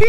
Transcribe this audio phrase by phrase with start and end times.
[0.00, 0.08] Hallo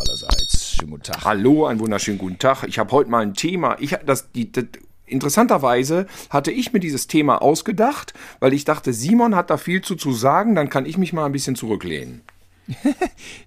[0.00, 0.74] allerseits.
[0.74, 1.24] Schönen guten Tag.
[1.24, 2.64] Hallo, einen wunderschönen guten Tag.
[2.68, 3.78] Ich habe heute mal ein Thema.
[3.80, 4.66] Ich das, die, das,
[5.06, 9.96] interessanterweise hatte ich mir dieses Thema ausgedacht, weil ich dachte, Simon hat da viel zu,
[9.96, 12.20] zu sagen, dann kann ich mich mal ein bisschen zurücklehnen.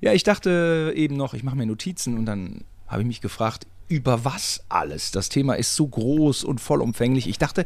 [0.02, 3.68] Ja, ich dachte eben noch, ich mache mir Notizen und dann habe ich mich gefragt,
[3.90, 5.12] über was alles?
[5.12, 7.28] Das Thema ist so groß und vollumfänglich.
[7.28, 7.66] Ich dachte,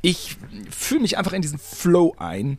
[0.00, 0.36] ich
[0.70, 2.58] fühle mich einfach in diesen Flow ein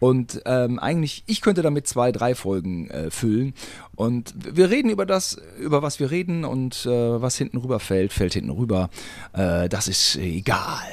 [0.00, 3.54] und ähm, eigentlich, ich könnte damit zwei, drei Folgen äh, füllen.
[3.96, 8.12] Und wir reden über das, über was wir reden und äh, was hinten rüber fällt,
[8.12, 8.90] fällt hinten rüber.
[9.32, 10.86] Äh, das ist egal.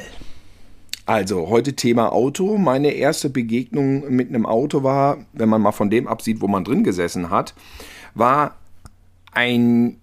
[1.05, 2.57] Also, heute Thema Auto.
[2.57, 6.63] Meine erste Begegnung mit einem Auto war, wenn man mal von dem absieht, wo man
[6.63, 7.53] drin gesessen hat,
[8.15, 8.55] war
[9.31, 9.97] ein,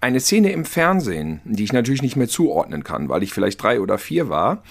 [0.00, 3.78] eine Szene im Fernsehen, die ich natürlich nicht mehr zuordnen kann, weil ich vielleicht drei
[3.78, 4.62] oder vier war.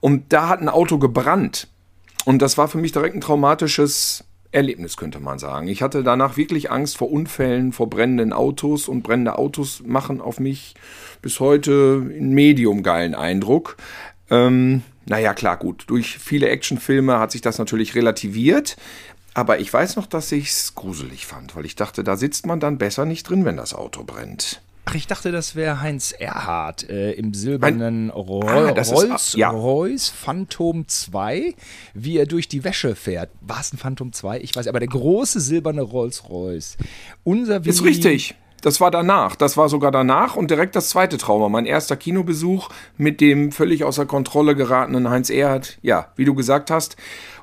[0.00, 1.68] Und da hat ein Auto gebrannt.
[2.24, 5.68] Und das war für mich direkt ein traumatisches Erlebnis, könnte man sagen.
[5.68, 10.40] Ich hatte danach wirklich Angst vor Unfällen, vor brennenden Autos und brennende Autos machen auf
[10.40, 10.74] mich
[11.22, 13.76] bis heute einen medium geilen Eindruck.
[14.28, 15.84] Ähm, naja, klar, gut.
[15.86, 18.76] Durch viele Actionfilme hat sich das natürlich relativiert.
[19.34, 22.58] Aber ich weiß noch, dass ich es gruselig fand, weil ich dachte, da sitzt man
[22.58, 24.60] dann besser nicht drin, wenn das Auto brennt.
[24.90, 29.32] Ach, ich dachte, das wäre Heinz Erhardt äh, im silbernen Ro Ah, das ist- Rolls
[29.36, 29.52] ja.
[30.12, 31.54] Phantom 2,
[31.94, 33.30] wie er durch die Wäsche fährt.
[33.40, 34.40] War es ein Phantom 2?
[34.40, 36.76] Ich weiß, aber der große silberne Rolls Royce.
[37.22, 38.34] Unser Ist richtig.
[38.62, 39.36] Das war danach.
[39.36, 41.48] Das war sogar danach und direkt das zweite Trauma.
[41.48, 45.78] Mein erster Kinobesuch mit dem völlig außer Kontrolle geratenen Heinz Erhardt.
[45.82, 46.96] Ja, wie du gesagt hast,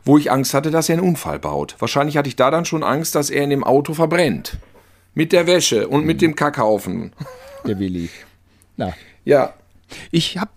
[0.03, 1.75] wo ich Angst hatte, dass er einen Unfall baut.
[1.79, 4.57] Wahrscheinlich hatte ich da dann schon Angst, dass er in dem Auto verbrennt.
[5.17, 7.11] Mit der Wäsche und mit dem Kackhaufen.
[7.65, 8.07] Der Willi.
[8.77, 8.93] Na,
[9.25, 9.55] Ja,
[10.11, 10.51] ich habe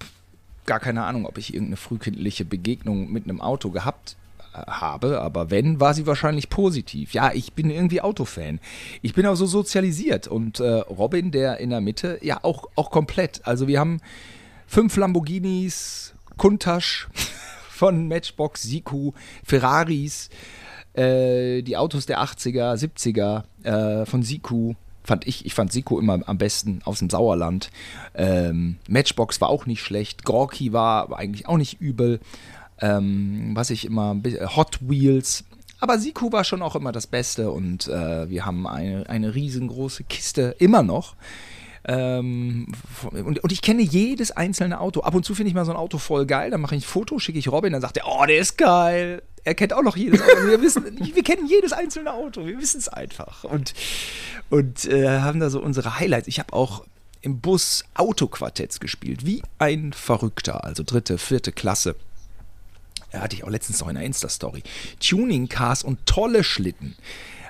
[0.66, 4.16] gar keine Ahnung, ob ich irgendeine frühkindliche Begegnung mit einem Auto gehabt
[4.52, 7.14] äh, habe, aber wenn, war sie wahrscheinlich positiv.
[7.14, 8.60] Ja, ich bin irgendwie Autofan.
[9.00, 12.90] Ich bin auch so sozialisiert und äh, Robin, der in der Mitte, ja auch, auch
[12.90, 13.40] komplett.
[13.46, 14.02] Also wir haben
[14.66, 17.08] fünf Lamborghinis, Countach
[17.70, 19.12] von Matchbox, Siku,
[19.42, 20.28] Ferraris,
[20.94, 24.74] äh, die Autos der 80er, 70er äh, von Siku.
[25.02, 27.70] Fand ich, ich fand Siku immer am besten aus dem Sauerland.
[28.14, 30.24] Ähm, Matchbox war auch nicht schlecht.
[30.24, 32.20] Gorky war eigentlich auch nicht übel.
[32.80, 34.16] Ähm, was ich immer,
[34.56, 35.44] Hot Wheels.
[35.80, 40.04] Aber Siku war schon auch immer das Beste und äh, wir haben eine, eine riesengroße
[40.04, 41.14] Kiste immer noch.
[41.84, 42.66] Ähm,
[43.10, 45.00] und, und ich kenne jedes einzelne Auto.
[45.00, 46.86] Ab und zu finde ich mal so ein Auto voll geil, dann mache ich ein
[46.86, 49.22] Foto, schicke ich Robin, dann sagt er, oh, der ist geil.
[49.44, 50.46] Er kennt auch noch jedes Auto.
[50.46, 53.44] Wir, wissen, wir kennen jedes einzelne Auto, wir wissen es einfach.
[53.44, 53.74] Und,
[54.50, 56.28] und äh, haben da so unsere Highlights.
[56.28, 56.84] Ich habe auch
[57.22, 61.96] im Bus Autoquartetts gespielt, wie ein Verrückter, also dritte, vierte Klasse.
[63.12, 64.62] Ja, hatte ich auch letztens noch in einer Insta-Story.
[65.00, 66.96] Tuning Cars und tolle Schlitten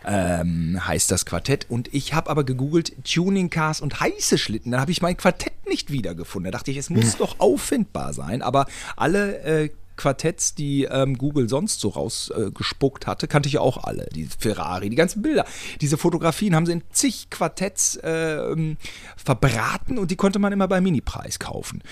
[0.05, 1.67] ähm, heißt das Quartett.
[1.69, 4.73] Und ich habe aber gegoogelt Tuning Cars und heiße Schlitten.
[4.73, 6.51] Da habe ich mein Quartett nicht wiedergefunden.
[6.51, 8.43] Da dachte ich, es muss doch auffindbar sein.
[8.43, 9.71] Aber alle äh,
[10.01, 14.09] Quartetts, die ähm, Google sonst so rausgespuckt äh, hatte, kannte ich ja auch alle.
[14.15, 15.45] Die Ferrari, die ganzen Bilder.
[15.83, 18.79] Diese Fotografien haben sie in zig Quartetts ähm,
[19.19, 21.83] verbraten und die konnte man immer bei Minipreis kaufen.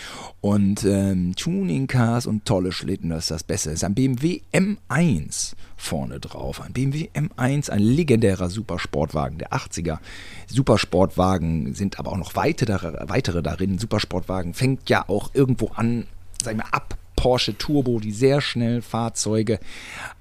[0.41, 3.69] Und ähm, Tuning Cars und tolle Schlitten, das ist das Beste.
[3.69, 6.63] Das ist ein BMW M1 vorne drauf.
[6.63, 9.99] Ein BMW M1, ein legendärer Supersportwagen der 80er.
[10.47, 13.79] Supersportwagen sind aber auch noch weitere, weitere darin.
[13.79, 16.07] Supersportwagen fängt ja auch irgendwo an,
[16.43, 19.59] sag ich mal, ab Porsche Turbo, die sehr schnellen Fahrzeuge,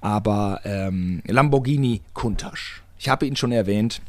[0.00, 2.80] aber ähm, Lamborghini Countach.
[2.98, 4.02] Ich habe ihn schon erwähnt.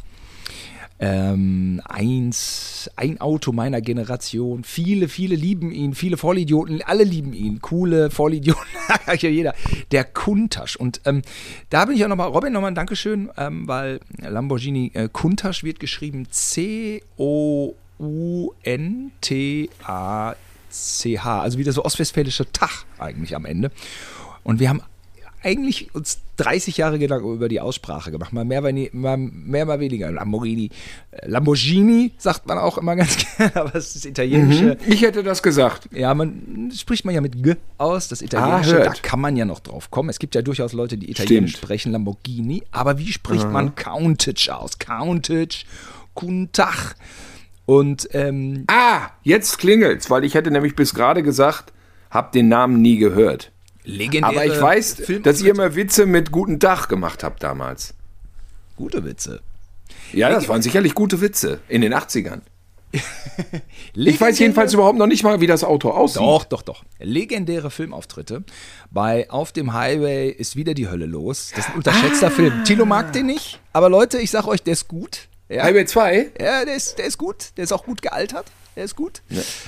[0.99, 4.63] Ähm, eins, ein Auto meiner Generation.
[4.63, 7.61] Viele, viele lieben ihn, viele Vollidioten, alle lieben ihn.
[7.61, 8.65] Coole Vollidioten,
[9.19, 9.53] ja jeder.
[9.91, 10.75] Der Countach.
[10.75, 11.21] Und ähm,
[11.69, 15.79] da bin ich auch nochmal, Robin, nochmal ein Dankeschön, ähm, weil Lamborghini äh, Countach wird
[15.79, 17.75] geschrieben C-O-U-N-T-A
[20.69, 23.71] CH, also wieder so ostwestfälischer Tag eigentlich am Ende.
[24.43, 24.81] Und wir haben
[25.41, 28.33] eigentlich uns 30 Jahre Gedanken über die Aussprache gemacht.
[28.33, 30.11] Mal mehr, mal, mehr, mal weniger.
[30.11, 30.69] Lamborghini.
[31.11, 34.77] Äh, Lamborghini sagt man auch immer ganz gerne, aber es ist italienische.
[34.87, 35.89] ich hätte das gesagt.
[35.93, 38.77] Ja, man spricht man ja mit G aus, das italienische.
[38.77, 38.87] hört.
[38.87, 40.09] da kann man ja noch drauf kommen.
[40.09, 41.63] Es gibt ja durchaus Leute, die Italienisch Stimmt.
[41.63, 42.63] sprechen, Lamborghini.
[42.71, 44.77] Aber wie spricht man Countach aus?
[44.79, 45.63] Countach,
[46.15, 46.95] Countach.
[47.69, 51.71] Und ähm, Ah, jetzt klingelt's, weil ich hätte nämlich bis gerade gesagt,
[52.09, 53.51] hab den Namen nie gehört.
[53.83, 57.93] legendäre Aber ich weiß, Film- dass ihr immer Witze mit guten Tag gemacht habt damals.
[58.75, 59.41] Gute Witze.
[60.13, 62.41] Ja, das waren sicherlich gute Witze in den 80ern.
[63.93, 66.21] Ich weiß jedenfalls überhaupt noch nicht mal, wie das Auto aussieht.
[66.21, 66.83] Doch, doch, doch.
[66.99, 68.43] Legendäre Filmauftritte.
[68.91, 71.51] Bei Auf dem Highway ist wieder die Hölle los.
[71.55, 72.31] Das ist ein unterschätzter Ah.
[72.31, 72.63] Film.
[72.65, 75.27] Tilo mag den nicht, aber Leute, ich sag euch, der ist gut.
[75.49, 76.31] Ja, Highway 2?
[76.39, 77.49] ja der, ist, der ist gut.
[77.57, 78.45] Der ist auch gut gealtert.
[78.75, 79.21] Der ist gut.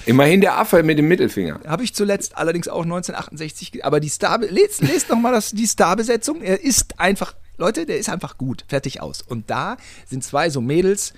[0.05, 1.59] Immerhin der Affe mit dem Mittelfinger.
[1.67, 5.51] Habe ich zuletzt allerdings auch 1968, ge- aber die Star, lest, lest noch mal das,
[5.51, 6.41] die Starbesetzung.
[6.41, 9.21] Er ist einfach, Leute, der ist einfach gut, fertig aus.
[9.21, 9.75] Und da
[10.07, 11.13] sind zwei so Mädels,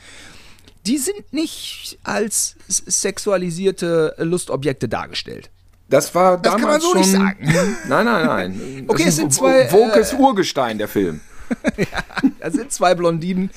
[0.87, 5.49] die sind nicht als sexualisierte Lustobjekte dargestellt.
[5.89, 6.99] Das war Das kann man damals so schon.
[7.01, 7.77] nicht sagen.
[7.87, 8.85] Nein, nein, nein.
[8.87, 11.21] Okay, das es sind zwei, Wokes Urgestein, der Film.
[12.43, 13.51] Da sind zwei Blondinen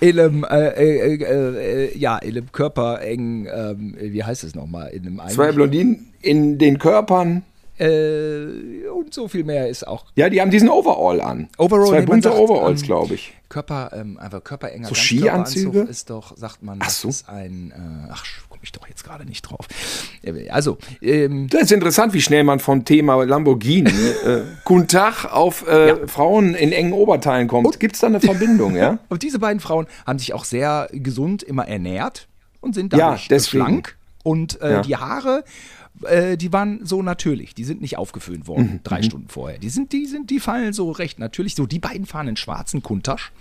[0.00, 4.88] in einem, äh, äh, äh, äh, ja, in einem körperengen, ähm, wie heißt es nochmal,
[4.88, 7.42] in einem Zwei Blondinen in den Körpern.
[7.78, 8.46] äh,
[8.88, 11.48] und so viel mehr ist auch Ja, die haben diesen Overall an.
[11.58, 13.34] Overall, Zwei bunte sagt, Overalls, ähm, glaube ich.
[13.50, 15.80] Körper, ähm, einfach körperenger So Skianzüge?
[15.80, 17.08] ist doch, sagt man, Ach das so.
[17.08, 18.24] ist ein, äh, ach,
[18.64, 19.66] ich doch jetzt gerade nicht drauf.
[20.22, 23.90] Äh, Also, ähm, Das ist interessant, wie schnell man von Thema Lamborghini,
[24.24, 27.78] äh, Tag, auf äh, Frauen in engen Oberteilen kommt.
[27.80, 28.98] Gibt es da eine Verbindung, ja?
[29.08, 32.28] und diese beiden Frauen haben sich auch sehr gesund immer ernährt
[32.60, 33.64] und sind Ja, dadurch deswegen.
[33.64, 33.96] schlank.
[34.24, 34.82] Und äh, Ja.
[34.82, 35.44] die Haare,
[36.04, 37.54] äh, die waren so natürlich.
[37.54, 39.58] Die sind nicht aufgeföhnt worden, Mhm, drei Stunden vorher.
[39.58, 41.54] Die sind, die sind, die fallen so recht natürlich.
[41.56, 43.32] So, die beiden fahren einen schwarzen Kuntasch.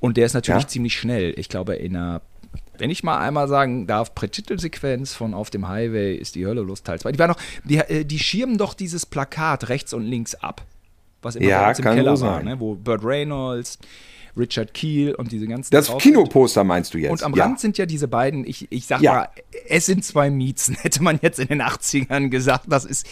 [0.00, 0.68] Und der ist natürlich Ja.
[0.68, 1.34] ziemlich schnell.
[1.36, 2.22] Ich glaube, in einer
[2.78, 6.82] wenn ich mal einmal sagen darf, Prätitelsequenz von Auf dem Highway ist die Hölle los
[6.82, 7.12] Teil 2.
[7.12, 10.62] Die, war noch, die, äh, die schirmen doch dieses Plakat rechts und links ab.
[11.20, 12.58] Was immer Ja, im kann Keller so war, ne?
[12.58, 13.78] wo Burt Reynolds,
[14.36, 15.94] Richard Keel und diese ganzen Das.
[15.98, 17.10] Kinoposter meinst du jetzt?
[17.10, 17.44] Und am ja.
[17.44, 19.12] Rand sind ja diese beiden, ich, ich sag Ja.
[19.12, 19.28] mal,
[19.68, 22.64] es sind zwei Miezen, hätte man jetzt in den 80ern gesagt.
[22.68, 23.06] Das ist.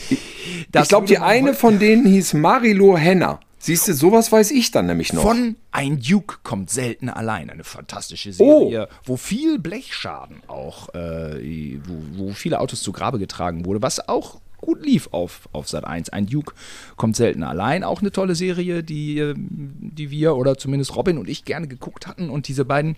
[0.72, 3.40] Das Ich glaube, die eine von denen hieß Marilou Henner.
[3.62, 5.22] Siehst du, sowas weiß ich dann nämlich noch.
[5.22, 7.50] Von Ein Duke kommt selten allein.
[7.50, 8.70] Eine fantastische Oh.
[8.70, 14.08] Serie, wo viel Blechschaden auch, äh, wo, wo viele Autos zu Grabe getragen wurde, was
[14.08, 16.08] auch gut lief auf, auf Sat 1.
[16.08, 16.54] Ein Duke
[16.96, 17.84] kommt selten allein.
[17.84, 19.36] Auch eine tolle Serie, die, ähm,
[19.78, 22.30] die wir oder zumindest Robin und ich gerne geguckt hatten.
[22.30, 22.96] Und diese beiden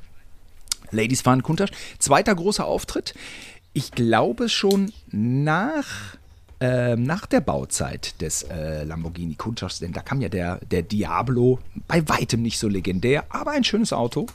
[0.92, 1.70] Ladies fahren Kuntasch.
[1.98, 3.14] Zweiter großer Auftritt.
[3.72, 6.16] Ich glaube schon nach,
[6.64, 11.58] ähm, nach der Bauzeit des äh, Lamborghini Countachs, denn da kam ja der, der Diablo,
[11.88, 14.26] bei weitem nicht so legendär, aber ein schönes Auto.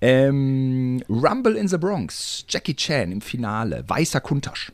[0.00, 4.70] Ähm, Rumble in the Bronx, Jackie Chan im Finale, weißer Countach.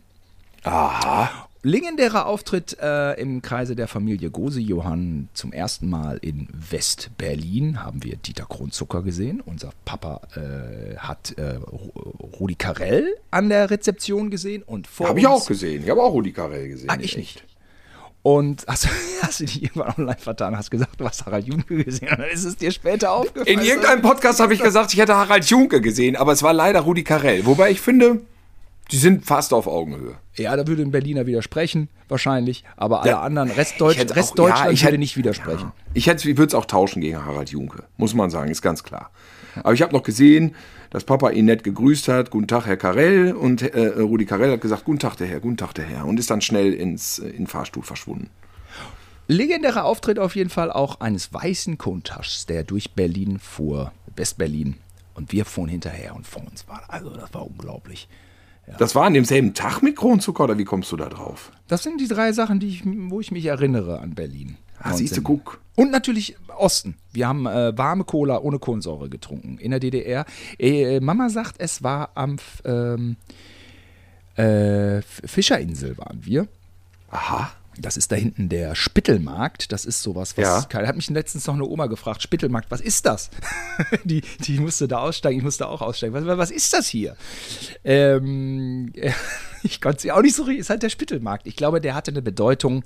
[0.65, 1.49] Aha.
[1.67, 8.05] Legendärer Auftritt äh, im Kreise der Familie Gose Johann zum ersten Mal in West-Berlin haben
[8.05, 9.41] wir Dieter Kronzucker gesehen.
[9.45, 15.21] Unser Papa äh, hat äh, Ru- Rudi Carell an der Rezeption gesehen und vor Habe
[15.21, 15.83] ich auch gesehen.
[15.83, 16.91] Ich habe auch Rudi Carell gesehen.
[16.91, 17.43] Ah, ich nicht.
[18.23, 18.87] Und hast,
[19.23, 22.29] hast du dich irgendwann online vertan, hast gesagt, du hast Harald Junke gesehen und dann
[22.29, 23.59] ist es dir später aufgefallen.
[23.59, 26.81] In irgendeinem Podcast habe ich gesagt, ich hätte Harald Junke gesehen, aber es war leider
[26.81, 27.47] Rudi Carell.
[27.47, 28.21] Wobei ich finde,
[28.91, 30.17] die sind fast auf Augenhöhe.
[30.37, 33.21] Ja, da würde ein Berliner widersprechen, wahrscheinlich, aber alle Ja.
[33.23, 35.73] anderen, Restdeutsch, Ich hätte auch- Restdeutschland ja, ich würde hätte- nicht widersprechen.
[35.95, 38.83] Ich hätte, ich würde es auch tauschen gegen Harald Junke, muss man sagen, ist ganz
[38.83, 39.11] klar.
[39.57, 40.55] Aber ich habe noch gesehen,
[40.91, 44.61] dass Papa ihn nett gegrüßt hat, guten Tag, Herr Carell, und äh, Rudi Carell hat
[44.61, 47.29] gesagt, guten Tag, der Herr, guten Tag, der Herr, und ist dann schnell ins äh,
[47.29, 48.31] in den Fahrstuhl verschwunden.
[49.27, 54.77] Legendärer Auftritt auf jeden Fall auch eines weißen Countachs, der durch Berlin fuhr, West-Berlin.
[55.15, 58.09] Und wir fuhren hinterher und vor uns war, also das war unglaublich.
[58.79, 61.53] Das war an demselben Tag mit Kronzucker, oder wie kommst du da drauf?
[61.69, 64.57] Das sind die drei Sachen, die ich, wo ich mich erinnere an Berlin.
[64.79, 65.25] Ah, siehst du, 19.
[65.25, 65.61] guck.
[65.77, 66.97] Und natürlich Osten.
[67.13, 70.25] Wir haben äh, warme Cola ohne Kohlensäure getrunken in der DDR.
[70.59, 73.17] Äh, Mama sagt, es war am ähm,
[74.37, 76.49] äh, Fischerinsel waren wir.
[77.11, 77.53] Aha.
[77.79, 79.73] Das ist da hinten der Spittelmarkt.
[79.73, 80.69] Das ist sowas, was.
[80.73, 80.87] Ja.
[80.87, 83.31] Hat mich letztens noch eine Oma gefragt: Spittelmarkt, was ist das?
[84.05, 86.15] die, die musste da aussteigen, ich musste auch aussteigen.
[86.15, 87.17] Was, was ist das hier?
[87.85, 88.93] Ähm,
[89.63, 90.61] ich konnte sie auch nicht so richtig.
[90.61, 91.47] Ist halt der Spittelmarkt.
[91.47, 92.83] Ich glaube, der hatte eine Bedeutung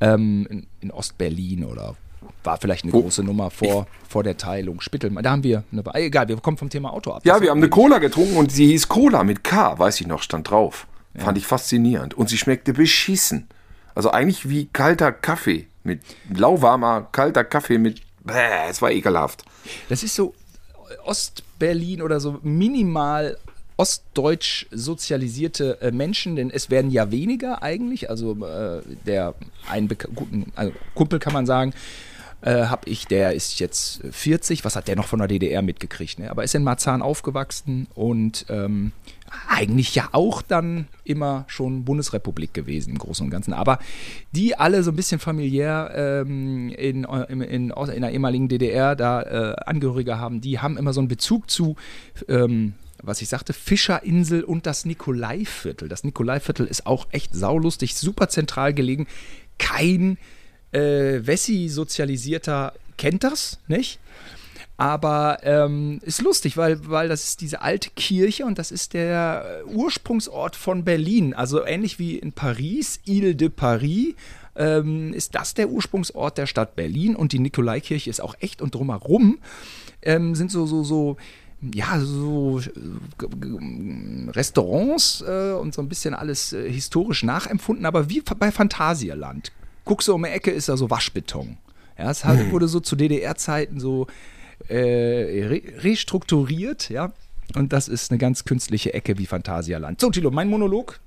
[0.00, 1.96] ähm, in, in Ostberlin oder
[2.42, 4.80] war vielleicht eine Wo- große Nummer vor, vor der Teilung.
[4.80, 5.26] Spittelmarkt.
[5.26, 5.84] Da haben wir eine.
[5.94, 7.22] Egal, wir kommen vom Thema Auto ab.
[7.24, 10.22] Ja, wir haben eine Cola getrunken und sie hieß Cola mit K, weiß ich noch,
[10.22, 10.86] stand drauf.
[11.18, 12.12] Fand ich faszinierend.
[12.12, 13.46] Und sie schmeckte beschissen.
[13.96, 15.66] Also eigentlich wie kalter Kaffee.
[15.82, 18.02] Mit lauwarmer, kalter Kaffee mit.
[18.22, 19.42] Bäh, es war ekelhaft.
[19.88, 20.34] Das ist so
[21.04, 23.38] Ostberlin oder so minimal
[23.78, 28.10] ostdeutsch sozialisierte äh, Menschen, denn es werden ja weniger eigentlich.
[28.10, 29.34] Also äh, der
[29.68, 31.72] einen guten also Kumpel kann man sagen,
[32.42, 36.18] äh, ich, der ist jetzt 40, was hat der noch von der DDR mitgekriegt?
[36.18, 36.30] Ne?
[36.30, 38.92] Aber ist in Marzahn aufgewachsen und ähm,
[39.48, 43.52] eigentlich ja auch dann immer schon Bundesrepublik gewesen im Großen und Ganzen.
[43.52, 43.78] Aber
[44.32, 49.22] die alle so ein bisschen familiär ähm, in, in, in, in der ehemaligen DDR da
[49.22, 51.76] äh, Angehörige haben, die haben immer so einen Bezug zu
[52.28, 55.88] ähm, was ich sagte, Fischerinsel und das Nikolaiviertel.
[55.88, 59.06] Das Nikolaiviertel ist auch echt saulustig, super zentral gelegen.
[59.58, 60.18] Kein
[60.72, 64.00] äh, Wessi-sozialisierter kennt das, nicht?
[64.78, 69.62] Aber ähm, ist lustig, weil, weil das ist diese alte Kirche und das ist der
[69.66, 71.32] Ursprungsort von Berlin.
[71.32, 74.14] Also ähnlich wie in Paris, Ile de Paris,
[74.54, 78.74] ähm, ist das der Ursprungsort der Stadt Berlin und die Nikolaikirche ist auch echt und
[78.74, 79.38] drumherum
[80.02, 81.16] ähm, sind so, so, so,
[81.74, 88.20] ja, so äh, Restaurants äh, und so ein bisschen alles äh, historisch nachempfunden, aber wie
[88.20, 89.52] bei Phantasialand.
[89.84, 91.58] Guckst du um die Ecke, ist da so Waschbeton.
[91.98, 94.06] Ja, es halt, wurde so zu DDR-Zeiten so
[94.68, 97.12] äh, re restrukturiert, ja.
[97.54, 100.00] Und das ist eine ganz künstliche Ecke wie Phantasialand.
[100.00, 100.98] So, Tilo, mein Monolog.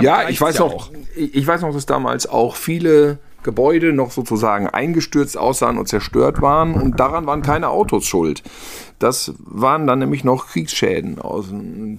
[0.00, 4.66] Ja, ich weiß, ja noch, ich weiß noch, dass damals auch viele Gebäude noch sozusagen
[4.68, 6.74] eingestürzt aussahen und zerstört waren.
[6.74, 8.42] Und daran waren keine Autos schuld.
[8.98, 11.18] Das waren dann nämlich noch Kriegsschäden.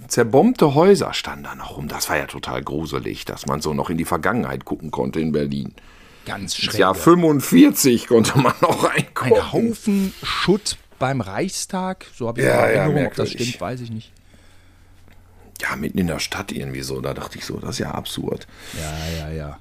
[0.08, 1.88] Zerbombte Häuser standen da noch rum.
[1.88, 5.32] Das war ja total gruselig, dass man so noch in die Vergangenheit gucken konnte in
[5.32, 5.74] Berlin.
[6.26, 6.80] Ganz schräg.
[6.80, 9.34] Jahr 45 konnte man noch reingucken.
[9.34, 12.06] Ein Haufen Schutt beim Reichstag.
[12.16, 12.96] So habe ich ja, Erinnerung.
[12.96, 14.14] Ja, Ob das stimmt, weiß ich nicht.
[15.60, 17.02] Ja, mitten in der Stadt irgendwie so.
[17.02, 18.48] Da dachte ich so, das ist ja absurd.
[18.80, 19.60] Ja, ja, ja.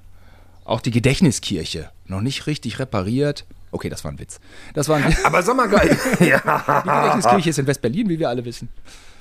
[0.64, 1.90] Auch die Gedächtniskirche.
[2.06, 3.44] Noch nicht richtig repariert.
[3.72, 4.38] Okay, das war ein Witz.
[4.72, 5.98] Das war ein Aber sag mal geil.
[6.20, 6.38] ja.
[6.38, 8.68] Die Gedächtniskirche ist in West-Berlin, wie wir alle wissen.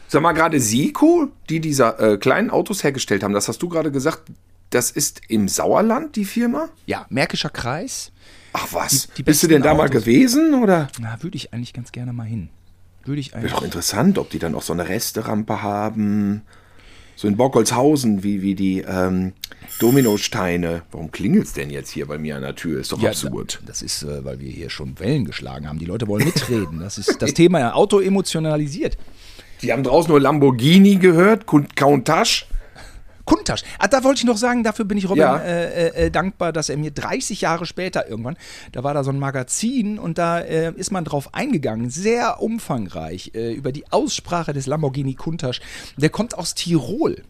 [0.07, 3.91] Sag mal gerade, Siko, die diese äh, kleinen Autos hergestellt haben, das hast du gerade
[3.91, 4.29] gesagt,
[4.71, 6.69] das ist im Sauerland, die Firma?
[6.87, 8.11] Ja, Märkischer Kreis.
[8.53, 10.03] Ach was, Die- die bist du denn da mal Autos.
[10.03, 10.89] gewesen oder?
[10.99, 12.49] Na, würde ich eigentlich ganz gerne mal hin.
[13.05, 13.53] Würde ich Wäre eigentlich.
[13.53, 16.41] doch interessant, ob die dann auch so eine Resterampe haben.
[17.15, 19.33] So in Bockholzhausen, wie, wie die ähm,
[19.79, 20.83] Dominosteine.
[20.91, 22.79] Warum klingelt's denn jetzt hier bei mir an der Tür?
[22.81, 23.59] Ist doch Ja, absurd.
[23.61, 25.79] da- Das ist, äh, weil wir hier schon Wellen geschlagen haben.
[25.79, 26.79] Die Leute wollen mitreden.
[26.79, 28.97] Das ist das Thema ja Auto emotionalisiert.
[29.61, 32.45] Die haben draußen nur Lamborghini gehört, Count- Countach.
[33.25, 33.63] Kuntasch.
[33.79, 35.37] Ah, da wollte ich noch sagen, dafür bin ich Robin Ja.
[35.37, 38.37] äh, äh, äh, dankbar, dass er mir 30 Jahre später irgendwann,
[38.71, 43.31] da war da so ein Magazin und da äh, ist man drauf eingegangen, sehr umfangreich,
[43.35, 45.61] äh, über die Aussprache des Lamborghini Kuntasch.
[45.97, 47.23] Der kommt aus Tirol.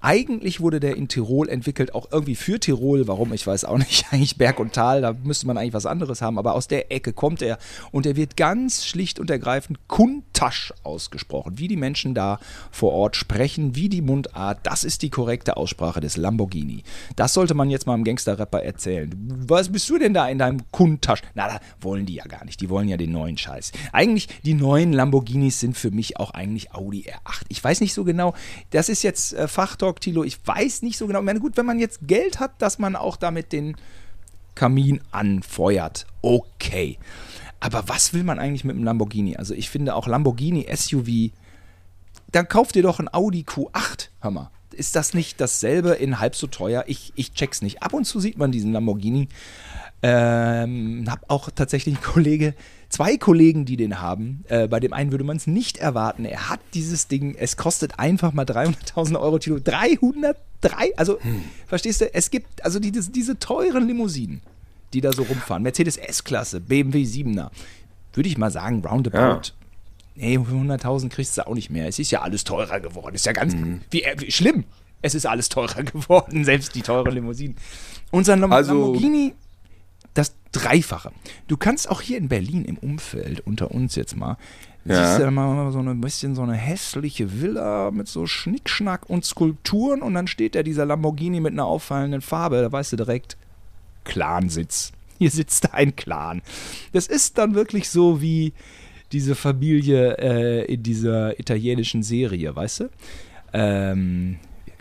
[0.00, 3.08] Eigentlich wurde der in Tirol entwickelt, auch irgendwie für Tirol.
[3.08, 3.32] Warum?
[3.32, 4.06] Ich weiß auch nicht.
[4.12, 6.38] Eigentlich Berg und Tal, da müsste man eigentlich was anderes haben.
[6.38, 7.58] Aber aus der Ecke kommt er.
[7.90, 11.58] Und er wird ganz schlicht und ergreifend Kuntasch ausgesprochen.
[11.58, 12.38] Wie die Menschen da
[12.70, 14.60] vor Ort sprechen, wie die Mundart.
[14.62, 16.84] Das ist die korrekte Aussprache des Lamborghini.
[17.16, 19.12] Das sollte man jetzt mal einem Gangster-Rapper erzählen.
[19.46, 21.22] Was bist du denn da in deinem Kuntasch?
[21.34, 22.60] Na, da wollen die ja gar nicht.
[22.60, 23.72] Die wollen ja den neuen Scheiß.
[23.92, 27.42] Eigentlich, die neuen Lamborghinis sind für mich auch eigentlich Audi R8.
[27.48, 28.34] Ich weiß nicht so genau.
[28.70, 30.24] Das ist jetzt äh, Fachtalk, Tilo.
[30.24, 31.20] Ich weiß nicht so genau.
[31.20, 33.76] Ich meine, gut, wenn man jetzt Geld hat, dass man auch damit den
[34.54, 36.06] Kamin anfeuert.
[36.22, 36.98] Okay.
[37.60, 39.36] Aber was will man eigentlich mit einem Lamborghini?
[39.36, 41.32] Also ich finde auch Lamborghini SUV,
[42.30, 44.08] dann kauft ihr doch ein Audi Q8.
[44.20, 44.50] Hör mal.
[44.72, 46.84] Ist das nicht dasselbe in halb so teuer?
[46.86, 47.82] Ich, ich check's nicht.
[47.82, 49.28] Ab und zu sieht man diesen Lamborghini.
[50.02, 52.54] Ähm, hab auch tatsächlich einen Kollege,
[52.88, 54.44] zwei Kollegen, die den haben.
[54.48, 56.24] Äh, bei dem einen würde man es nicht erwarten.
[56.24, 59.58] Er hat dieses Ding, es kostet einfach mal 300.000 Euro, Tilo.
[59.58, 61.18] 303, also
[61.66, 64.40] verstehst du, es gibt also die, diese, diese teuren Limousinen,
[64.92, 65.62] die da so rumfahren.
[65.62, 67.50] Mercedes S-Klasse, BMW 7er.
[68.14, 69.16] Würde ich mal sagen, roundabout.
[69.18, 69.40] Ja.
[70.16, 71.86] Nee, für 100.000 kriegst du auch nicht mehr.
[71.86, 73.14] Es ist ja alles teurer geworden.
[73.14, 73.54] Ist ja ganz
[73.90, 74.64] wie, äh, wie schlimm.
[75.00, 77.56] Es ist alles teurer geworden, selbst die teuren Limousinen.
[78.10, 79.34] Unser Also- Lamborghini,
[80.52, 81.12] Dreifache.
[81.46, 84.36] Du kannst auch hier in Berlin im Umfeld, unter uns jetzt mal,
[84.84, 85.04] Ja.
[85.06, 89.24] siehst du da mal so ein bisschen so eine hässliche Villa mit so Schnickschnack und
[89.24, 92.62] Skulpturen und dann steht da dieser Lamborghini mit einer auffallenden Farbe.
[92.62, 93.36] Da weißt du direkt,
[94.04, 94.92] Clansitz.
[95.18, 96.42] Hier sitzt ein Clan.
[96.92, 98.52] Das ist dann wirklich so wie
[99.12, 102.90] diese Familie äh, in dieser italienischen Serie, weißt du?
[103.52, 104.36] Ähm,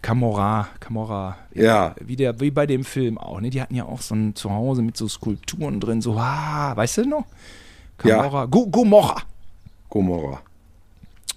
[0.07, 1.93] Camorra, Camorra, Ja.
[1.99, 3.41] wie, der, wie bei dem Film auch.
[3.41, 3.49] Ne?
[3.49, 7.09] Die hatten ja auch so ein Zuhause mit so Skulpturen drin, so, ah, weißt du
[7.09, 7.25] noch?
[8.05, 8.15] Ja.
[8.23, 9.17] Camorra, Go Gomorra.
[9.89, 10.39] Gomorra.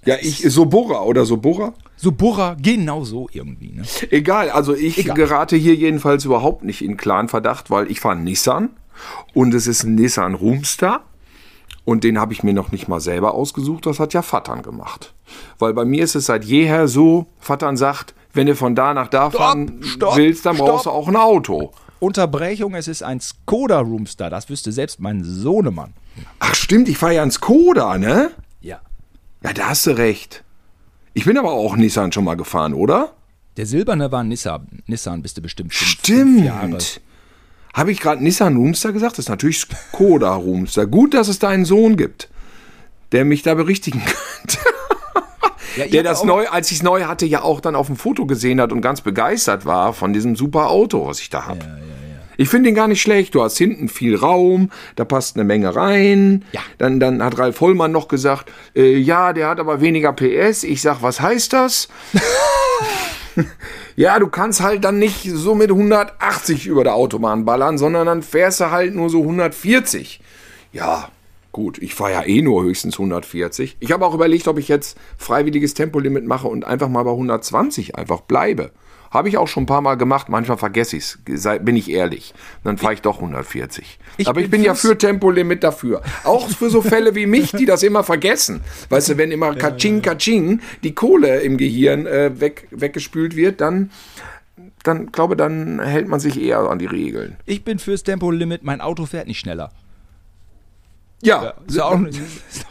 [0.05, 1.75] Ja, ich, Sobora oder Sobora?
[1.97, 3.73] Suburra, genau so irgendwie.
[3.73, 3.83] Ne?
[4.13, 5.17] Egal, also ich Egal.
[5.17, 8.71] gerate hier jedenfalls überhaupt nicht in Clan-Verdacht, weil ich fahre Nissan
[9.35, 11.01] und es ist ein Nissan Roomstar
[11.85, 15.13] und den habe ich mir noch nicht mal selber ausgesucht, das hat ja Vattern gemacht.
[15.59, 19.09] Weil bei mir ist es seit jeher so, Vattern sagt, wenn du von da nach
[19.09, 20.95] da fahren stopp, willst, dann brauchst stopp.
[20.95, 21.73] du auch ein Auto.
[21.99, 25.93] Unterbrechung, es ist ein Skoda Roomstar, das wüsste selbst mein Sohnemann.
[26.39, 28.31] Ach stimmt, ich fahre ja einen Skoda, ne?
[28.61, 28.81] Ja.
[29.43, 30.43] Ja, da hast du recht.
[31.13, 33.13] Ich bin aber auch Nissan schon mal gefahren, oder?
[33.57, 36.81] Der silberne war Nissan, Nissan bist du bestimmt fünf, fünf Jahre.
[36.81, 37.01] Stimmt.
[37.75, 39.13] Habe ich gerade Nissan Roomster gesagt?
[39.19, 40.87] Das ist natürlich Skoda Roomster.
[40.87, 42.29] Gut, dass es da einen Sohn gibt,
[43.13, 44.59] der mich da berichtigen könnte.
[45.77, 48.27] Ja, der das neu, als ich es neu hatte, ja auch dann auf dem Foto
[48.27, 51.65] gesehen hat und ganz begeistert war von diesem super Auto, was ich da habe.
[52.41, 53.35] Ich finde ihn gar nicht schlecht.
[53.35, 56.43] Du hast hinten viel Raum, da passt eine Menge rein.
[56.53, 56.63] Ja.
[56.79, 60.65] Dann, dann hat Ralf Hollmann noch gesagt, äh, ja, der hat aber weniger PS.
[60.65, 61.89] Ich sag, was heißt das?
[63.97, 68.23] ja, du kannst halt dann nicht so mit 180 über der Autobahn ballern, sondern dann
[68.23, 70.23] fährst du halt nur so 140.
[70.73, 71.11] Ja,
[71.53, 73.77] gut, ich fahre ja eh nur höchstens 140.
[73.81, 77.97] Ich habe auch überlegt, ob ich jetzt freiwilliges Tempolimit mache und einfach mal bei 120
[77.97, 78.71] einfach bleibe.
[79.11, 82.33] Habe ich auch schon ein paar Mal gemacht, manchmal vergesse ich es, bin ich ehrlich.
[82.63, 83.99] Dann fahre ich doch 140.
[84.19, 86.03] Ich Aber ich bin bin ja für Tempolimit dafür.
[86.23, 88.61] Auch für so Fälle wie mich, die das immer vergessen.
[88.89, 93.91] Weißt du, wenn immer Kaching, Kaching die Kohle im Gehirn äh, weg, weggespült wird, dann,
[94.85, 97.37] dann glaube dann hält man sich eher an die Regeln.
[97.47, 99.73] Ich bin fürs Tempolimit, mein Auto fährt nicht schneller.
[101.23, 101.99] Ja, Ist ja auch,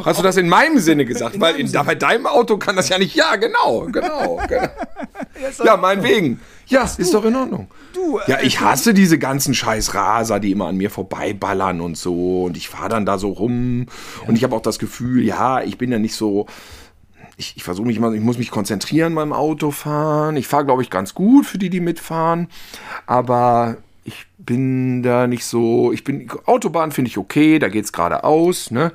[0.03, 1.35] Hast du das in meinem Sinne gesagt?
[1.35, 1.83] In Weil in, Sinne.
[1.83, 3.15] bei deinem Auto kann das ja nicht.
[3.15, 4.39] Ja, genau, genau.
[4.47, 4.67] genau.
[5.63, 6.39] ja, meinetwegen.
[6.65, 7.67] Ja, ist doch in Ordnung.
[7.93, 11.95] Du, äh, Ja, ich hasse diese ganzen scheiß Raser, die immer an mir vorbeiballern und
[11.97, 12.43] so.
[12.45, 13.85] Und ich fahre dann da so rum.
[14.25, 16.47] Und ich habe auch das Gefühl, ja, ich bin ja nicht so.
[17.37, 20.35] Ich, ich versuche mich mal, ich muss mich konzentrieren beim Autofahren.
[20.37, 22.47] Ich fahre, glaube ich, ganz gut für die, die mitfahren.
[23.05, 23.77] Aber
[24.09, 25.91] ich bin da nicht so.
[25.93, 26.27] Ich bin.
[26.45, 28.91] Autobahn finde ich okay, da geht's geradeaus, ne?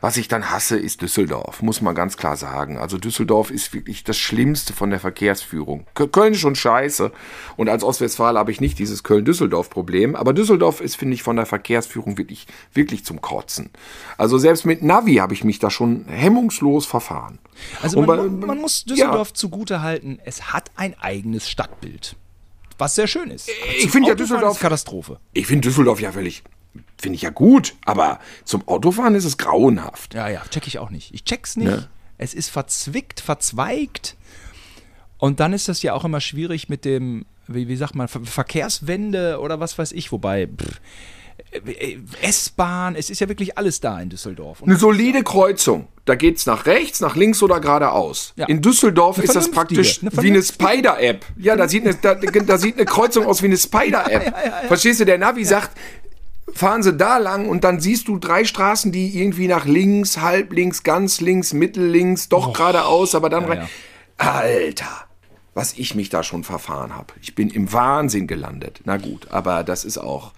[0.00, 2.76] Was ich dann hasse, ist Düsseldorf, muss man ganz klar sagen.
[2.76, 5.86] Also Düsseldorf ist wirklich das Schlimmste von der Verkehrsführung.
[5.94, 7.12] Kö- Köln ist schon scheiße.
[7.56, 10.14] Und als Ostwestfale habe ich nicht dieses Köln-Düsseldorf-Problem.
[10.16, 13.70] Aber Düsseldorf ist, finde ich, von der Verkehrsführung wirklich, wirklich zum Kotzen.
[14.18, 17.38] Also selbst mit Navi habe ich mich da schon hemmungslos verfahren.
[17.82, 18.94] Also man, bei- man muss ja.
[18.94, 22.16] Düsseldorf zugute halten, es hat ein eigenes Stadtbild.
[22.78, 23.48] Was sehr schön ist.
[23.76, 25.18] Ich Zum finde ja Düsseldorf- Katastrophe.
[25.32, 26.42] Ich finde Düsseldorf ja völlig,
[26.98, 27.74] finde ich ja gut.
[27.84, 30.14] Aber zum Autofahren ist es grauenhaft.
[30.14, 31.14] Ja, ja, check ich auch nicht.
[31.14, 31.68] Ich check's nicht.
[31.68, 31.88] Ne?
[32.18, 34.16] Es ist verzwickt, verzweigt.
[35.18, 38.20] Und dann ist das ja auch immer schwierig mit dem, wie, wie sagt man, Ver
[38.24, 40.80] Verkehrswende oder was weiß ich, wobei pff, äh,
[42.22, 44.62] S-Bahn, es ist ja wirklich alles da in Düsseldorf.
[44.62, 45.88] Und Eine solide Kreuzung.
[46.04, 48.32] Da geht's nach rechts, nach links oder geradeaus.
[48.36, 48.46] Ja.
[48.46, 50.42] In Düsseldorf ist das praktisch eine wie eine.
[50.42, 51.24] Spider-App.
[51.36, 54.34] Ja, da sieht eine, da, da sieht eine Kreuzung aus wie eine Spider-App.
[54.68, 55.04] Verstehst du?
[55.04, 55.76] Der Navi sagt,
[56.52, 60.52] fahren Sie da lang und dann siehst du drei Straßen, die irgendwie nach links, halb
[60.52, 63.68] links, ganz links, mittellinks, doch geradeaus, aber dann rein.
[64.18, 65.06] Alter,
[65.54, 67.14] was ich mich da schon verfahren habe.
[67.20, 68.80] Ich bin im Wahnsinn gelandet.
[68.84, 70.32] Na gut, aber das ist auch.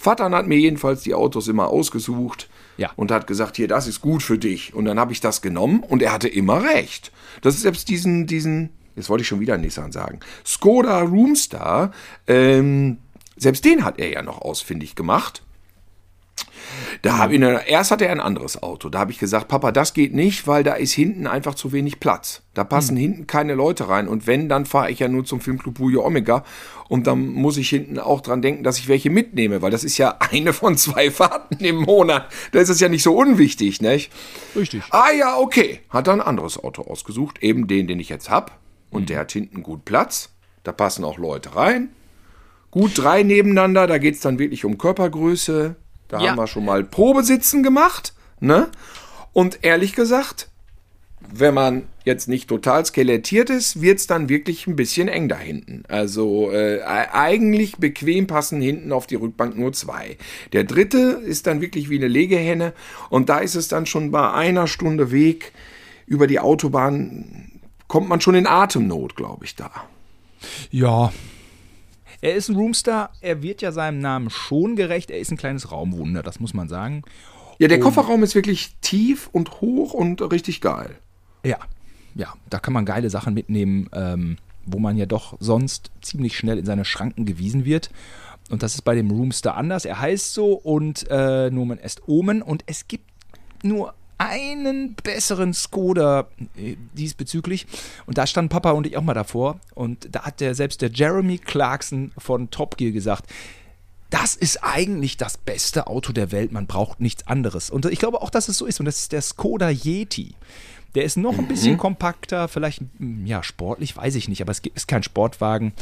[0.00, 2.90] Vater hat mir jedenfalls die Autos immer ausgesucht Ja.
[2.96, 4.72] und hat gesagt, hier, das ist gut für dich.
[4.72, 7.10] Und dann habe ich das genommen und er hatte immer recht.
[7.42, 11.90] Das ist selbst diesen, diesen, jetzt wollte ich schon wieder Nissan sagen, Skoda Roomstar,
[12.28, 12.98] ähm,
[13.36, 15.42] selbst den hat er ja noch ausfindig gemacht.
[17.02, 18.88] Da habe ich, erst hatte er ein anderes Auto.
[18.88, 22.00] Da habe ich gesagt, Papa, das geht nicht, weil da ist hinten einfach zu wenig
[22.00, 22.42] Platz.
[22.54, 24.08] Da passen hinten keine Leute rein.
[24.08, 26.44] Und wenn, dann fahre ich ja nur zum Filmclub Bujo Omega.
[26.88, 29.98] Und dann muss ich hinten auch dran denken, dass ich welche mitnehme, weil das ist
[29.98, 32.28] ja eine von zwei Fahrten im Monat.
[32.52, 34.12] Da ist es ja nicht so unwichtig, nicht?
[34.56, 34.82] Richtig.
[34.90, 35.80] Ah ja, okay.
[35.90, 38.52] Hat er ein anderes Auto ausgesucht, eben den, den ich jetzt habe.
[38.90, 40.30] Und der hat hinten gut Platz.
[40.64, 41.90] Da passen auch Leute rein.
[42.70, 45.76] Gut drei nebeneinander, da geht es dann wirklich um Körpergröße.
[46.08, 46.30] Da Ja.
[46.30, 48.14] haben wir schon mal Probesitzen gemacht.
[48.40, 48.68] Ne?
[49.32, 50.48] Und ehrlich gesagt,
[51.30, 55.36] wenn man jetzt nicht total skelettiert ist, wird es dann wirklich ein bisschen eng da
[55.36, 55.82] hinten.
[55.88, 60.16] Also äh, eigentlich bequem passen hinten auf die Rückbank nur zwei.
[60.54, 62.72] Der dritte ist dann wirklich wie eine Legehenne
[63.10, 65.52] und da ist es dann schon bei einer Stunde Weg
[66.06, 67.52] über die Autobahn,
[67.88, 69.70] kommt man schon in Atemnot, glaube ich, da.
[70.70, 71.12] Ja.
[72.20, 75.70] Er ist ein Roomstar, er wird ja seinem Namen schon gerecht, er ist ein kleines
[75.70, 77.02] Raumwunder, das muss man sagen.
[77.58, 80.96] Ja, der Kofferraum ist wirklich tief und hoch und richtig geil.
[81.44, 81.58] Ja,
[82.14, 86.58] ja, da kann man geile Sachen mitnehmen, ähm, wo man ja doch sonst ziemlich schnell
[86.58, 87.90] in seine Schranken gewiesen wird.
[88.50, 89.84] Und das ist bei dem Roomster anders.
[89.84, 93.04] Er heißt so und äh, Nomen est Omen und es gibt
[93.62, 97.66] nur einen besseren Skoda äh, diesbezüglich.
[98.06, 99.60] Und da standen Papa und ich auch mal davor.
[99.74, 103.30] Und da hat der selbst der Jeremy Clarkson von Top Gear gesagt,
[104.10, 106.52] das ist eigentlich das beste Auto der Welt.
[106.52, 107.70] Man braucht nichts anderes.
[107.70, 108.80] Und ich glaube auch, dass es so ist.
[108.80, 110.34] Und das ist der Skoda Yeti.
[110.94, 114.60] Der ist noch ein bisschen kompakter, vielleicht mm, ja sportlich, weiß ich nicht, aber es
[114.74, 115.74] ist kein Sportwagen.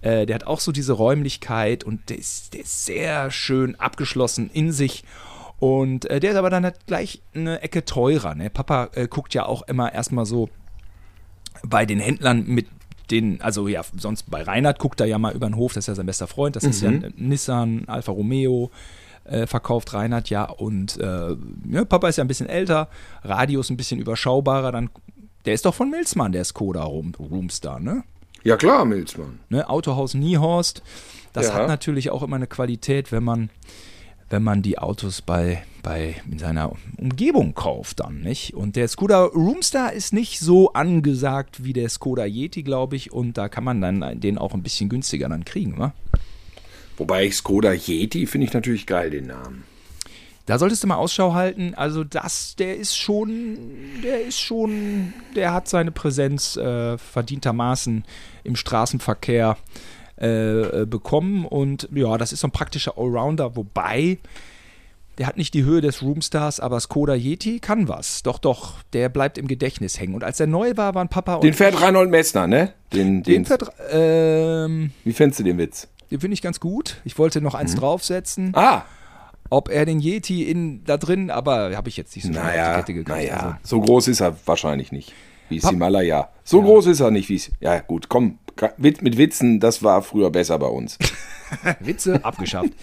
[0.00, 4.50] Äh, der hat auch so diese Räumlichkeit und der ist, der ist sehr schön abgeschlossen
[4.52, 5.04] in sich.
[5.64, 8.34] Und äh, der ist aber dann halt gleich eine Ecke teurer.
[8.34, 8.50] Ne?
[8.50, 10.50] Papa äh, guckt ja auch immer erstmal so
[11.62, 12.66] bei den Händlern mit
[13.10, 15.88] den, also ja, sonst bei Reinhard guckt er ja mal über den Hof, das ist
[15.88, 18.70] ja sein bester Freund, das ist ja ein Nissan, Alfa Romeo,
[19.24, 21.36] äh, verkauft Reinhard ja und äh,
[21.70, 22.88] ja, Papa ist ja ein bisschen älter,
[23.22, 24.90] Radio ist ein bisschen überschaubarer, dann
[25.46, 28.04] Der ist doch von Milzmann, der Skoda Roomstar, ne?
[28.42, 29.38] Ja klar, Milzmann.
[29.48, 29.68] ne?
[29.68, 30.82] Autohaus Niehorst.
[31.32, 31.54] Das Ja.
[31.54, 33.48] hat natürlich auch immer eine Qualität, wenn man,
[34.34, 38.52] wenn man die Autos bei, bei in seiner Umgebung kauft dann, nicht?
[38.52, 43.38] Und der Skoda Roomstar ist nicht so angesagt wie der Skoda Yeti, glaube ich, und
[43.38, 45.94] da kann man dann den auch ein bisschen günstiger dann kriegen, wa?
[46.96, 49.62] Wobei ich Skoda Yeti finde ich natürlich geil, den Namen.
[50.46, 51.74] Da solltest du mal Ausschau halten.
[51.76, 53.56] Also das, der ist schon,
[54.02, 58.04] der ist schon, der hat seine Präsenz äh, verdientermaßen
[58.42, 59.56] im Straßenverkehr
[60.20, 61.44] äh, äh, bekommen.
[61.46, 64.18] Und ja, das ist so ein praktischer Allrounder, wobei
[65.18, 68.24] der hat nicht die Höhe des Roomstars, aber Skoda Yeti kann was.
[68.24, 70.14] Doch, doch, der bleibt im Gedächtnis hängen.
[70.14, 72.72] Und als er neu war, waren Papa und Den fährt Reinhold Messner, ne?
[72.92, 75.86] Den, den den, Vertra- ähm, wie fändest du den Witz?
[76.10, 77.00] den finde ich ganz gut.
[77.04, 77.58] Ich wollte noch Mhm.
[77.60, 78.52] eins draufsetzen.
[78.56, 78.82] Ah,
[79.50, 82.94] Ob er den Yeti in da drin, aber habe ich jetzt nicht so naja, Kette
[82.94, 83.08] gekriegt.
[83.08, 83.58] naja.
[83.62, 85.12] Also, So groß ist er wahrscheinlich nicht.
[85.56, 86.28] Wie Pap- Himalaya.
[86.44, 87.50] So groß ist er nicht, wie es.
[87.60, 88.38] Ja, gut, komm.
[88.76, 90.98] Mit, Witzen, das war früher besser bei uns.
[91.80, 92.70] Witze abgeschafft.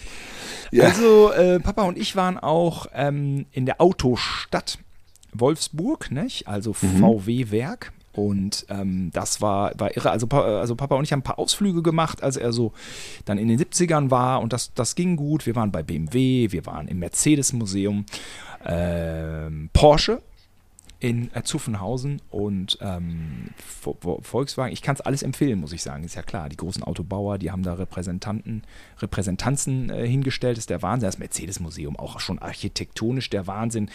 [0.73, 0.85] Ja.
[0.85, 4.77] Also, äh, Papa und ich waren auch ähm, in der Autostadt
[5.33, 6.47] Wolfsburg, nicht?
[6.47, 7.91] also VW-Werk.
[8.13, 10.11] Und ähm, das war, war irre.
[10.11, 12.71] Also, also Papa und ich haben ein paar Ausflüge gemacht, als er so
[13.25, 15.45] dann in den 70ern war und das, das ging gut.
[15.45, 18.05] Wir waren bei BMW, wir waren im Mercedes-Museum,
[18.65, 20.21] ähm, Porsche
[21.01, 23.49] in äh, Zuffenhausen und ähm,
[23.83, 24.71] Vo- Vo- Volkswagen.
[24.71, 26.03] Ich kann es alles empfehlen, muss ich sagen.
[26.03, 28.61] Ist ja klar, die großen Autobauer, die haben da Repräsentanten,
[28.99, 30.59] Repräsentanzen äh, hingestellt.
[30.59, 31.07] ist der Wahnsinn.
[31.07, 33.89] Das Mercedes-Museum auch schon architektonisch der Wahnsinn.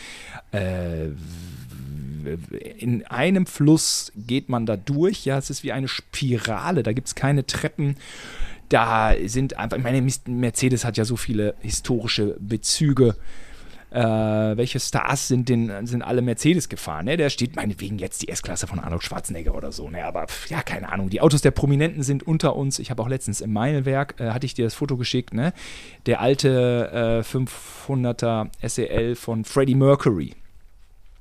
[0.51, 1.11] Äh,
[2.79, 5.25] in einem Fluss geht man da durch.
[5.25, 6.83] Ja, es ist wie eine Spirale.
[6.83, 7.97] Da gibt es keine Treppen.
[8.69, 13.15] Da sind einfach, ich meine, Mercedes hat ja so viele historische Bezüge
[13.97, 17.07] äh, welche Stars sind denn sind alle Mercedes gefahren?
[17.07, 17.17] Ne?
[17.17, 19.89] Da steht meinetwegen jetzt die S-Klasse von Arnold Schwarzenegger oder so.
[19.89, 20.05] Ne?
[20.05, 21.09] Aber pf, ja, keine Ahnung.
[21.09, 22.79] Die Autos der Prominenten sind unter uns.
[22.79, 25.55] Ich habe auch letztens im Meilenwerk, äh, hatte ich dir das Foto geschickt, ne?
[26.05, 30.35] der alte äh, 500er SEL von Freddie Mercury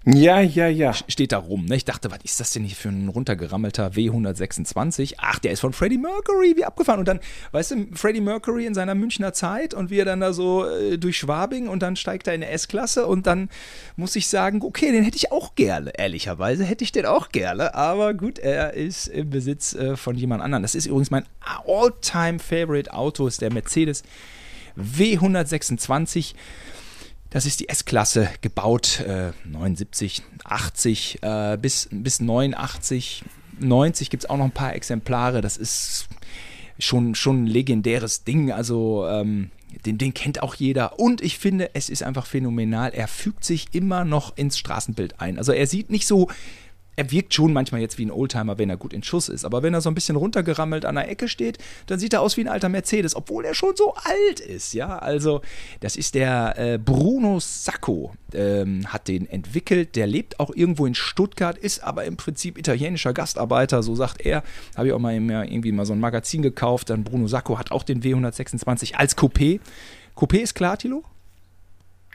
[0.08, 0.94] Ja, ja, ja.
[0.94, 1.66] steht da rum.
[1.66, 1.78] Ne?
[1.78, 5.16] Ich dachte, was ist das denn hier für ein runtergerammelter W126?
[5.18, 7.00] Ach, der ist von Freddie Mercury, wie abgefahren.
[7.00, 7.20] Und dann,
[7.54, 11.00] weißt du, Freddie Mercury in seiner Münchner Zeit und wie er dann da so äh,
[11.00, 13.50] durch Schwabing und dann steigt er in eine S-Klasse und dann
[13.96, 15.92] muss ich sagen, okay, den hätte ich auch gerne.
[15.98, 17.74] Ehrlicherweise hätte ich den auch gerne.
[17.74, 20.62] Aber gut, er ist im Besitz äh, von jemand anderem.
[20.62, 21.26] Das ist übrigens mein
[21.66, 24.04] All-Time-Favorite-Auto, ist der Mercedes
[24.78, 26.36] W126.
[27.36, 33.26] Das ist die S-Klasse, gebaut äh, 79, 80 äh, bis, bis 89,
[33.60, 35.42] 90 gibt es auch noch ein paar Exemplare.
[35.42, 36.08] Das ist
[36.80, 38.54] schon, schon ein legendäres Ding.
[38.54, 39.52] Also ähm,
[39.86, 40.98] den, den kennt auch jeder.
[40.98, 42.94] Und ich finde, es ist einfach phänomenal.
[42.94, 45.38] Er fügt sich immer noch ins Straßenbild ein.
[45.38, 46.30] Also er sieht nicht so.
[46.96, 49.44] Er wirkt schon manchmal jetzt wie ein Oldtimer, wenn er gut in Schuss ist.
[49.44, 52.38] Aber wenn er so ein bisschen runtergerammelt an der Ecke steht, dann sieht er aus
[52.38, 54.74] wie ein alter Mercedes, obwohl er schon so alt ist.
[54.74, 55.42] Ja, also
[55.82, 59.96] das ist der äh, Bruno Sacco, ähm, hat den entwickelt.
[59.96, 64.44] Der lebt auch irgendwo in Stuttgart, ist aber im Prinzip italienischer Gastarbeiter, so sagt er.
[64.76, 66.90] Habe ich auch mal irgendwie mal so ein Magazin gekauft.
[66.90, 69.60] Dann Bruno Sacco hat auch den W126 als Coupé.
[70.16, 71.04] Coupé ist klar, Tilo?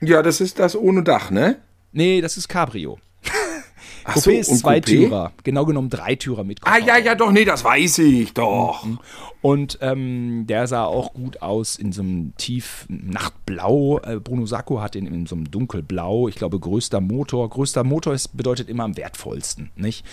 [0.01, 1.57] Ja, das ist das ohne Dach, ne?
[1.93, 2.99] Nee, das ist Cabrio.
[4.11, 7.65] Ach Coupé ist und Zweitürer, genau genommen Dreitürer mit Ah, ja, ja, doch, nee, das
[7.65, 8.87] weiß ich doch.
[9.43, 14.01] Und ähm, der sah auch gut aus in so einem tief Nachtblau.
[14.01, 16.29] Äh, Bruno Sacco hat ihn in so einem dunkelblau.
[16.29, 17.49] Ich glaube, größter Motor.
[17.49, 20.05] Größter Motor ist, bedeutet immer am wertvollsten, nicht?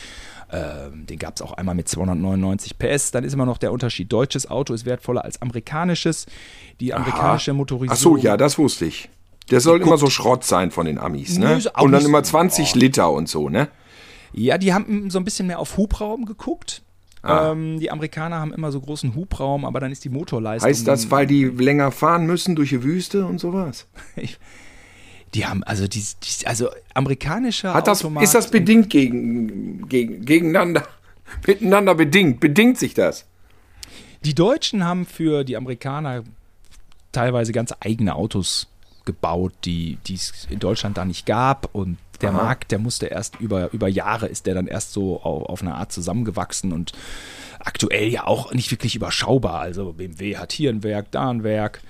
[0.49, 3.11] Ähm, den gab es auch einmal mit 299 PS.
[3.11, 4.11] Dann ist immer noch der Unterschied.
[4.13, 6.25] Deutsches Auto ist wertvoller als amerikanisches.
[6.79, 7.93] Die amerikanische Motorisierung.
[7.93, 9.09] Ach so, ja, das wusste ich.
[9.51, 11.47] Der soll immer so Schrott sein von den Amis, ne?
[11.47, 13.69] Nö, ist Und dann immer 20 Liter und so, ne?
[14.33, 16.83] Ja, die haben so ein bisschen mehr auf Hubraum geguckt.
[17.23, 17.51] Ah.
[17.51, 20.69] Ähm, die Amerikaner haben immer so großen Hubraum, aber dann ist die Motorleistung.
[20.69, 23.87] Heißt das, weil die länger fahren müssen durch die Wüste und sowas?
[25.33, 30.23] Die haben, also, die, die, also amerikanischer Hat das, Automat ist das bedingt gegen, gegen,
[30.23, 30.87] gegeneinander,
[31.45, 32.39] miteinander bedingt?
[32.39, 33.25] Bedingt sich das?
[34.23, 36.23] Die Deutschen haben für die Amerikaner
[37.11, 38.67] teilweise ganz eigene Autos
[39.03, 41.75] gebaut, die die es in Deutschland da nicht gab.
[41.75, 42.43] Und der Aha.
[42.43, 45.75] Markt, der musste erst über, über Jahre, ist der dann erst so auf, auf eine
[45.75, 46.93] Art zusammengewachsen und
[47.59, 49.59] aktuell ja auch nicht wirklich überschaubar.
[49.59, 51.81] Also BMW hat hier ein Werk, da ein Werk.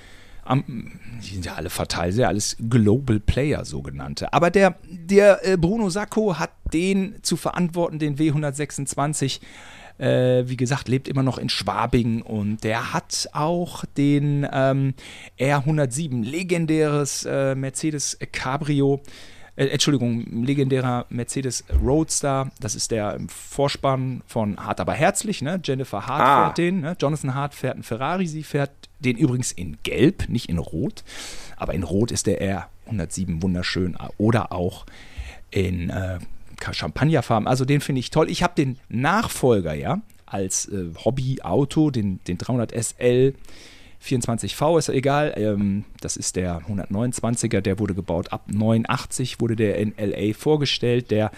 [0.43, 0.63] Am,
[1.21, 4.31] die sind ja alle verteilt, sind ja alles Global Player sogenannte.
[4.31, 9.41] Aber der, der äh, Bruno Sacco hat den zu verantworten, den W126.
[9.97, 14.93] Äh, wie gesagt, lebt immer noch in Schwabing und der hat auch den ähm,
[15.39, 19.01] R107, legendäres äh, Mercedes Cabrio,
[19.57, 22.49] äh, Entschuldigung, legendärer Mercedes Roadster.
[22.61, 25.41] Das ist der im Vorspann von Hart aber herzlich.
[25.41, 25.59] Ne?
[25.63, 26.45] Jennifer Hart Ah.
[26.45, 26.79] fährt den.
[26.81, 26.95] Ne?
[26.99, 28.27] Jonathan Hart fährt einen Ferrari.
[28.27, 31.03] Sie fährt den übrigens in Gelb, nicht in Rot.
[31.57, 32.41] Aber in Rot ist der
[32.89, 33.97] R107 wunderschön.
[34.17, 34.85] Oder auch
[35.51, 36.19] in äh,
[36.71, 37.47] Champagnerfarben.
[37.47, 38.29] Also den finde ich toll.
[38.29, 43.33] Ich habe den Nachfolger ja als äh, Hobbyauto, den, den 300 SL
[44.03, 45.33] 24V, ist egal.
[45.37, 51.11] Ähm, das ist der 129er, der wurde gebaut ab 89, wurde der in LA vorgestellt.
[51.11, 51.31] Der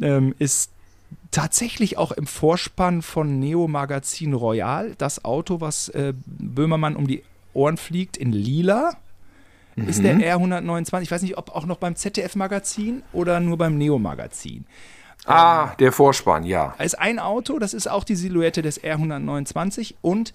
[0.00, 0.70] ähm, ist
[1.30, 4.94] tatsächlich auch im Vorspann von Neo Magazin Royal.
[4.98, 8.96] Das Auto, was äh, Böhmermann um die Ohren fliegt, in lila.
[9.76, 14.66] Ist der R129, ich weiß nicht, ob auch noch beim ZDF-Magazin oder nur beim Neo-Magazin.
[15.26, 16.74] Ah, der Vorspann, ja.
[16.78, 20.32] Ist ein Auto, das ist auch die Silhouette des R129 und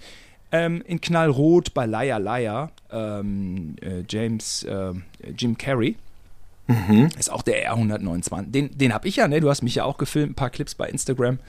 [0.52, 4.92] ähm, in Knallrot bei Liar Liar, ähm, äh, James, äh,
[5.36, 5.96] Jim Carrey.
[7.18, 8.50] Ist auch der R129.
[8.50, 9.40] Den, den habe ich ja, ne?
[9.40, 11.40] Du hast mich ja auch gefilmt, ein paar Clips bei Instagram.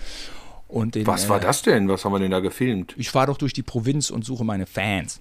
[0.67, 1.87] Und den, Was war äh, das denn?
[1.89, 2.95] Was haben wir denn da gefilmt?
[2.97, 5.19] Ich fahre doch durch die Provinz und suche meine Fans.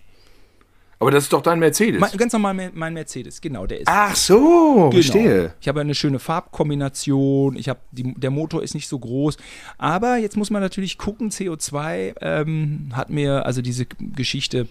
[1.01, 1.99] Aber das ist doch dein Mercedes.
[1.99, 3.89] Mein, ganz normal mein- Mercedes, genau, der ist.
[3.89, 4.91] Ach so, Genau.
[4.93, 5.55] verstehe.
[5.61, 7.57] Ich habe eine schöne Farbkombination.
[7.57, 9.39] Ich habe die, der Motor ist nicht so groß,
[9.79, 11.31] aber jetzt muss man natürlich gucken.
[11.31, 14.69] CO2 ähm, hat mir also diese Geschichte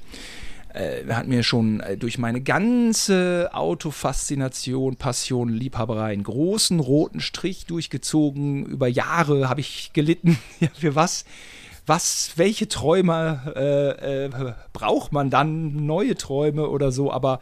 [0.71, 7.65] äh, hat mir schon äh, durch meine ganze Autofaszination, Passion, Liebhaberei einen großen roten Strich
[7.65, 8.65] durchgezogen.
[8.67, 10.37] Über Jahre habe ich gelitten.
[10.59, 11.25] Ja, für was?
[11.89, 15.87] Was, welche Träume äh, äh, braucht man dann?
[15.87, 17.39] Neue Träume oder so, aber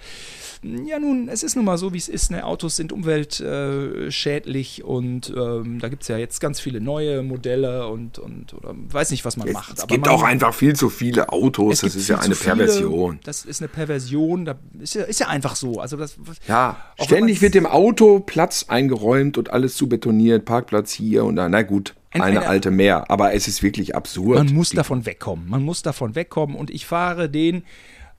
[0.64, 2.32] ja, nun, es ist nun mal so, wie es ist.
[2.32, 2.46] Ne?
[2.46, 7.88] Autos sind umweltschädlich schädlich und ähm, da gibt es ja jetzt ganz viele neue Modelle
[7.88, 9.78] und, und oder weiß nicht, was man macht.
[9.78, 11.76] Es gibt man, auch einfach viel zu viele Autos.
[11.76, 12.56] es Das ist ja eine zu viele.
[12.56, 13.20] Perversion.
[13.24, 14.46] Das ist eine Perversion.
[14.46, 15.80] Da ist ja, ist ja einfach so.
[15.80, 16.16] Also das,
[16.48, 21.50] Ja, ständig wird dem Auto Platz eingeräumt und alles zu betoniert, Parkplatz hier und da.
[21.50, 23.10] Na gut, Eine eine- alte mehr.
[23.10, 24.38] Aber es ist wirklich absurd.
[24.38, 25.50] Man muss davon wegkommen.
[25.50, 26.56] Man muss davon wegkommen.
[26.56, 27.64] Und ich fahre den,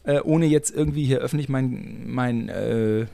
[0.04, 3.06] äh, ohne jetzt irgendwie hier öffentlich mein, mein äh,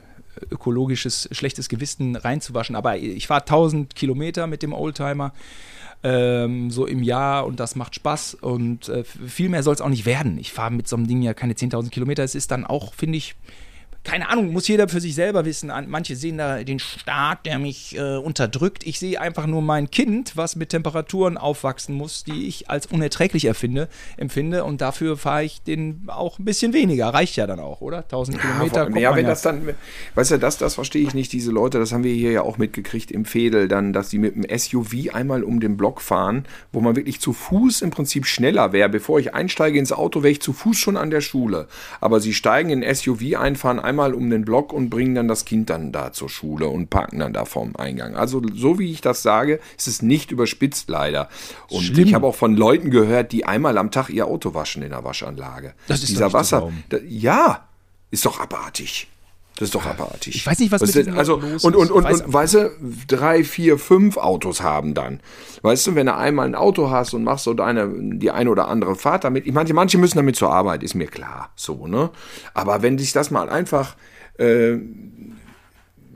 [0.50, 2.76] ökologisches, schlechtes Gewissen reinzuwaschen.
[2.76, 5.32] Aber ich fahre 1000 Kilometer mit dem Oldtimer.
[6.06, 9.88] Ähm, so im Jahr und das macht Spaß und äh, viel mehr soll es auch
[9.88, 10.36] nicht werden.
[10.36, 12.22] Ich fahre mit so einem Ding ja keine 10.000 Kilometer.
[12.22, 13.36] Es ist dann auch, finde ich,
[14.04, 15.70] keine Ahnung, muss jeder für sich selber wissen.
[15.70, 18.86] An- Manche sehen da den Staat, der mich äh, unterdrückt.
[18.86, 23.46] Ich sehe einfach nur mein Kind, was mit Temperaturen aufwachsen muss, die ich als unerträglich
[23.46, 23.88] erfinde,
[24.18, 24.64] empfinde.
[24.64, 27.08] Und dafür fahre ich den auch ein bisschen weniger.
[27.08, 27.98] Reicht ja dann auch, oder?
[27.98, 28.90] 1000 Kilometer.
[28.90, 29.70] Ja, ja wenn das dann,
[30.14, 32.58] weißt du, das, das verstehe ich nicht, diese Leute, das haben wir hier ja auch
[32.58, 36.80] mitgekriegt im Fädel, dann, dass die mit dem SUV einmal um den Block fahren, wo
[36.80, 38.90] man wirklich zu Fuß im Prinzip schneller wäre.
[38.90, 41.68] Bevor ich einsteige ins Auto, wäre ich zu Fuß schon an der Schule.
[42.02, 45.28] Aber sie steigen in ein SUV ein, fahren einmal um den Block und bringen dann
[45.28, 48.16] das Kind dann da zur Schule und parken dann da vorm Eingang.
[48.16, 51.28] Also, so wie ich das sage, ist es nicht überspitzt leider.
[51.68, 52.07] Und Schlimm.
[52.07, 55.04] ich habe auch von Leuten gehört, die einmal am Tag ihr Auto waschen in der
[55.04, 55.74] Waschanlage.
[55.87, 57.68] Das ist Dieser Wasser, da, ja,
[58.11, 59.09] ist doch abartig.
[59.56, 60.34] Das ist doch abartig.
[60.34, 61.80] Ich weiß nicht, was mit denn- also, los und, ist.
[61.80, 62.70] und, und, weiß und weißt du,
[63.06, 65.20] drei, vier, fünf Autos haben dann.
[65.62, 67.88] Weißt du, wenn du einmal ein Auto hast und machst so deine,
[68.18, 69.46] die eine oder andere Fahrt damit.
[69.46, 71.50] Ich manche, manche müssen damit zur Arbeit, ist mir klar.
[71.54, 72.10] So, ne?
[72.52, 73.94] Aber wenn sich das mal einfach
[74.38, 75.36] äh, ein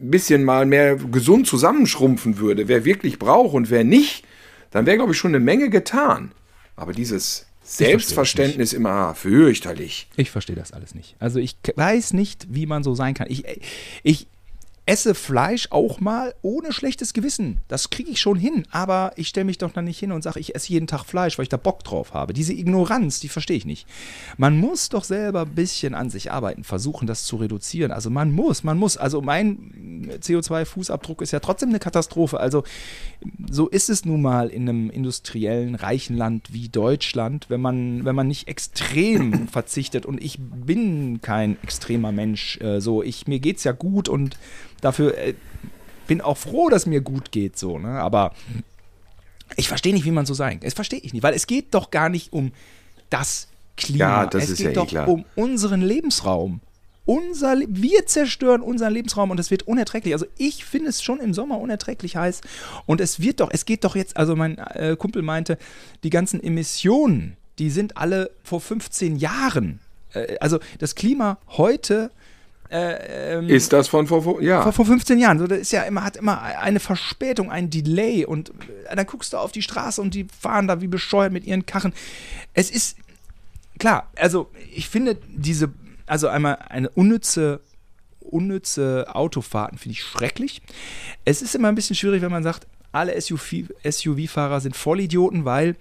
[0.00, 4.24] bisschen mal mehr gesund zusammenschrumpfen würde, wer wirklich braucht und wer nicht,
[4.70, 6.32] dann wäre, glaube ich, schon eine Menge getan.
[6.76, 10.08] Aber dieses Selbstverständnis immer ah, fürchterlich.
[10.16, 11.16] Ich verstehe das alles nicht.
[11.18, 13.26] Also ich weiß nicht, wie man so sein kann.
[13.30, 13.44] Ich,
[14.02, 14.26] ich
[14.88, 17.60] esse Fleisch auch mal ohne schlechtes Gewissen.
[17.68, 18.64] Das kriege ich schon hin.
[18.70, 21.36] Aber ich stelle mich doch dann nicht hin und sage, ich esse jeden Tag Fleisch,
[21.36, 22.32] weil ich da Bock drauf habe.
[22.32, 23.86] Diese Ignoranz, die verstehe ich nicht.
[24.38, 27.92] Man muss doch selber ein bisschen an sich arbeiten, versuchen, das zu reduzieren.
[27.92, 28.96] Also man muss, man muss.
[28.96, 32.40] Also mein CO2-Fußabdruck ist ja trotzdem eine Katastrophe.
[32.40, 32.64] Also
[33.50, 38.14] so ist es nun mal in einem industriellen, reichen Land wie Deutschland, wenn man, wenn
[38.14, 40.06] man nicht extrem verzichtet.
[40.06, 42.58] Und ich bin kein extremer Mensch.
[42.62, 44.38] Äh, so, ich, mir geht's ja gut und
[44.80, 45.34] dafür äh,
[46.06, 47.58] bin auch froh, dass mir gut geht.
[47.58, 48.00] So, ne?
[48.00, 48.32] Aber
[49.56, 50.66] ich verstehe nicht, wie man so sein kann.
[50.66, 52.52] Das verstehe ich nicht, weil es geht doch gar nicht um
[53.10, 53.98] das Klima.
[53.98, 55.08] Ja, das es ist geht ja eh doch klar.
[55.08, 56.60] um unseren Lebensraum.
[57.04, 60.12] Unser, Le- wir zerstören unseren Lebensraum und es wird unerträglich.
[60.12, 62.42] Also ich finde es schon im Sommer unerträglich heiß
[62.84, 65.56] und es wird doch, es geht doch jetzt, also mein äh, Kumpel meinte,
[66.02, 69.80] die ganzen Emissionen, die sind alle vor 15 Jahren.
[70.12, 72.10] Äh, also das Klima heute
[72.70, 74.62] äh, ähm, Ist das von vor, vor ja.
[74.62, 75.38] vor, vor 15 Jahren.
[75.38, 79.32] So, das ist ja immer, hat immer eine Verspätung, ein Delay und äh, dann guckst
[79.32, 81.94] du auf die Straße und die fahren da wie bescheuert mit ihren Karren.
[82.52, 82.96] Es ist
[83.78, 85.72] klar, also ich finde diese,
[86.06, 87.60] also einmal eine unnütze
[88.20, 90.60] unnütze Autofahrten finde ich schrecklich.
[91.24, 95.76] Es ist immer ein bisschen schwierig, wenn man sagt, alle SUV-Fahrer sind Vollidioten, weil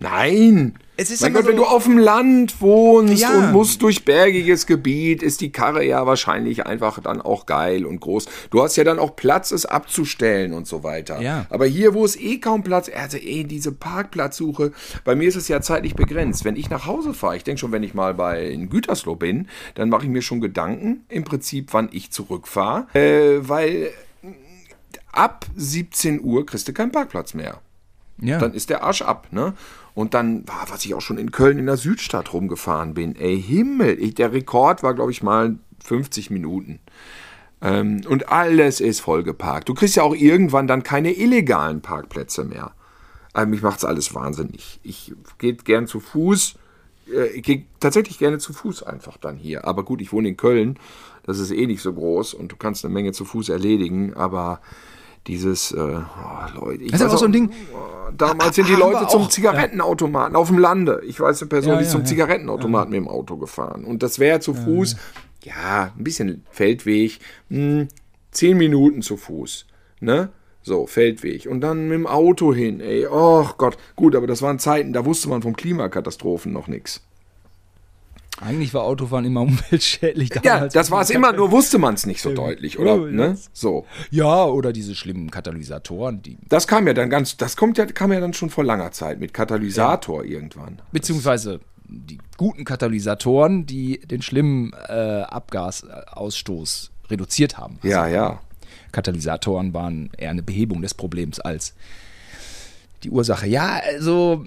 [0.00, 0.74] Nein.
[0.96, 3.30] Es ist mein Gott, wenn so- du auf dem Land wohnst Ja.
[3.30, 8.00] und musst durch bergiges Gebiet, ist die Karre ja wahrscheinlich einfach dann auch geil und
[8.00, 8.26] groß.
[8.50, 11.20] Du hast ja dann auch Platz, es abzustellen und so weiter.
[11.20, 11.46] Ja.
[11.50, 14.72] Aber hier, wo es eh kaum Platz, also eh diese Parkplatzsuche,
[15.04, 16.44] bei mir ist es ja zeitlich begrenzt.
[16.44, 19.48] Wenn ich nach Hause fahre, ich denke schon, wenn ich mal bei in Gütersloh bin,
[19.74, 23.90] dann mache ich mir schon Gedanken, im Prinzip, wann ich zurückfahre, äh, weil
[25.12, 27.60] ab 17 Uhr kriegst du keinen Parkplatz mehr
[28.22, 29.54] ja, dann ist der Arsch ab, ne?
[29.94, 33.96] Und dann, was ich auch schon in Köln in der Südstadt rumgefahren bin, ey Himmel,
[34.00, 36.80] ich, der Rekord war, glaube ich, mal 50 Minuten.
[37.62, 39.68] Ähm, und alles ist vollgeparkt.
[39.68, 42.72] Du kriegst ja auch irgendwann dann keine illegalen Parkplätze mehr.
[43.32, 44.80] Also mich macht's alles wahnsinnig.
[44.82, 46.56] Ich gehe gern zu Fuß.
[47.12, 49.64] Äh, ich gehe tatsächlich gerne zu Fuß einfach dann hier.
[49.64, 50.78] Aber gut, ich wohne in Köln.
[51.22, 54.14] Das ist eh nicht so groß und du kannst eine Menge zu Fuß erledigen.
[54.14, 54.60] Aber
[55.26, 57.50] dieses, äh, oh, Leute, ich Das ist weiß auch so ein Ding.
[58.16, 61.02] Damals sind die Leute zum auch, Zigarettenautomaten auf dem Lande.
[61.06, 62.06] Ich weiß eine Person, Ja, die ist ja, zum ja.
[62.06, 63.84] Zigarettenautomaten mit dem Auto gefahren.
[63.84, 64.96] Und das wäre zu Fuß,
[65.42, 67.86] ja, ein bisschen Feldweg, mh,
[68.30, 69.66] zehn Minuten zu Fuß.
[70.00, 70.28] Ne?
[70.62, 71.46] So, Feldweg.
[71.46, 73.06] Und dann mit dem Auto hin, ey.
[73.06, 73.76] Oh Gott.
[73.96, 77.02] Gut, aber das waren Zeiten, da wusste man von Klimakatastrophen noch nichts.
[78.40, 80.30] Eigentlich war Autofahren immer umweltschädlich.
[80.34, 80.74] Ja, damals.
[80.74, 82.94] das war es immer, nur wusste man es nicht so deutlich, oder?
[82.96, 83.38] Oh, Ne?
[83.52, 83.86] So.
[84.10, 88.12] Ja, oder diese schlimmen Katalysatoren, die Das kam ja dann ganz, das kommt ja, kam
[88.12, 90.80] ja dann schon vor langer Zeit mit Katalysator irgendwann.
[90.92, 97.78] beziehungsweise die guten Katalysatoren, die den schlimmen äh, Abgasausstoß reduziert haben.
[97.82, 98.40] Ja, ja.
[98.90, 101.74] Katalysatoren waren eher eine Behebung des Problems als
[103.02, 103.46] die Ursache.
[103.46, 104.44] Ja, also.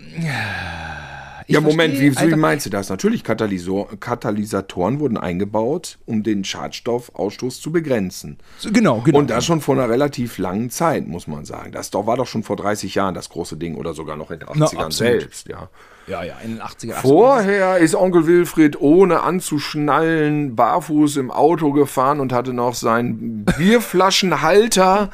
[1.47, 2.89] Ich ja, Moment, wie, wie einfach- meinst du das?
[2.89, 8.37] Natürlich, Katalysor, Katalysatoren wurden eingebaut, um den Schadstoffausstoß zu begrenzen.
[8.73, 9.19] Genau, genau.
[9.19, 11.71] Und das schon vor einer relativ langen Zeit, muss man sagen.
[11.71, 14.39] Das doch, war doch schon vor 30 Jahren das große Ding oder sogar noch in
[14.39, 14.93] den 80ern absolut.
[14.93, 15.69] selbst, ja.
[16.07, 16.95] ja, ja, in den 80er.
[16.95, 25.11] Vorher ist Onkel Wilfried ohne anzuschnallen barfuß im Auto gefahren und hatte noch seinen Bierflaschenhalter,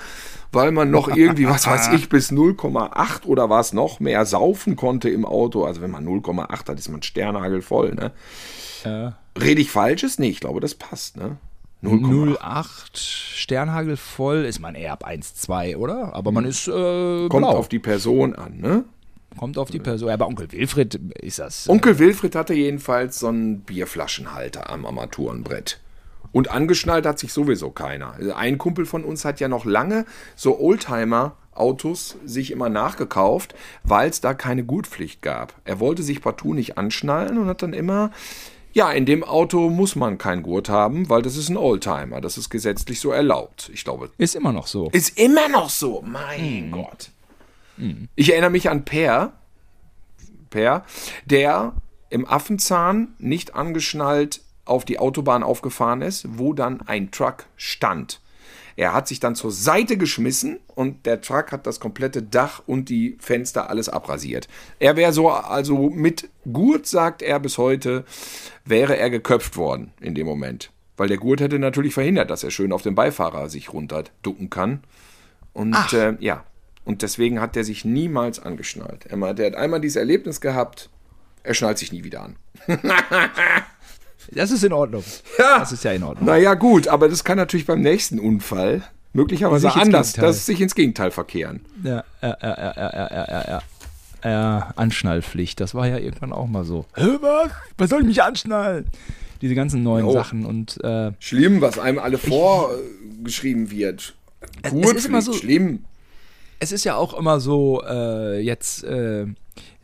[0.54, 5.10] weil man noch irgendwie, was weiß ich, bis 0,8 oder was noch mehr saufen konnte
[5.10, 5.66] im Auto.
[5.66, 8.12] Also wenn man 0,8 hat, ist man sternhagelvoll, ne?
[8.84, 9.18] Ja.
[9.40, 10.20] Rede ich falsches?
[10.20, 11.38] Nee, ich glaube, das passt, ne?
[11.84, 12.38] 0,8.
[12.40, 16.16] 08 Sternhagel voll ist man eher ab 1,2, oder?
[16.16, 17.58] Aber man ist äh, Kommt blau.
[17.58, 18.86] auf die Person an, ne?
[19.38, 20.10] Kommt auf die Person.
[20.10, 21.68] Ja, bei Onkel Wilfried ist das.
[21.68, 25.80] Onkel Wilfried hatte jedenfalls so einen Bierflaschenhalter am Armaturenbrett.
[26.34, 28.18] Und angeschnallt hat sich sowieso keiner.
[28.36, 34.20] Ein Kumpel von uns hat ja noch lange so Oldtimer-Autos sich immer nachgekauft, weil es
[34.20, 35.54] da keine Gurtpflicht gab.
[35.64, 38.12] Er wollte sich partout nicht anschnallen und hat dann immer,
[38.74, 42.20] ja, in dem Auto muss man keinen Gurt haben, weil das ist ein Oldtimer.
[42.20, 43.70] Das ist gesetzlich so erlaubt.
[43.72, 44.90] Ich glaube, ist immer noch so.
[44.92, 46.04] ist immer noch so.
[46.06, 47.12] Mein Gott.
[48.16, 49.34] Ich erinnere mich an Per,
[50.50, 50.86] Per,
[51.26, 51.74] der
[52.10, 58.22] im Affenzahn nicht angeschnallt auf die Autobahn aufgefahren ist, wo dann ein Truck stand.
[58.76, 62.90] Er hat sich dann zur Seite geschmissen und der Truck hat das komplette Dach und
[62.90, 64.48] die Fenster alles abrasiert.
[64.80, 68.04] Er wäre so, also mit Gurt, sagt er bis heute,
[68.66, 70.72] wäre er geköpft worden in dem Moment.
[70.98, 74.84] Weil der Gurt hätte natürlich verhindert, dass er schön auf den Beifahrer sich runterducken kann.
[75.54, 76.44] Und äh, ja,
[76.86, 79.06] und deswegen hat er sich niemals angeschnallt.
[79.06, 80.90] Er meinte, er hat einmal dieses Erlebnis gehabt,
[81.44, 82.36] er schnallt sich nie wieder an.
[84.36, 85.04] Das ist in Ordnung.
[85.38, 85.60] Ja.
[85.60, 86.26] Das ist ja in Ordnung.
[86.26, 88.82] Naja, gut, aber das kann natürlich beim nächsten Unfall
[89.14, 90.30] möglicherweise Sich anders, Gegenteil.
[90.32, 91.62] das sich ins Gegenteil verkehren.
[91.84, 93.62] Ja, ja, ja, ja, ja, ja,
[94.24, 96.86] ja, Anschnallpflicht, das war ja irgendwann auch mal so.
[96.96, 97.52] Hä, was?
[97.78, 98.86] Was soll ich mich anschnallen?
[99.42, 100.14] Diese ganzen neuen Jo.
[100.14, 104.16] Sachen und äh, Schlimm, was einem alle vorgeschrieben wird.
[104.62, 105.84] es Gurtpflicht, ist immer so- schlimm.
[106.60, 109.26] es ist ja auch immer so, äh, jetzt, äh,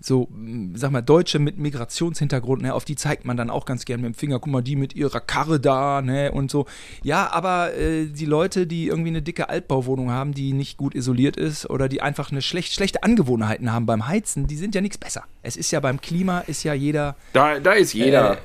[0.02, 0.30] so,
[0.76, 4.14] sag mal, Deutsche mit Migrationshintergrund, ne, auf die zeigt man dann auch ganz gern mit
[4.14, 6.66] dem Finger, guck mal, die mit ihrer Karre da, ne, und so.
[7.04, 11.38] Ja, aber äh, die Leute, die irgendwie eine dicke Altbauwohnung haben, die nicht gut isoliert
[11.38, 14.98] ist oder die einfach eine schlecht, schlechte Angewohnheiten haben beim Heizen, die sind ja nichts
[14.98, 15.24] besser.
[15.42, 18.38] Es ist ja beim Klima, ist ja jeder, Da, da ist jeder Äh,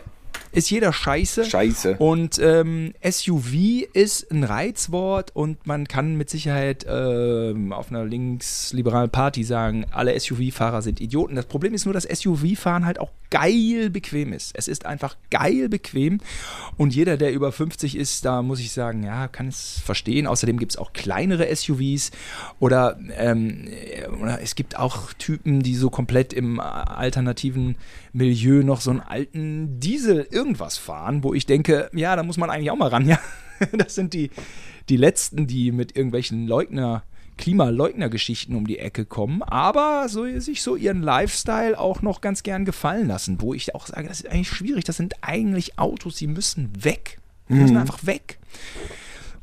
[0.55, 1.45] ist jeder scheiße.
[1.45, 1.97] scheiße.
[1.99, 9.11] Und ähm, SUV ist ein Reizwort und man kann mit Sicherheit ähm, auf einer linksliberalen
[9.11, 11.35] Party sagen, alle SUV-Fahrer sind Idioten.
[11.35, 14.53] Das Problem ist nur, dass SUV-Fahren halt auch geil bequem ist.
[14.55, 16.21] Es ist einfach geil bequem
[16.77, 20.27] und jeder, der über 50 ist, da muss ich sagen, ja, kann es verstehen.
[20.27, 22.13] Außerdem gibt es auch kleinere SUVs
[22.61, 27.77] oder, ähm, äh, oder es gibt auch Typen, die so komplett im äh, alternativen
[28.13, 32.51] Milieu noch so einen alten Diesel irgendwas fahren, wo ich denke, ja, da muss man
[32.51, 33.19] eigentlich auch mal ran, ja.
[33.73, 34.31] Das sind die,
[34.89, 37.03] die letzten, die mit irgendwelchen Leugner,
[37.39, 42.65] Klimaleugner-Geschichten um die Ecke kommen, aber so, sich so ihren Lifestyle auch noch ganz gern
[42.65, 44.85] gefallen lassen, wo ich auch sage, das ist eigentlich schwierig.
[44.85, 47.19] Das sind eigentlich Autos, die müssen weg.
[47.49, 48.39] Die müssen einfach weg.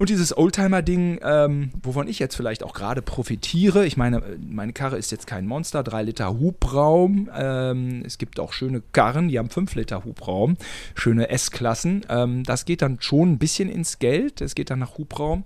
[0.02, 4.97] Und dieses Oldtimer-Ding, ähm, wovon ich jetzt vielleicht auch gerade profitiere, ich meine, meine Karre
[4.97, 7.30] ist jetzt kein Monster, 3 Liter Hubraum.
[7.38, 10.58] Ähm, es gibt auch schöne Karren, die haben 5 Liter Hubraum,
[10.95, 12.04] schöne S-Klassen.
[12.10, 15.43] Ähm, das geht dann schon ein bisschen ins Geld, es geht dann nach Hubraum.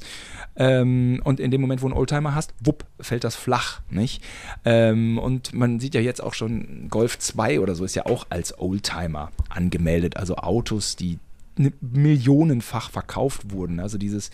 [0.56, 4.24] Ähm, und in dem Moment, wo du einen Oldtimer hast, wupp, fällt das flach, nicht?
[4.64, 8.28] Ähm, und man sieht ja jetzt auch schon, Golf 2 oder so ist ja auch
[8.30, 11.20] als Oldtimer angemeldet, also Autos, die
[11.82, 13.80] millionenfach verkauft wurden.
[13.80, 14.32] Also dieses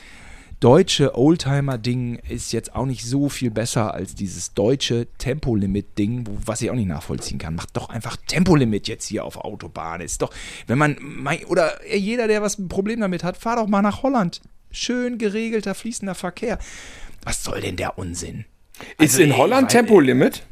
[0.62, 6.70] deutsche Oldtimer-Ding ist jetzt auch nicht so viel besser als dieses deutsche Tempolimit-Ding, was ich
[6.70, 7.56] auch nicht nachvollziehen kann.
[7.56, 10.02] Macht doch einfach Tempolimit jetzt hier auf Autobahn.
[10.02, 10.32] Ist doch,
[10.68, 10.98] wenn man,
[11.48, 14.42] oder jeder, der was ein Problem damit hat, fahr doch mal nach Holland.
[14.70, 16.60] Schön geregelter, fließender Verkehr.
[17.24, 18.46] Was soll denn der Unsinn?
[18.98, 20.44] Ist also, in Holland ey, Tempolimit?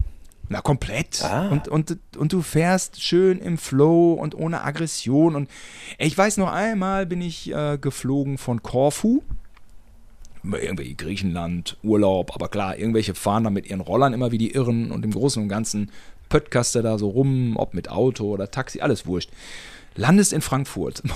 [0.50, 1.24] Na, komplett.
[1.24, 1.48] Ah.
[1.50, 5.36] Und, und, und du fährst schön im Flow und ohne Aggression.
[5.36, 5.50] Und
[6.00, 9.22] ich weiß noch einmal bin ich äh, geflogen von Korfu.
[10.44, 14.92] Irgendwie Griechenland, Urlaub, aber klar, irgendwelche fahren da mit ihren Rollern immer wie die Irren
[14.92, 15.92] und im Großen und Ganzen
[16.30, 19.30] Pöttkaste da so rum, ob mit Auto oder Taxi, alles wurscht.
[19.96, 21.04] Landest in Frankfurt.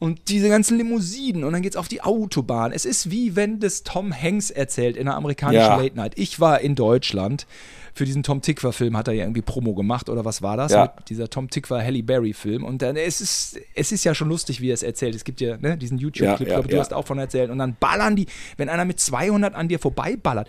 [0.00, 2.72] und diese ganzen Limousinen und dann geht's auf die Autobahn.
[2.72, 5.76] Es ist wie wenn das Tom Hanks erzählt in einer amerikanischen ja.
[5.76, 6.14] Late Night.
[6.16, 7.46] Ich war in Deutschland
[7.92, 10.72] für diesen Tom Tickwer-Film hat er ja irgendwie Promo gemacht oder was war das?
[10.72, 10.94] Ja.
[11.08, 12.64] dieser Tom Tickwer Halle Berry-Film.
[12.64, 15.14] Und dann, es ist, es ist ja schon lustig, wie er es erzählt.
[15.14, 17.50] Es gibt ja ne, diesen YouTube-Clip, ja, ja, du hast auch von erzählt.
[17.50, 18.26] Und dann ballern die,
[18.56, 20.48] wenn einer mit 200 an dir vorbeiballert.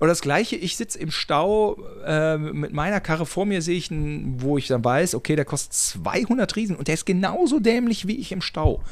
[0.00, 1.76] Oder das gleiche, ich sitze im Stau
[2.06, 5.44] äh, mit meiner Karre vor mir, sehe ich einen, wo ich dann weiß, okay, der
[5.44, 8.82] kostet 200 Riesen und der ist genauso dämlich wie ich im Stau.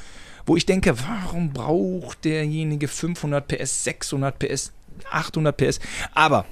[0.46, 4.72] Wo ich denke, warum braucht derjenige 500 PS, 600 PS,
[5.10, 5.80] 800 PS?
[6.12, 6.44] Aber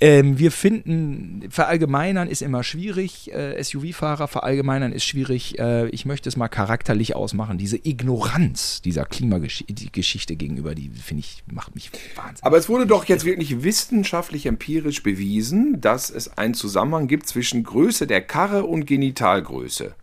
[0.00, 3.32] ähm, wir finden, verallgemeinern ist immer schwierig.
[3.32, 5.58] Äh, SUV-Fahrer verallgemeinern ist schwierig.
[5.58, 7.58] Äh, ich möchte es mal charakterlich ausmachen.
[7.58, 12.44] Diese Ignoranz dieser Klimageschichte gegenüber, die finde ich, macht mich wahnsinnig.
[12.44, 17.62] Aber es wurde doch jetzt wirklich wissenschaftlich empirisch bewiesen, dass es einen Zusammenhang gibt zwischen
[17.62, 19.94] Größe der Karre und Genitalgröße.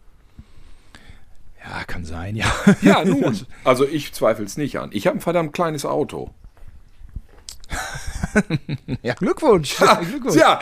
[1.64, 2.52] Ja, kann sein, ja.
[2.82, 3.40] Ja, nun.
[3.64, 4.90] Also ich zweifle es nicht an.
[4.94, 6.32] Ich habe ein verdammt kleines Auto.
[9.02, 9.78] ja, Glückwunsch.
[9.80, 10.36] Ja, Glückwunsch.
[10.36, 10.62] Ja.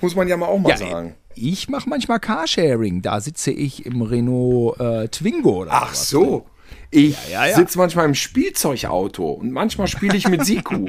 [0.00, 1.14] Muss man ja mal auch mal ja, sagen.
[1.34, 3.02] Ich mache manchmal Carsharing.
[3.02, 5.62] Da sitze ich im Renault äh, Twingo.
[5.62, 6.38] Oder Ach so.
[6.38, 6.42] Drin.
[6.90, 10.88] Ich ja, ja, sitze manchmal im Spielzeugauto und manchmal spiele ich mit Siku.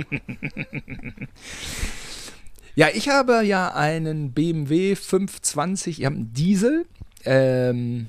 [2.75, 6.85] ja, ich habe ja einen BMW 520, ich habe einen Diesel.
[7.25, 8.07] Ähm,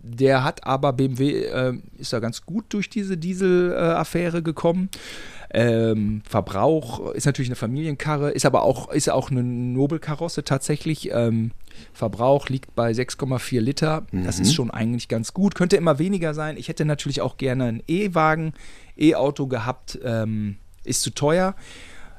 [0.00, 4.90] der hat aber BMW, äh, ist da ganz gut durch diese Diesel-Affäre äh, gekommen.
[5.50, 11.10] Ähm, Verbrauch ist natürlich eine Familienkarre, ist aber auch, ist auch eine Nobelkarosse tatsächlich.
[11.12, 11.52] Ähm,
[11.92, 14.06] Verbrauch liegt bei 6,4 Liter.
[14.10, 14.24] Mhm.
[14.24, 15.54] Das ist schon eigentlich ganz gut.
[15.54, 16.56] Könnte immer weniger sein.
[16.56, 18.52] Ich hätte natürlich auch gerne einen E-Wagen,
[18.96, 19.98] E-Auto gehabt.
[20.04, 21.54] Ähm, ist zu teuer.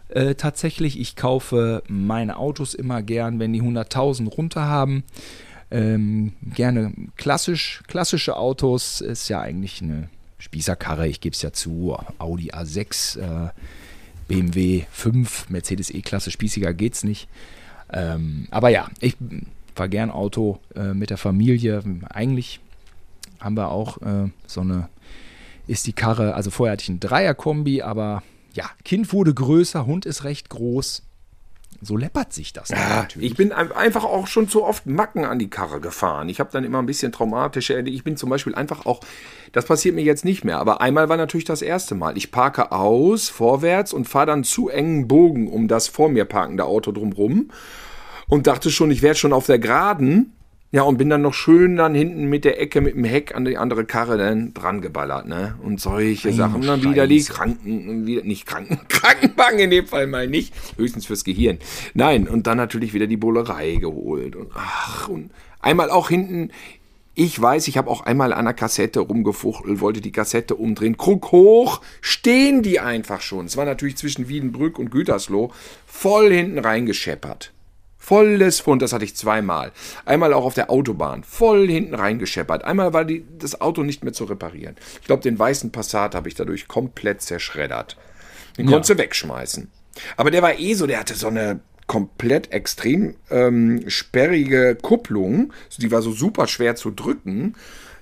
[0.10, 5.04] Äh, tatsächlich, ich kaufe meine Autos immer gern, wenn die 100.000 runter haben.
[5.72, 10.10] Ähm, gerne klassisch, klassische Autos ist ja eigentlich eine
[10.40, 13.50] Spießerkarre, ich gebe es ja zu, Audi A6, äh,
[14.28, 17.28] BMW 5, Mercedes E-Klasse, spießiger geht's nicht.
[17.92, 19.16] Ähm, aber ja, ich
[19.76, 21.84] fahre gern Auto äh, mit der Familie.
[22.10, 22.60] Eigentlich
[23.40, 24.90] haben wir auch äh, so eine,
[25.68, 28.24] ist die Karre, also vorher hatte ich einen Dreier-Kombi, aber
[28.54, 31.04] ja, Kind wurde größer, Hund ist recht groß
[31.82, 33.32] so läppert sich das ja, natürlich.
[33.32, 36.28] Ich bin einfach auch schon zu oft Macken an die Karre gefahren.
[36.28, 37.90] Ich habe dann immer ein bisschen traumatische Ende.
[37.92, 39.00] Ich bin zum Beispiel einfach auch,
[39.54, 42.18] das passiert mir jetzt nicht mehr, aber einmal war natürlich das erste Mal.
[42.18, 46.66] Ich parke aus, vorwärts und fahre dann zu engen Bogen um das vor mir parkende
[46.66, 47.50] Auto drumrum
[48.28, 50.34] und dachte schon, ich wäre schon auf der Geraden
[50.72, 53.44] ja, und bin dann noch schön dann hinten mit der Ecke mit dem Heck an
[53.44, 55.56] die andere Karre dann dran geballert, ne?
[55.64, 56.56] Und solche Ein Sachen.
[56.62, 61.08] Und dann wieder die Kranken, wieder, nicht Kranken, Krankenwagen in dem Fall mal nicht, höchstens
[61.08, 61.58] fürs Gehirn.
[61.96, 64.36] Nein, und dann natürlich wieder die Bullerei geholt.
[64.36, 66.52] Und ach, und einmal auch hinten,
[67.16, 70.98] ich weiß, ich habe auch einmal an der Kassette rumgefuchtelt, wollte die Kassette umdrehen.
[70.98, 73.48] Krug hoch, stehen die einfach schon.
[73.48, 75.52] Es war natürlich zwischen Wiedenbrück und Gütersloh
[75.88, 77.54] voll hinten reingescheppert.
[78.10, 79.72] Volles Fund, das hatte ich zweimal.
[80.03, 82.64] Einmal auch auf der Autobahn, voll hinten reingescheppert.
[82.64, 84.78] Einmal war die, das Auto nicht mehr zu reparieren.
[84.99, 87.97] Ich glaube, den weißen Passat habe ich dadurch komplett zerschreddert.
[88.57, 88.72] Den ja.
[88.72, 89.70] konntest du wegschmeißen.
[90.18, 95.53] Aber der war eh so, der hatte so eine komplett extrem ähm, sperrige Kupplung.
[95.78, 97.53] Die war so super schwer zu drücken.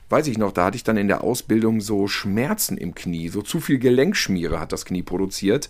[0.07, 3.27] weiß ich noch, da hatte ich dann in der Ausbildung so Schmerzen im Knie.
[3.27, 5.67] So zu viel Gelenkschmiere hat das Knie produziert.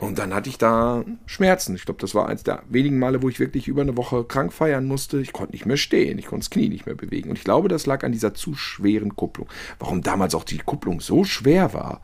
[0.00, 1.74] Und dann hatte ich da Schmerzen.
[1.74, 4.50] Ich glaube, das war eins der wenigen Male, wo ich wirklich über eine Woche krank
[4.50, 5.20] feiern musste.
[5.20, 7.28] Ich konnte nicht mehr stehen, ich konnte das Knie nicht mehr bewegen.
[7.28, 9.46] Und ich glaube, das lag an dieser zu schweren Kupplung.
[9.78, 12.00] Warum damals auch die Kupplung so schwer war,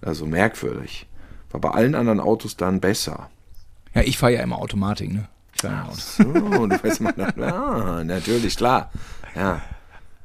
[0.00, 1.06] also merkwürdig.
[1.50, 3.28] War bei allen anderen Autos dann besser.
[3.94, 5.28] Ja, ich fahre ja immer Automatik, ne?
[5.62, 5.94] Auto.
[5.94, 8.90] So, du weißt mal, ah, natürlich, klar.
[9.36, 9.60] Ja.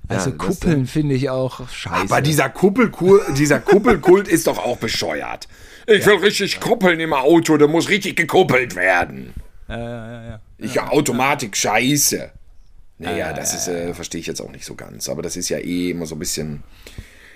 [0.07, 2.11] Also Ja, Kuppeln finde ich auch scheiße.
[2.11, 5.47] Aber dieser, Kuppelkur, dieser Kuppelkult ist doch auch bescheuert.
[5.89, 9.33] Ich will richtig kuppeln im Auto, da muss richtig gekuppelt werden.
[9.67, 10.41] ja, ja, ja.
[10.57, 12.31] Ich Automatik scheiße.
[12.99, 15.07] Naja, das ist, äh, verstehe ich jetzt auch nicht so ganz.
[15.09, 16.63] Aber das ist ja eh immer so ein bisschen.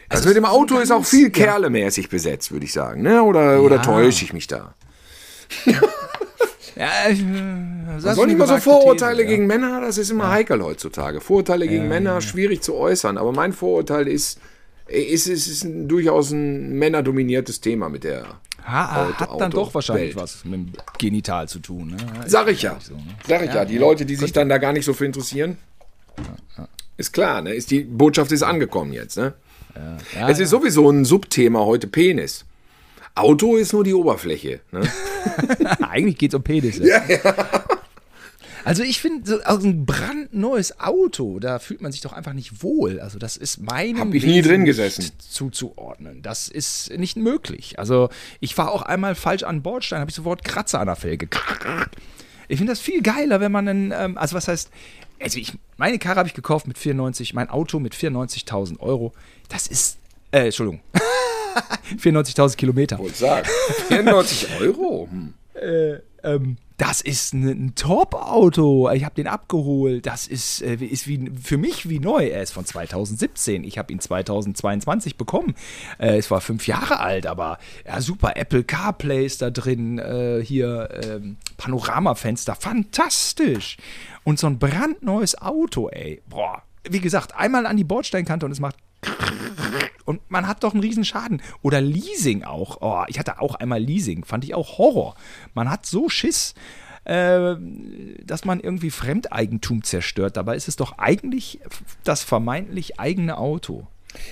[0.10, 3.02] Das mit dem Auto ist auch viel kerlemäßig besetzt, würde ich sagen.
[3.02, 3.24] Ne?
[3.24, 4.76] Oder, oder täusche ich mich da?
[6.76, 7.24] Ja, ich, äh,
[7.86, 9.30] das ist Soll nicht mal so Vorurteile These, ja.
[9.30, 11.22] gegen Männer, das ist immer heikel heutzutage.
[11.22, 13.20] Vorurteile gegen Männer, schwierig zu äußern.
[13.20, 14.40] Aber mein Vorurteil ist,
[14.88, 18.26] ist, ist, ist ein, durchaus ein männerdominiertes Thema mit der.
[18.66, 20.24] Ha, Auto- hat dann Auto- doch wahrscheinlich Welt.
[20.24, 21.90] was mit dem Genital zu tun.
[21.90, 21.98] Ne?
[22.28, 22.78] Sag ich ja.
[22.82, 23.02] So, ne?
[23.28, 23.66] Sag ich ja.
[23.66, 25.58] Die Leute, die sich dann da gar nicht so für interessieren.
[26.96, 27.54] Ist klar, ne?
[27.54, 29.34] Ist die Botschaft ist angekommen jetzt, ne?
[30.16, 32.46] Ja, es ist sowieso ein Subthema heute Penis.
[33.16, 34.60] Auto ist nur die Oberfläche.
[34.72, 34.82] Ne?
[35.90, 36.84] Eigentlich geht es um Penisse.
[38.66, 42.64] Also ich finde, so also ein brandneues Auto, da fühlt man sich doch einfach nicht
[42.64, 43.00] wohl.
[43.00, 45.12] Also das ist meinem Hab ich nie Wesen drin nicht gesessen.
[45.20, 46.22] zuzuordnen.
[46.22, 47.78] Das ist nicht möglich.
[47.80, 48.10] Also
[48.40, 51.28] ich war auch einmal falsch an Bordstein, habe ich sofort Kratzer an der Felge.
[52.48, 54.70] Ich finde das viel geiler, wenn man einen, ähm, also was heißt,
[55.22, 59.14] also ich, meine Karre habe ich gekauft mit 94, mein Auto mit 94.000 Euro.
[59.50, 59.98] Das ist,
[60.32, 60.82] äh, Entschuldigung,
[61.98, 63.00] 94.000 Kilometer.
[63.00, 63.48] Wollte sagen.
[63.88, 65.08] 94 Euro?
[65.10, 65.34] Hm.
[66.24, 68.90] ähm, das ist ein, Top-Auto.
[68.92, 70.06] Ich habe den abgeholt.
[70.06, 72.28] Das ist, äh, ist wie, für mich wie neu.
[72.28, 73.64] Er ist von 2017.
[73.64, 75.56] Ich habe ihn 2022 bekommen.
[76.00, 78.36] Äh, es war fünf Jahre alt, aber ja, super.
[78.36, 80.00] Apple CarPlay ist da drin.
[80.00, 82.56] Äh, hier ähm, Panoramafenster.
[82.56, 83.78] Fantastisch.
[84.24, 86.22] Und so ein brandneues Auto, ey.
[86.28, 86.64] Boah.
[86.90, 88.76] Wie gesagt, einmal an die Bordsteinkante und es macht
[90.06, 91.42] und man hat doch einen riesen Schaden.
[91.62, 92.78] Oder Leasing auch.
[92.82, 95.16] Oh, ich hatte auch einmal Leasing, fand ich auch Horror.
[95.54, 96.54] Man hat so Schiss,
[97.06, 97.56] äh,
[98.24, 100.38] dass man irgendwie Fremdeigentum zerstört.
[100.38, 101.60] Dabei ist es doch eigentlich
[102.04, 103.88] das vermeintlich eigene Auto.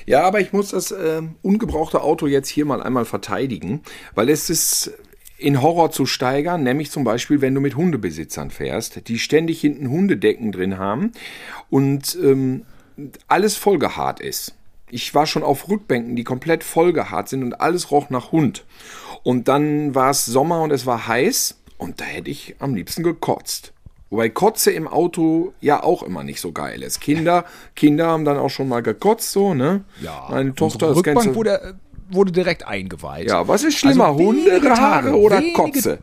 [0.06, 3.82] Ja, aber ich muss das ähm, ungebrauchte Auto jetzt hier mal einmal verteidigen,
[4.14, 4.92] weil es ist
[5.38, 9.90] in Horror zu steigern, nämlich zum Beispiel, wenn du mit Hundebesitzern fährst, die ständig hinten
[9.90, 11.14] Hundedecken drin haben
[11.70, 12.66] und ähm,
[13.28, 14.54] alles vollgehaart ist.
[14.92, 18.66] Ich war schon auf Rückbänken, die komplett vollgehaart sind und alles roch nach Hund.
[19.24, 23.04] Und dann war es Sommer und es war heiß und da hätte ich am liebsten
[23.04, 23.74] gekotzt.
[24.10, 27.00] Wobei Kotze im Auto ja auch immer nicht so geil ist.
[27.00, 29.86] Kinder, Kinder haben dann auch schon mal gekotzt, so, ne?
[30.30, 31.36] Meine Tochter, Unsere das kennst Rückbank du.
[31.36, 31.80] wurde,
[32.10, 33.30] wurde direkt eingeweiht.
[33.30, 34.76] Ja, was ist schlimmer, Also wenige Hunde, Haare
[35.06, 36.00] Tage, oder wenige- Kotze?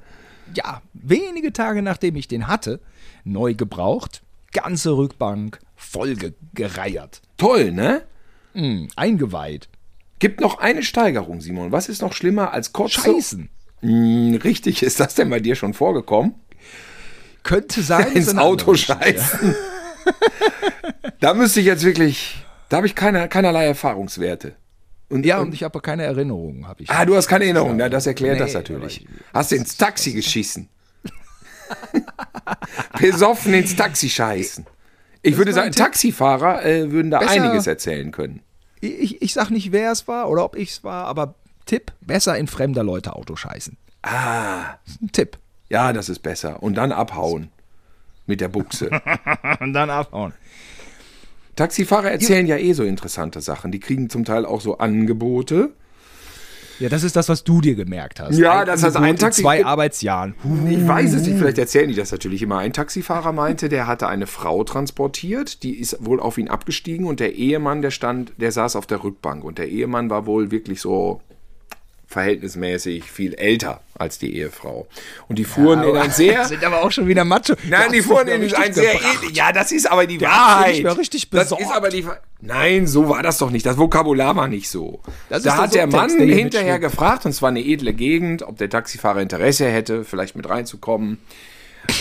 [0.55, 2.81] Ja, wenige Tage nachdem ich den hatte,
[3.25, 4.23] neu gebraucht,
[4.53, 7.21] ganze Rückbank voll ge gereiert.
[7.37, 8.03] Toll, ne?
[8.59, 9.69] Hm, eingeweiht.
[10.19, 11.71] Gibt noch eine Steigerung, Simon.
[11.71, 13.01] Was ist noch schlimmer als Kotze?
[13.01, 13.49] Scheißen.
[13.81, 16.35] Hm, richtig, ist das denn bei dir schon vorgekommen?
[17.45, 18.13] Könnte sein.
[18.13, 19.55] Ins Auto scheißen.
[21.21, 22.45] da müsste ich jetzt wirklich.
[22.69, 24.57] Da habe ich keine, keinerlei Erfahrungswerte.
[25.09, 26.91] Und, Ja, und ich habe keine Erinnerungen, habe ich.
[26.91, 29.07] Ah, du hast keine Erinnerung, ja, das erklärt Nee, das natürlich.
[29.33, 30.69] Hast du ins Taxi geschissen?
[33.01, 34.67] Besoffen ins Taxi scheißen.
[35.23, 35.73] Ich würde war sagen.
[35.73, 38.41] Taxifahrer äh, würden da Besser- einiges erzählen können.
[38.81, 41.35] Ich, ich sag nicht, wer es war oder ob ich es war, aber
[41.67, 43.77] Tipp, besser in fremder Leute Auto scheißen.
[44.03, 45.39] Ah, Ein Tipp.
[45.69, 46.63] ja, das ist besser.
[46.63, 47.51] Und dann abhauen.
[48.27, 48.91] Mit der Buchse.
[49.61, 50.35] Und dann abhauen.
[51.57, 53.73] Taxifahrer erzählen ja eh so interessante Sachen.
[53.73, 55.73] Die kriegen zum Teil auch so Angebote.
[56.79, 58.37] Ja, das ist das, was du dir gemerkt hast.
[58.39, 60.35] Ja, das heißt, ein Taxi- zwei Arbeitsjahren.
[60.71, 62.59] Ich weiß es nicht, vielleicht erzählen die das natürlich immer.
[62.59, 67.21] Ein Taxifahrer meinte, der hatte eine Frau transportiert, die ist wohl auf ihn abgestiegen und
[67.21, 70.81] der Ehemann, der stand, der saß auf der Rückbank und der Ehemann war wohl wirklich
[70.81, 71.21] so
[72.09, 74.87] verhältnismäßig viel älter als die Ehefrau.
[75.29, 77.55] Und die fuhren in ein sehr sind aber auch schon wieder Macho.
[77.69, 79.37] Nein, die fuhren in ein sehr ähnlich.
[79.37, 80.83] Ja, das ist aber die Wahrheit.
[80.83, 81.63] mehr richtig das besorgt.
[81.65, 82.05] ist aber die.
[82.41, 83.67] Nein, so war das doch nicht.
[83.67, 85.01] Das Vokabular war nicht so.
[85.29, 88.71] Das da hat der Mann der hinterher gefragt, und zwar eine edle Gegend, ob der
[88.71, 91.19] Taxifahrer Interesse hätte, vielleicht mit reinzukommen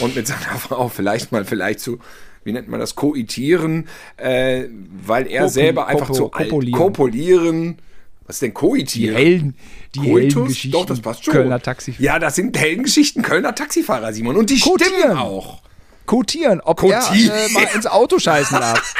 [0.01, 1.99] und mit seiner Frau vielleicht mal vielleicht zu.
[2.45, 2.95] Wie nennt man das?
[2.95, 4.66] Koitieren, äh,
[5.05, 6.49] weil er Kopu- selber einfach Kopo- zu alt.
[6.49, 6.80] kopulieren.
[6.80, 7.78] Kopulieren.
[8.26, 9.16] Was ist denn Die Koitieren?
[9.16, 9.55] Helden,
[10.02, 10.10] die?
[10.10, 10.72] Heldengeschichten.
[10.72, 11.34] Doch, das passt schon.
[11.34, 12.04] Kölner Taxifahrer.
[12.04, 14.36] Ja, das sind Heldengeschichten Kölner Taxifahrer, Simon.
[14.36, 14.93] Und die Kotieren.
[14.93, 15.62] stimmen auch.
[16.06, 17.30] Kotieren, ob Kotieren.
[17.30, 18.93] er äh, mal ins Auto scheißen darf.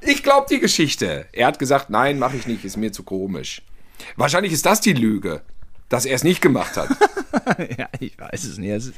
[0.02, 1.26] ich glaube die Geschichte.
[1.32, 3.62] Er hat gesagt, nein, mache ich nicht, ist mir zu komisch.
[4.16, 5.42] Wahrscheinlich ist das die Lüge,
[5.88, 6.88] dass er es nicht gemacht hat.
[7.78, 8.70] ja, ich weiß es nicht.
[8.70, 8.94] Ist,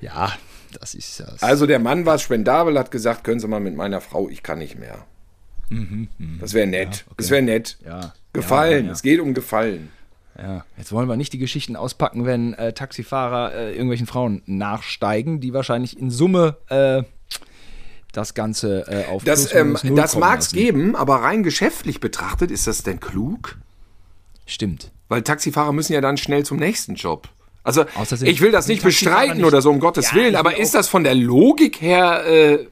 [0.00, 0.32] ja,
[0.78, 1.42] das ist das.
[1.42, 4.58] Also der Mann war spendabel, hat gesagt, können Sie mal mit meiner Frau, ich kann
[4.58, 5.04] nicht mehr.
[6.40, 6.88] Das wäre nett.
[6.88, 7.14] Ja, okay.
[7.16, 7.78] Das wäre nett.
[7.84, 8.12] Ja.
[8.32, 8.86] Gefallen.
[8.86, 8.92] Ja.
[8.92, 9.90] Es geht um Gefallen.
[10.40, 15.40] Ja, jetzt wollen wir nicht die Geschichten auspacken, wenn äh, Taxifahrer äh, irgendwelchen Frauen nachsteigen,
[15.40, 17.02] die wahrscheinlich in Summe äh,
[18.12, 22.66] das Ganze äh, auf Das, ähm, das mag es geben, aber rein geschäftlich betrachtet, ist
[22.66, 23.58] das denn klug?
[24.46, 24.90] Stimmt.
[25.08, 27.28] Weil Taxifahrer müssen ja dann schnell zum nächsten Job.
[27.62, 27.84] Also,
[28.22, 30.88] ich will das nicht bestreiten nicht- oder so, um Gottes Ja, Willen, aber ist das
[30.88, 32.24] von der Logik her.
[32.26, 32.66] Äh,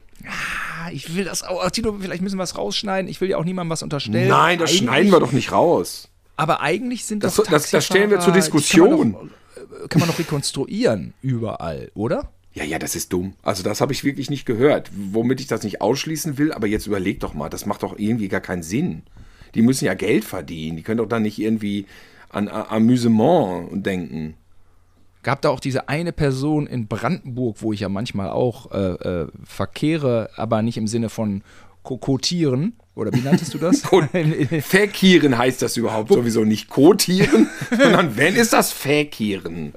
[0.81, 1.69] Ah, ich will das auch.
[1.71, 3.09] Tino, vielleicht müssen wir es rausschneiden.
[3.09, 4.27] Ich will ja auch niemandem was unterstellen.
[4.29, 6.07] nein, das Eigentlich- schneiden wir doch nicht raus.
[6.37, 8.89] Aber eigentlich sind Das- doch das- das stellen wir zur Diskussion.
[8.89, 12.29] die Kann man, doch, äh, kann man doch rekonstruieren überall, oder?
[12.53, 13.33] Ja, ja, das ist dumm.
[13.43, 14.89] Also, das habe ich wirklich nicht gehört.
[14.95, 18.27] Womit ich das nicht ausschließen will, aber jetzt überleg doch mal, das macht doch irgendwie
[18.29, 19.03] gar keinen Sinn.
[19.55, 20.77] Die müssen ja Geld verdienen.
[20.77, 21.85] Die können doch dann nicht irgendwie
[22.29, 24.35] an Amüsement denken.
[25.21, 29.27] Gab da auch diese eine Person in Brandenburg, wo ich ja manchmal auch äh, äh,
[29.43, 31.43] verkehre, aber nicht im Sinne von
[31.83, 32.73] kokotieren.
[32.95, 33.81] Oder wie nanntest du das?
[34.61, 39.73] Verkieren heißt das überhaupt sowieso nicht kotieren, sondern wenn ist das Verkieren.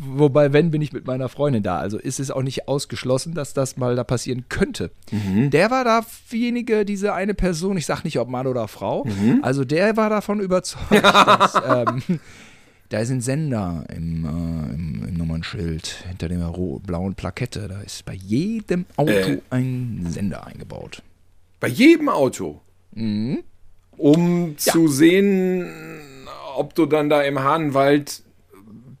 [0.00, 1.78] Wobei, wenn, bin ich mit meiner Freundin da.
[1.78, 4.92] Also ist es auch nicht ausgeschlossen, dass das mal da passieren könnte.
[5.10, 9.04] Der war diejenige, diese eine Person, ich sag nicht, ob Mann oder Frau,
[9.42, 12.20] also der war davon überzeugt, dass ähm,
[12.90, 16.52] da ist ein Sender im, äh, im, im Nummernschild hinter der
[16.84, 17.68] blauen Plakette.
[17.68, 19.40] Da ist bei jedem Auto Äh.
[19.50, 21.02] ein Sender eingebaut.
[21.60, 22.60] Bei jedem Auto.
[23.96, 25.68] Um zu sehen,
[26.56, 28.22] ob du dann da im Hahnwald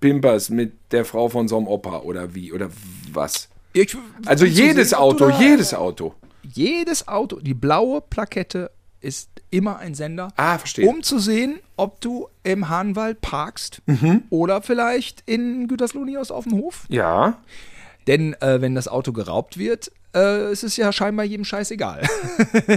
[0.00, 2.68] pimperst mit der Frau von so einem Opa oder wie oder
[3.12, 3.48] was.
[3.72, 6.14] Ich- Also jedes sehen, Auto, jedes Auto.
[6.42, 8.70] jedes Auto, die blaue Plakette
[9.00, 10.28] ist immer ein Sender.
[10.36, 10.88] Ah, verstehe.
[10.88, 14.24] Um zu sehen, ob du im Hahnwald parkst Mhm.
[14.30, 16.84] oder vielleicht in Güterslunios auf dem Hof.
[16.88, 17.38] Ja.
[18.06, 22.02] Denn äh, wenn das Auto geraubt wird, äh, ist es ja scheinbar jedem Scheiß egal.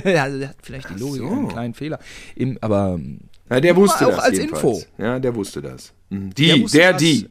[0.03, 1.27] also der hat vielleicht die Logik, so.
[1.29, 1.99] einen kleinen Fehler.
[2.35, 4.19] Im, aber ähm, ja der wusste auch das.
[4.25, 4.83] als jedenfalls.
[4.83, 4.85] Info.
[5.03, 5.93] Ja, der wusste das.
[6.09, 6.33] Mhm.
[6.35, 7.01] Die, Der der, das.
[7.01, 7.29] die.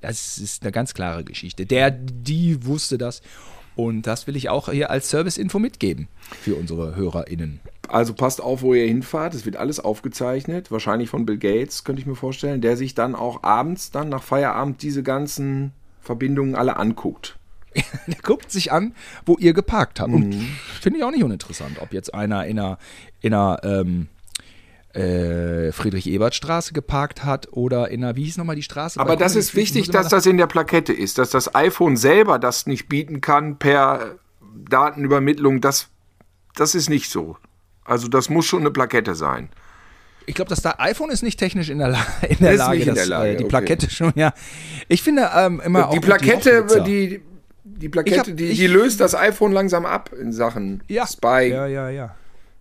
[0.00, 1.64] Das ist eine ganz klare Geschichte.
[1.64, 3.22] Der, die wusste das.
[3.76, 6.08] Und das will ich auch hier als Service-Info mitgeben
[6.42, 7.60] für unsere HörerInnen.
[7.88, 9.34] Also passt auf, wo ihr hinfahrt.
[9.34, 10.70] Es wird alles aufgezeichnet.
[10.70, 14.22] Wahrscheinlich von Bill Gates, könnte ich mir vorstellen, der sich dann auch abends, dann nach
[14.22, 17.38] Feierabend, diese ganzen Verbindungen alle anguckt.
[18.06, 18.94] Der guckt sich an,
[19.26, 20.10] wo ihr geparkt habt.
[20.10, 20.16] Mhm.
[20.16, 20.34] Und
[20.80, 22.78] finde ich auch nicht uninteressant, ob jetzt einer in einer,
[23.20, 24.08] in einer ähm,
[24.94, 29.00] äh, Friedrich-Ebert-Straße geparkt hat oder in einer, wie hieß nochmal die Straße?
[29.00, 32.66] Aber das ist wichtig, dass das in der Plakette ist, dass das iPhone selber das
[32.66, 34.16] nicht bieten kann per
[34.68, 35.60] Datenübermittlung.
[35.60, 35.88] Das,
[36.54, 37.36] das ist nicht so.
[37.84, 39.48] Also das muss schon eine Plakette sein.
[40.26, 42.78] Ich glaube, das da iPhone ist nicht technisch in der, La in der Ist Lage,
[42.78, 43.50] nicht in das, der Lage, äh, die okay.
[43.50, 44.32] Plakette schon, ja.
[44.88, 47.20] Ich finde ähm, immer auch die mit Plakette, die,
[47.64, 51.06] die Ich Plakette, hab- die, die löst das iPhone langsam ab in Sachen ja.
[51.06, 51.48] Spy.
[51.50, 52.14] Ja, ja, ja.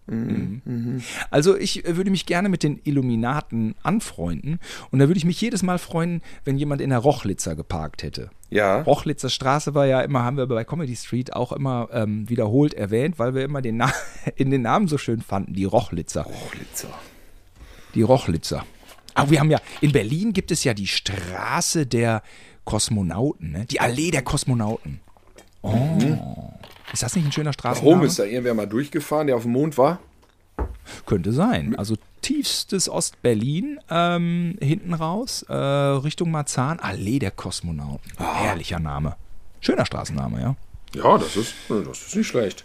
[0.05, 1.01] Mhm.
[1.31, 4.59] Also ich äh, würde mich gerne mit den Illuminaten anfreunden
[4.91, 8.29] und da würde ich mich jedes Mal freuen, wenn jemand in der Rochlitzer geparkt hätte.
[8.49, 8.81] Ja.
[8.81, 13.17] Rochlitzer Straße war ja immer, haben wir bei Comedy Street auch immer ähm, wiederholt erwähnt,
[13.17, 13.91] weil wir immer den Na
[14.35, 16.25] in den Namen so schön fanden, die Rochlitzer.
[16.25, 16.89] Hochlitzer.
[17.95, 18.65] Die Rochlitzer.
[19.15, 22.23] Aber wir haben ja, in Berlin gibt es ja die Straße der
[22.65, 23.65] Kosmonauten, ne?
[23.65, 24.99] die Allee der Kosmonauten.
[25.61, 26.51] Oh.
[26.93, 27.91] Ist das nicht ein schöner Straßenname?
[27.91, 29.99] Warum ist da irgendwer mal durchgefahren, der auf dem Mond war?
[31.07, 31.75] Könnte sein.
[31.75, 38.11] Also tiefstes Ostberlin, ähm, hinten raus, äh, Richtung Marzahn, Allee der Kosmonauten.
[38.17, 39.15] Herrlicher Name.
[39.59, 40.55] Schöner Straßenname, ja.
[40.95, 42.63] Ja, das ist, das ist nicht schlecht.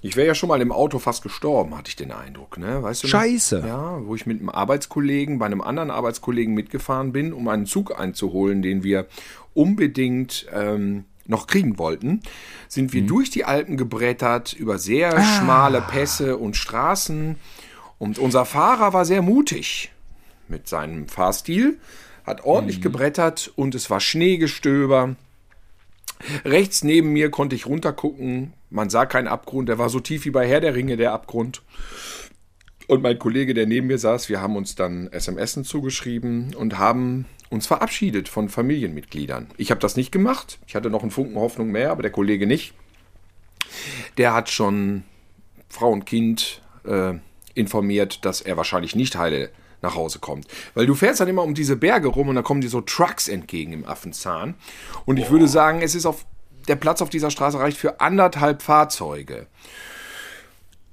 [0.00, 2.56] Ich wäre ja schon mal im Auto fast gestorben, hatte ich den Eindruck.
[2.56, 2.82] Ne?
[2.82, 3.08] Weißt du?
[3.08, 3.64] Scheiße.
[3.66, 7.98] Ja, wo ich mit einem Arbeitskollegen, bei einem anderen Arbeitskollegen mitgefahren bin, um einen Zug
[7.98, 9.06] einzuholen, den wir
[9.54, 12.22] unbedingt ähm, noch kriegen wollten,
[12.66, 17.36] sind wir durch die Alpen gebrettert, über sehr schmale Pässe und Straßen.
[17.98, 19.92] Und unser Fahrer war sehr mutig
[20.48, 21.78] mit seinem Fahrstil,
[22.24, 25.16] hat ordentlich gebrettert und es war Schneegestöber.
[26.44, 28.54] Rechts neben mir konnte ich runtergucken.
[28.70, 29.68] Man sah keinen Abgrund.
[29.68, 31.62] Der war so tief wie bei Herr der Ringe, der Abgrund.
[32.88, 37.26] Und mein Kollege, der neben mir saß, wir haben uns dann SMSen zugeschrieben und haben
[37.50, 39.48] uns verabschiedet von Familienmitgliedern.
[39.56, 40.58] Ich habe das nicht gemacht.
[40.66, 42.74] Ich hatte noch einen Funken Hoffnung mehr, aber der Kollege nicht.
[44.16, 45.04] Der hat schon
[45.68, 47.14] Frau und Kind äh,
[47.54, 49.50] informiert, dass er wahrscheinlich nicht heile
[49.82, 50.46] nach Hause kommt.
[50.74, 53.28] Weil du fährst dann immer um diese Berge rum und da kommen dir so Trucks
[53.28, 54.54] entgegen im Affenzahn.
[55.04, 56.26] Und ich würde sagen, es ist auf
[56.66, 59.46] der Platz auf dieser Straße reicht für anderthalb Fahrzeuge.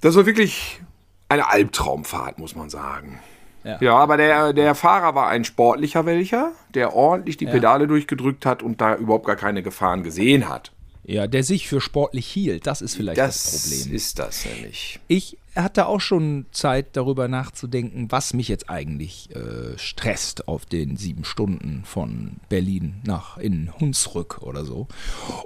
[0.02, 0.82] Das war wirklich
[1.30, 3.20] eine Albtraumfahrt, muss man sagen.
[3.66, 3.78] Ja.
[3.82, 8.62] Ja, aber der, der Fahrer war ein sportlicher welcher, der ordentlich die Pedale durchgedrückt hat
[8.62, 10.72] und da überhaupt gar keine Gefahren gesehen hat.
[11.08, 13.96] Ja, der sich für sportlich hielt, das ist vielleicht das, Das Problem.
[13.96, 15.00] ist das nämlich.
[15.08, 20.98] Ich hatte auch schon Zeit, darüber nachzudenken, was mich jetzt eigentlich äh, stresst auf den
[20.98, 24.88] sieben Stunden von Berlin nach in Hunsrück oder so.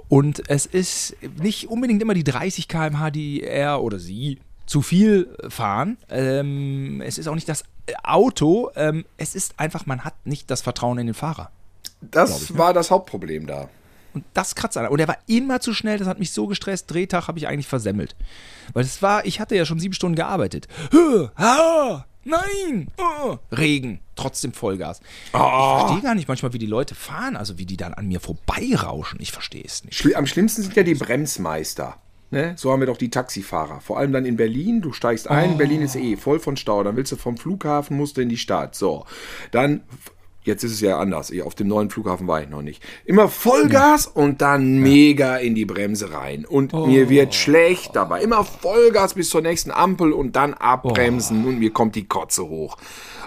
[0.08, 4.38] Und es ist nicht unbedingt immer die 30 km/h, die er oder sie
[4.70, 5.98] zu viel fahren.
[6.08, 7.64] Ähm, es ist auch nicht das
[8.04, 8.70] Auto.
[8.76, 11.50] Ähm, es ist einfach, man hat nicht das Vertrauen in den Fahrer.
[12.00, 13.68] Das war das Hauptproblem da.
[14.14, 14.86] Und das kratzt an.
[14.86, 16.88] Und er war immer zu schnell, das hat mich so gestresst.
[16.88, 18.14] Drehtag habe ich eigentlich versemmelt.
[18.72, 20.68] Weil es war, ich hatte ja schon sieben Stunden gearbeitet.
[21.36, 25.00] Ha, nein, oh, Regen, trotzdem Vollgas.
[25.26, 28.20] Ich verstehe gar nicht manchmal, wie die Leute fahren, also wie die dann an mir
[28.20, 29.18] vorbeirauschen.
[29.20, 30.14] Ich verstehe es nicht.
[30.14, 31.96] Am schlimmsten sind ja die Bremsmeister.
[32.30, 32.54] Ne?
[32.56, 33.80] So haben wir doch die Taxifahrer.
[33.80, 34.80] Vor allem dann in Berlin.
[34.82, 36.82] Du steigst ein, Berlin ist eh voll von Stau.
[36.84, 38.76] Dann willst du vom Flughafen, musst du in die Stadt.
[38.76, 39.04] So,
[39.50, 39.82] dann,
[40.44, 41.32] jetzt ist es ja anders.
[41.44, 42.84] Auf dem neuen Flughafen war ich noch nicht.
[43.04, 46.44] Immer Vollgas und dann mega in die Bremse rein.
[46.44, 48.22] Und mir wird schlecht dabei.
[48.22, 52.76] Immer Vollgas bis zur nächsten Ampel und dann abbremsen und mir kommt die Kotze hoch.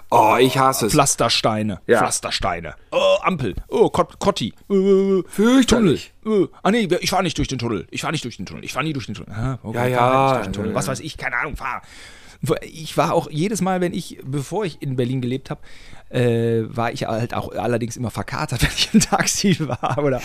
[0.09, 0.93] Oh, ich hasse es.
[0.93, 1.99] Pflastersteine, Ja.
[1.99, 2.75] Pflastersteine.
[2.91, 4.53] Oh, Ampel, oh, Kot Kotti.
[4.69, 6.13] Äh, Fürchterlich.
[6.23, 6.43] Tunnel.
[6.43, 7.87] Äh, ah nee, ich fahre nicht durch den Tunnel.
[7.91, 8.63] Ich fahre nicht durch den Tunnel.
[8.63, 9.33] Ich fahre nie durch den Tunnel.
[9.33, 10.75] Ah, okay, Ja, ja, fahr nicht durch den Tunnel.
[10.75, 11.81] Was weiß ich, keine Ahnung, fahr.
[12.61, 15.61] Ich war auch jedes Mal, wenn ich, bevor ich in Berlin gelebt habe,
[16.09, 20.21] äh, war ich halt auch allerdings immer verkatert, wenn ich im Taxi war oder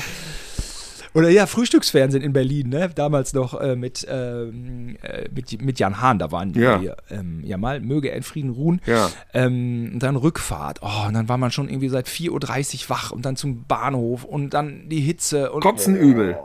[1.18, 2.88] oder ja, Frühstücksfernsehen in Berlin, ne?
[2.94, 6.80] Damals noch äh, mit, ähm, äh, mit, mit Jan Hahn, da waren Ja.
[6.80, 8.80] wir ähm, ja mal, möge er in Frieden ruhen.
[8.86, 9.10] Ja.
[9.34, 10.78] Ähm, und dann Rückfahrt.
[10.82, 14.22] Oh, und dann war man schon irgendwie seit 4.30 Uhr wach und dann zum Bahnhof
[14.24, 16.38] und dann die Hitze und, Kotzen übel.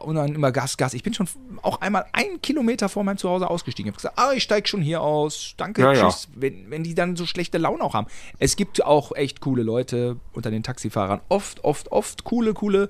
[0.00, 0.92] und dann immer Gas, Gas.
[0.94, 1.26] Ich bin schon
[1.62, 3.88] auch einmal einen Kilometer vor meinem Zuhause ausgestiegen.
[3.88, 5.54] Ich habe gesagt, ah, ich steige schon hier aus.
[5.56, 6.04] Danke, Ja, ja.
[6.08, 6.28] tschüss.
[6.34, 8.06] Wenn, wenn die dann so schlechte Laune auch haben.
[8.38, 11.20] Es gibt auch echt coole Leute unter den Taxifahrern.
[11.30, 12.88] Oft, oft, oft coole, coole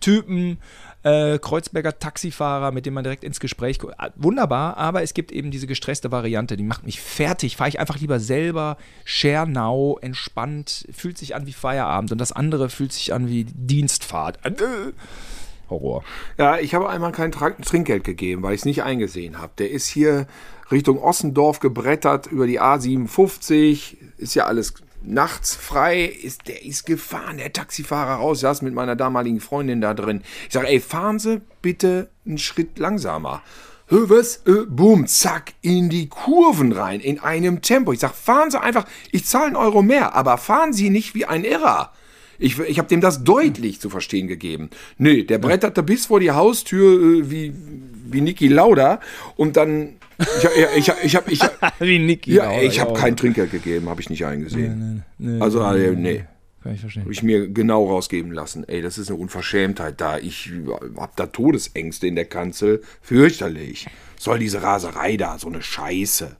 [0.00, 0.58] Typen.
[1.02, 3.94] Äh, Kreuzberger Taxifahrer, mit denen man direkt ins Gespräch kommt.
[3.98, 7.56] Ah, Wunderbar, aber es gibt eben diese gestresste Variante, die macht mich fertig.
[7.56, 12.68] Fahre ich einfach lieber selber, Schernau, entspannt, fühlt sich an wie Feierabend und das andere
[12.68, 14.44] fühlt sich an wie Dienstfahrt.
[14.44, 14.52] Äh,
[15.70, 16.02] Horror.
[16.38, 19.52] Ja, ich habe einmal kein Tra- Trinkgeld gegeben, weil ich es nicht eingesehen habe.
[19.58, 20.26] Der ist hier
[20.72, 23.96] Richtung Ossendorf gebrettert über die A57.
[24.16, 24.74] Ist ja alles
[25.06, 26.04] nachts frei.
[26.04, 28.40] Ist, der ist gefahren, der Taxifahrer raus.
[28.40, 30.22] Saß mit meiner damaligen Freundin da drin.
[30.46, 33.42] Ich sage, ey, fahren Sie bitte einen Schritt langsamer.
[33.88, 34.42] Hö, was?
[34.46, 37.92] Äh, boom, zack, in die Kurven rein, in einem Tempo.
[37.92, 41.24] Ich sag, fahren Sie einfach, ich zahle einen Euro mehr, aber fahren Sie nicht wie
[41.24, 41.92] ein Irrer.
[42.38, 44.70] Ich, ich habe dem das deutlich zu verstehen gegeben.
[44.98, 49.00] Nee, der bretterte bis vor die Haustür äh, wie, wie Niki Lauda
[49.36, 49.94] und dann.
[50.18, 51.40] Ich, ich, ich, ich habe ich,
[51.78, 52.34] Wie Niki.
[52.34, 52.98] ja, ich habe ja.
[52.98, 55.04] kein Trinkgeld gegeben, habe ich nicht eingesehen.
[55.40, 56.24] Also, äh, nee.
[56.62, 57.02] Kann ich verstehen.
[57.02, 58.66] Habe ich mir genau rausgeben lassen.
[58.66, 60.18] Ey, das ist eine Unverschämtheit da.
[60.18, 60.50] Ich
[60.96, 62.82] hab da Todesängste in der Kanzel.
[63.02, 63.86] Fürchterlich.
[64.18, 66.36] Soll diese Raserei da, so eine Scheiße.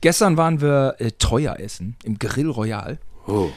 [0.00, 2.98] Gestern waren wir äh, teuer essen im Grill Royal.
[3.26, 3.50] Oh.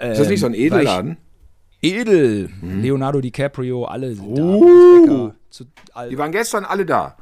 [0.00, 1.18] ist das nicht so ein Edelladen?
[1.82, 2.50] Edel.
[2.62, 5.34] Leonardo DiCaprio, alle sind da.
[5.50, 7.16] Zu, all, Die waren gestern alle da.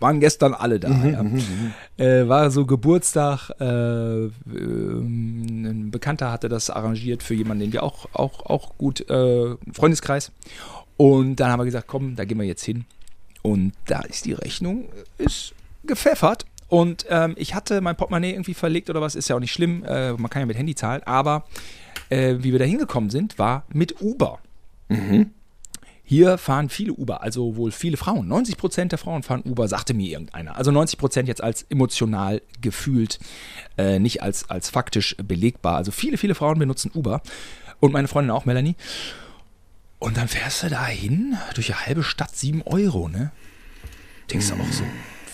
[0.00, 0.88] waren gestern alle da.
[0.88, 1.24] ja.
[1.96, 3.50] Äh, war so Geburtstag.
[3.60, 4.30] Äh, ähm,
[5.64, 10.32] ein Bekannter hatte das arrangiert für jemanden, den wir auch, auch, auch gut, äh, Freundeskreis.
[10.96, 12.84] Und dann haben wir gesagt, komm, da gehen wir jetzt hin.
[13.42, 15.54] Und da ist die Rechnung, ist
[15.84, 16.44] gepfeffert.
[16.68, 19.82] Und ähm, ich hatte mein Portemonnaie irgendwie verlegt oder was, ist ja auch nicht schlimm.
[19.84, 21.02] Äh, man kann ja mit Handy zahlen.
[21.04, 21.44] Aber
[22.10, 24.38] äh, wie wir da hingekommen sind, war mit Uber.
[26.10, 28.26] Hier fahren viele Uber, also wohl viele Frauen.
[28.26, 30.56] 90 Prozent der Frauen fahren Uber, sagte mir irgendeiner.
[30.56, 33.20] Also 90 Prozent jetzt als emotional gefühlt,
[33.78, 35.76] äh, nicht als, als faktisch belegbar.
[35.76, 37.22] Also viele, viele Frauen benutzen Uber.
[37.78, 38.74] Und meine Freundin auch, Melanie.
[40.00, 43.30] Und dann fährst du da hin, durch eine halbe Stadt, 7 Euro, ne?
[44.32, 44.82] Denkst du auch so,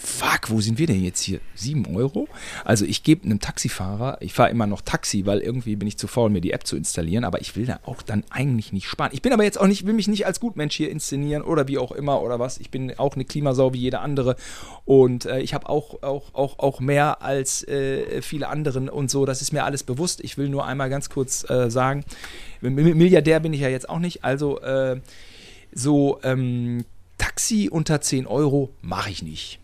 [0.06, 1.40] fuck, wo sind wir denn jetzt hier?
[1.56, 2.28] 7 Euro?
[2.64, 6.06] Also ich gebe einem Taxifahrer, ich fahre immer noch Taxi, weil irgendwie bin ich zu
[6.06, 9.10] faul, mir die App zu installieren, aber ich will da auch dann eigentlich nicht sparen.
[9.12, 11.78] Ich bin aber jetzt auch nicht, will mich nicht als Gutmensch hier inszenieren oder wie
[11.78, 12.58] auch immer oder was.
[12.58, 14.36] Ich bin auch eine Klimasau wie jeder andere
[14.84, 19.26] und äh, ich habe auch, auch, auch, auch mehr als äh, viele anderen und so,
[19.26, 20.20] das ist mir alles bewusst.
[20.22, 22.04] Ich will nur einmal ganz kurz äh, sagen,
[22.60, 25.00] Milliardär bin ich ja jetzt auch nicht, also äh,
[25.72, 26.84] so ähm,
[27.18, 29.58] Taxi unter 10 Euro mache ich nicht.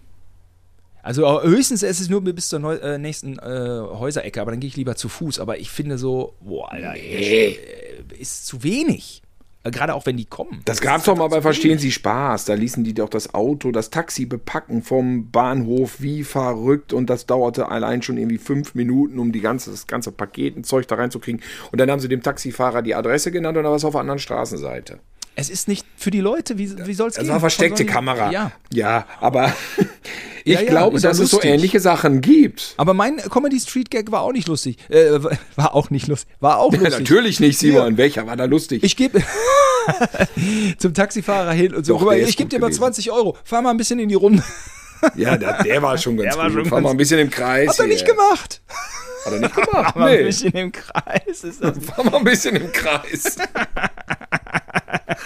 [1.02, 4.60] Also äh, höchstens ist es nur bis zur neu, äh, nächsten äh, Häuserecke, aber dann
[4.60, 5.40] gehe ich lieber zu Fuß.
[5.40, 7.56] Aber ich finde so, boah, Alter, äh,
[8.18, 9.22] ist zu wenig.
[9.64, 10.60] Äh, Gerade auch wenn die kommen.
[10.64, 12.44] Das gab's doch mal bei Verstehen Sie Spaß.
[12.44, 17.26] Da ließen die doch das Auto, das Taxi bepacken vom Bahnhof wie verrückt und das
[17.26, 20.96] dauerte allein schon irgendwie fünf Minuten, um die ganze, das ganze Paket und Zeug da
[20.96, 21.42] reinzukriegen.
[21.72, 24.00] Und dann haben sie dem Taxifahrer die Adresse genannt und da war es auf der
[24.00, 25.00] anderen Straßenseite.
[25.34, 27.24] Es ist nicht für die Leute, wie, wie soll es gehen?
[27.26, 28.30] Das war versteckte Kamera.
[28.30, 28.52] Ja.
[28.72, 29.52] ja aber
[30.44, 31.50] ich Ja, glaube, ja dass es so lustig.
[31.52, 32.74] ähnliche Sachen gibt.
[32.76, 34.76] Aber mein Comedy Street Gag war auch nicht lustig.
[34.90, 35.18] Äh,
[35.56, 36.28] war auch nicht lustig.
[36.40, 36.90] War auch lustig.
[36.98, 37.96] natürlich nicht, Simon.
[37.96, 38.82] Welcher war da lustig?
[38.84, 39.22] Ich gebe
[40.78, 41.94] zum Taxifahrer hin und so.
[41.98, 42.80] Doch, mal, ich gebe dir mal gewesen.
[42.82, 43.36] 20 Euro.
[43.42, 44.42] Fahr mal ein bisschen in die Runde.
[45.16, 46.52] ja, der, der war schon ganz Der gut.
[46.52, 47.68] schon Fahr mal ganz- ein bisschen im Kreis.
[47.70, 48.60] Hat er nicht gemacht.
[49.24, 49.96] Hat er nicht gemacht?
[49.96, 50.24] Aber ein Nee.
[50.24, 51.78] bisschen im Kreis ist das.
[51.78, 53.36] Fahr mal ein bisschen im Kreis.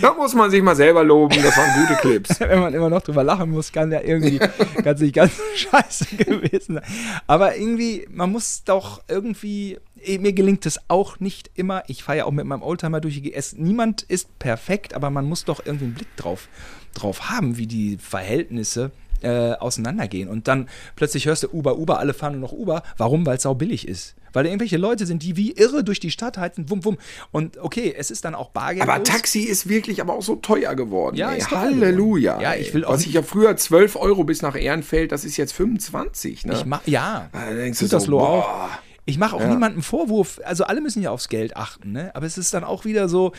[0.00, 1.36] da muss man sich mal selber loben.
[1.42, 2.40] Das waren gute Clips.
[2.40, 4.38] Wenn man immer noch drüber lachen muss, kann der irgendwie
[4.82, 6.84] ganz nicht ganz scheiße gewesen sein.
[7.26, 9.78] Aber irgendwie, man muss doch irgendwie.
[10.00, 11.82] eh, Mir gelingt es auch nicht immer.
[11.86, 13.54] Ich fahre ja auch mit meinem Oldtimer durch die GS.
[13.56, 16.48] Niemand ist perfekt, aber man muss doch irgendwie einen Blick drauf,
[16.94, 18.90] drauf haben, wie die Verhältnisse
[19.24, 20.28] äh, auseinandergehen.
[20.28, 22.82] Und dann plötzlich hörst du Uber, Uber, alle fahren nur noch Uber.
[22.96, 23.24] Warum?
[23.26, 24.14] Weil es sau billig ist.
[24.32, 26.96] Weil da irgendwelche Leute sind, die wie irre durch die Stadt heizen, wum, wum.
[27.32, 28.88] Und okay, es ist dann auch Bargeld.
[28.88, 31.16] Aber Taxi ist wirklich aber auch so teuer geworden.
[31.16, 32.38] Ja, Halleluja.
[32.38, 32.42] geworden.
[32.42, 35.36] Ja, ich will auch Was ich ja früher 12 Euro bis nach Ehrenfeld, das ist
[35.36, 36.46] jetzt 25.
[36.46, 36.54] Ne?
[36.54, 38.44] Ich mach, ja, Da denkst du tut das so, Lo boah.
[38.44, 38.91] auch.
[39.04, 39.48] Ich mache auch Ja.
[39.48, 40.40] niemandem Vorwurf.
[40.44, 42.14] Also alle müssen ja aufs Geld achten, ne?
[42.14, 43.32] Aber es ist dann auch wieder so,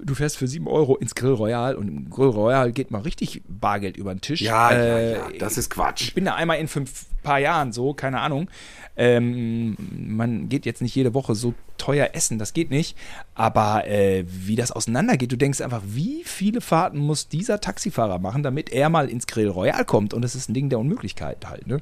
[0.00, 3.42] du fährst für 7 Euro ins Grill Royal und im Grill Royal geht mal richtig
[3.48, 4.40] Bargeld über den Tisch.
[4.40, 6.02] Ja, Äh, ja, ja, das ist Quatsch.
[6.02, 8.48] Ich bin da einmal in fünf paar Jahren so, keine Ahnung.
[8.96, 12.96] Ähm, man geht jetzt nicht jede Woche so teuer essen, das geht nicht.
[13.34, 18.42] Aber äh, wie das auseinandergeht, du denkst einfach, wie viele Fahrten muss dieser Taxifahrer machen,
[18.42, 20.14] damit er mal ins Grill Royal kommt?
[20.14, 21.80] Und das ist ein Ding der Unmöglichkeit halt, ne?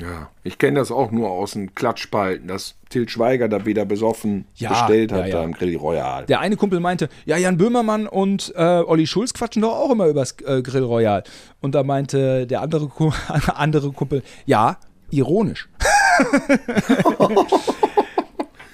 [0.00, 4.44] Ja, ich kenne das auch nur aus den Klatschspalten, dass Til Schweiger da wieder besoffen
[4.54, 5.32] Ja, bestellt hat ja, ja.
[5.38, 6.24] da im Grill Royal.
[6.26, 10.06] Der eine Kumpel meinte, ja, Jan Böhmermann und äh, Olli Schulz quatschen doch auch immer
[10.06, 11.24] übers äh, Grill Royal.
[11.60, 12.90] Und da meinte der andere,
[13.54, 14.78] andere Kumpel, ja,
[15.10, 15.68] ironisch.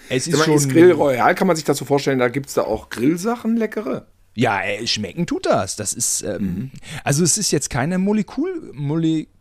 [0.08, 0.54] es ist mal, schon.
[0.54, 3.56] ist Grill Royal, kann man sich das so vorstellen, da gibt es da auch Grillsachen,
[3.56, 4.06] leckere?
[4.36, 5.76] Ja, ey, schmecken tut das.
[5.76, 6.70] Das ist, ähm, Mhm.
[7.04, 8.72] also es ist jetzt keine Molekül,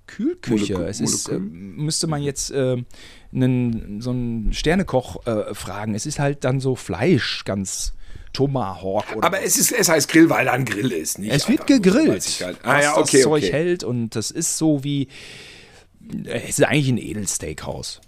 [0.08, 0.74] Molekülküche.
[0.76, 2.86] Molekül- es ist, ähm, müsste man jetzt ähm,
[3.34, 5.96] einen, so einen Sternekoch äh, fragen.
[5.96, 7.94] Es ist halt dann so Fleisch, ganz
[8.34, 11.20] Tomahawk oder Aber es, ist, es heißt Grill, weil da ein Grill ist.
[11.20, 12.58] Nicht Es wird gegrillt, ich halt.
[12.64, 13.52] Ah was ja, okay, das Zeug okay.
[13.52, 15.08] hält und das ist so wie,
[16.26, 18.02] es ist eigentlich ein Edelsteakhouse.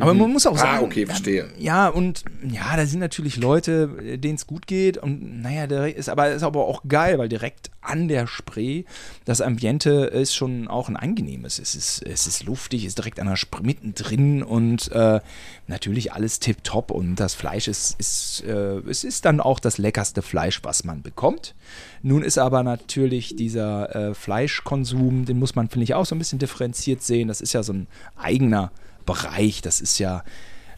[0.00, 1.48] Aber man muss auch Ah, sagen, okay, verstehe.
[1.58, 5.96] ja und ja, da sind natürlich Leute, äh, denen es gut geht und naja, der
[5.96, 8.84] ist aber ist aber auch geil, weil direkt an der Spree
[9.24, 11.58] das Ambiente ist schon auch ein angenehmes.
[11.58, 15.20] Es ist es ist luftig, ist direkt an der Spree mittendrin und äh,
[15.66, 20.22] natürlich alles tipptopp und das Fleisch ist ist äh, es ist dann auch das leckerste
[20.22, 21.54] Fleisch, was man bekommt.
[22.02, 26.18] Nun ist aber natürlich dieser äh, Fleischkonsum, den muss man finde ich auch so ein
[26.18, 27.28] bisschen differenziert sehen.
[27.28, 27.86] Das ist ja so ein
[28.16, 28.70] eigener
[29.08, 29.62] Bereich.
[29.62, 30.22] Das ist ja,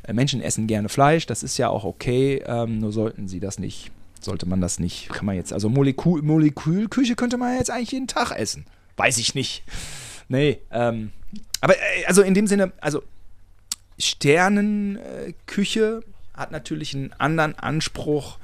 [0.04, 3.58] äh, Menschen essen gerne Fleisch, das ist ja auch okay, ähm, nur sollten sie das
[3.58, 7.92] nicht, sollte man das nicht, kann man jetzt, also Molekül, Molekülküche könnte man jetzt eigentlich
[7.92, 8.66] jeden Tag essen.
[8.96, 9.64] Weiß ich nicht.
[10.28, 11.10] Nee, ähm,
[11.60, 13.02] aber äh, also in dem Sinne, also
[13.98, 16.02] Sternenküche
[16.34, 18.38] hat natürlich einen anderen Anspruch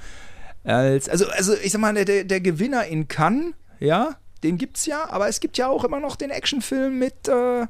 [0.65, 5.09] als, also, also ich sag mal, der, der Gewinner in Cannes, ja, den gibt's ja,
[5.11, 7.67] aber es gibt ja auch immer noch den Actionfilm mit, äh,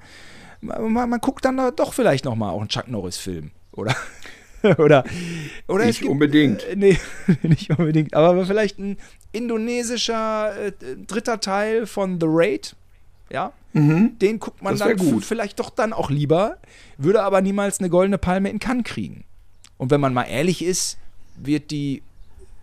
[0.67, 3.95] man, man guckt dann da doch vielleicht noch mal auch einen Chuck Norris-Film, oder?
[4.79, 5.05] oder
[5.69, 6.65] oder Nicht unbedingt.
[6.65, 6.99] Äh, nee,
[7.43, 8.15] nicht unbedingt.
[8.15, 8.97] Aber vielleicht ein
[9.33, 10.73] indonesischer äh,
[11.07, 12.75] dritter Teil von The Raid.
[13.31, 13.53] Ja.
[13.73, 14.79] Den guckt man Mhm.
[14.79, 15.25] Dann gut.
[15.25, 16.57] vielleicht doch dann auch lieber,
[16.97, 19.25] würde aber niemals eine goldene Palme in Cannes kriegen.
[19.77, 20.97] Und wenn man mal ehrlich ist,
[21.37, 22.03] wird die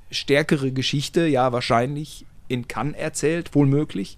[0.10, 4.18] stärkere Geschichte ja wahrscheinlich in Cannes erzählt, wohl möglich,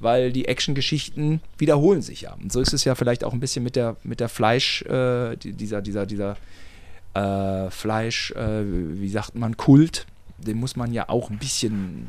[0.00, 2.34] weil die Actiongeschichten wiederholen sich ja.
[2.34, 5.36] Und so ist es ja vielleicht auch ein bisschen mit der, mit der Fleisch, äh,
[5.36, 6.36] die- dieser, dieser, dieser
[7.14, 10.06] äh, Fleisch, äh, wie sagt man, Kult,
[10.38, 12.08] den muss man ja auch ein bisschen,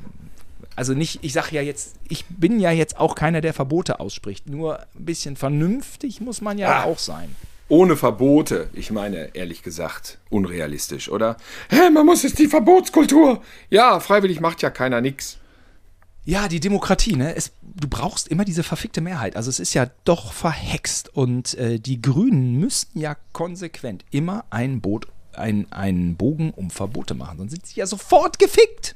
[0.76, 4.48] also nicht, ich sage ja jetzt, ich bin ja jetzt auch keiner, der Verbote ausspricht,
[4.48, 6.84] nur ein bisschen vernünftig muss man ja Ah.
[6.86, 7.36] auch sein.
[7.68, 11.38] Ohne Verbote, ich meine, ehrlich gesagt, unrealistisch, oder?
[11.70, 13.42] Hä, man muss es die Verbotskultur.
[13.70, 15.38] Ja, freiwillig macht ja keiner nix.
[16.24, 17.36] Ja, die Demokratie, ne?
[17.36, 19.36] Es, du brauchst immer diese verfickte Mehrheit.
[19.36, 21.10] Also es ist ja doch verhext.
[21.16, 27.16] Und äh, die Grünen müssen ja konsequent immer ein Boot, ein, einen Bogen um Verbote
[27.16, 27.40] machen.
[27.40, 28.96] Sonst sind sie ja sofort gefickt.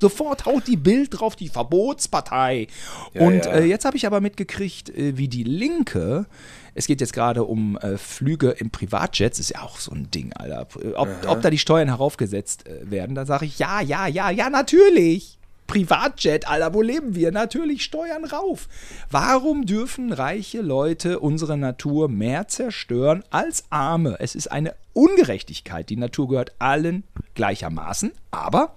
[0.00, 2.66] Sofort haut die Bild drauf, die Verbotspartei.
[3.14, 3.52] Ja, und ja.
[3.52, 6.26] Äh, jetzt habe ich aber mitgekriegt, äh, wie die Linke,
[6.74, 10.32] es geht jetzt gerade um äh, Flüge im Privatjets, ist ja auch so ein Ding,
[10.32, 10.66] Alter.
[10.96, 14.50] Ob, ob da die Steuern heraufgesetzt äh, werden, da sage ich ja, ja, ja, ja,
[14.50, 15.38] natürlich.
[15.66, 17.32] Privatjet, Alter, wo leben wir?
[17.32, 18.68] Natürlich Steuern rauf.
[19.10, 24.16] Warum dürfen reiche Leute unsere Natur mehr zerstören als arme?
[24.20, 25.88] Es ist eine Ungerechtigkeit.
[25.88, 27.04] Die Natur gehört allen
[27.34, 28.74] gleichermaßen, aber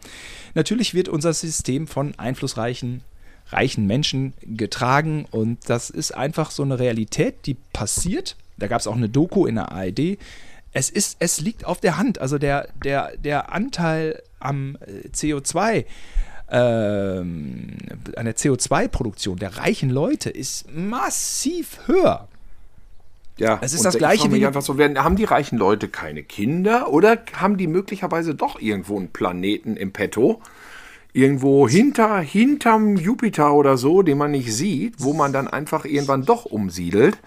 [0.55, 3.01] natürlich wird unser System von einflussreichen
[3.49, 8.35] reichen Menschen getragen und das ist einfach so eine Realität, die passiert.
[8.57, 10.17] Da gab es auch eine Doku in der ARD.
[10.73, 12.19] Es, ist, es liegt auf der Hand.
[12.19, 15.85] Also der, der, der Anteil am äh, CO2
[16.49, 17.77] ähm,
[18.15, 22.27] an der CO2-Produktion der reichen Leute ist massiv höher.
[23.37, 26.23] Ja, Es ist das ich Gleiche wie- einfach so, werden, haben die reichen Leute keine
[26.23, 30.41] Kinder oder haben die möglicherweise doch irgendwo einen Planeten im Petto?
[31.13, 36.23] Irgendwo hinter, hinterm Jupiter oder so, den man nicht sieht, wo man dann einfach irgendwann
[36.23, 37.17] doch umsiedelt.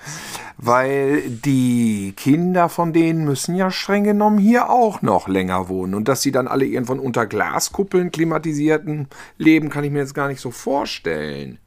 [0.56, 5.94] Weil die Kinder von denen müssen ja streng genommen hier auch noch länger wohnen.
[5.94, 9.08] Und dass sie dann alle irgendwann unter Glaskuppeln klimatisierten
[9.38, 11.58] leben, kann ich mir jetzt gar nicht so vorstellen.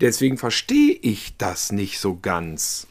[0.00, 2.86] Deswegen verstehe ich das nicht so ganz.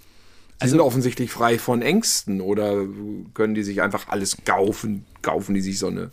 [0.61, 2.85] Sie sind offensichtlich frei von Ängsten oder
[3.33, 6.11] können die sich einfach alles kaufen, kaufen die sich so eine,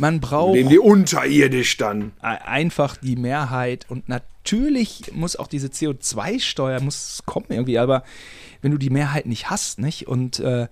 [0.00, 2.12] Man braucht nehmen die unterirdisch dann.
[2.22, 8.02] e- einfach die Mehrheit und natürlich muss auch diese CO2-Steuer muss kommen irgendwie, aber
[8.62, 10.68] wenn du die Mehrheit nicht hast, nicht und äh,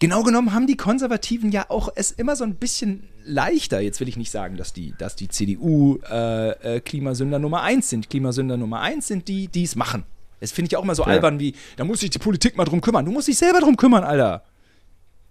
[0.00, 3.80] genau genommen haben die Konservativen ja auch es immer so ein bisschen leichter.
[3.80, 7.90] Jetzt will ich nicht sagen, dass die, dass die CDU äh, äh, Klimasünder Nummer eins
[7.90, 8.10] sind.
[8.10, 10.04] Klimasünder Nummer eins sind die, die es machen.
[10.40, 12.80] Das finde ich auch immer so albern wie, da muss sich die Politik mal drum
[12.80, 13.04] kümmern.
[13.04, 14.44] Du musst dich selber drum kümmern, Alter.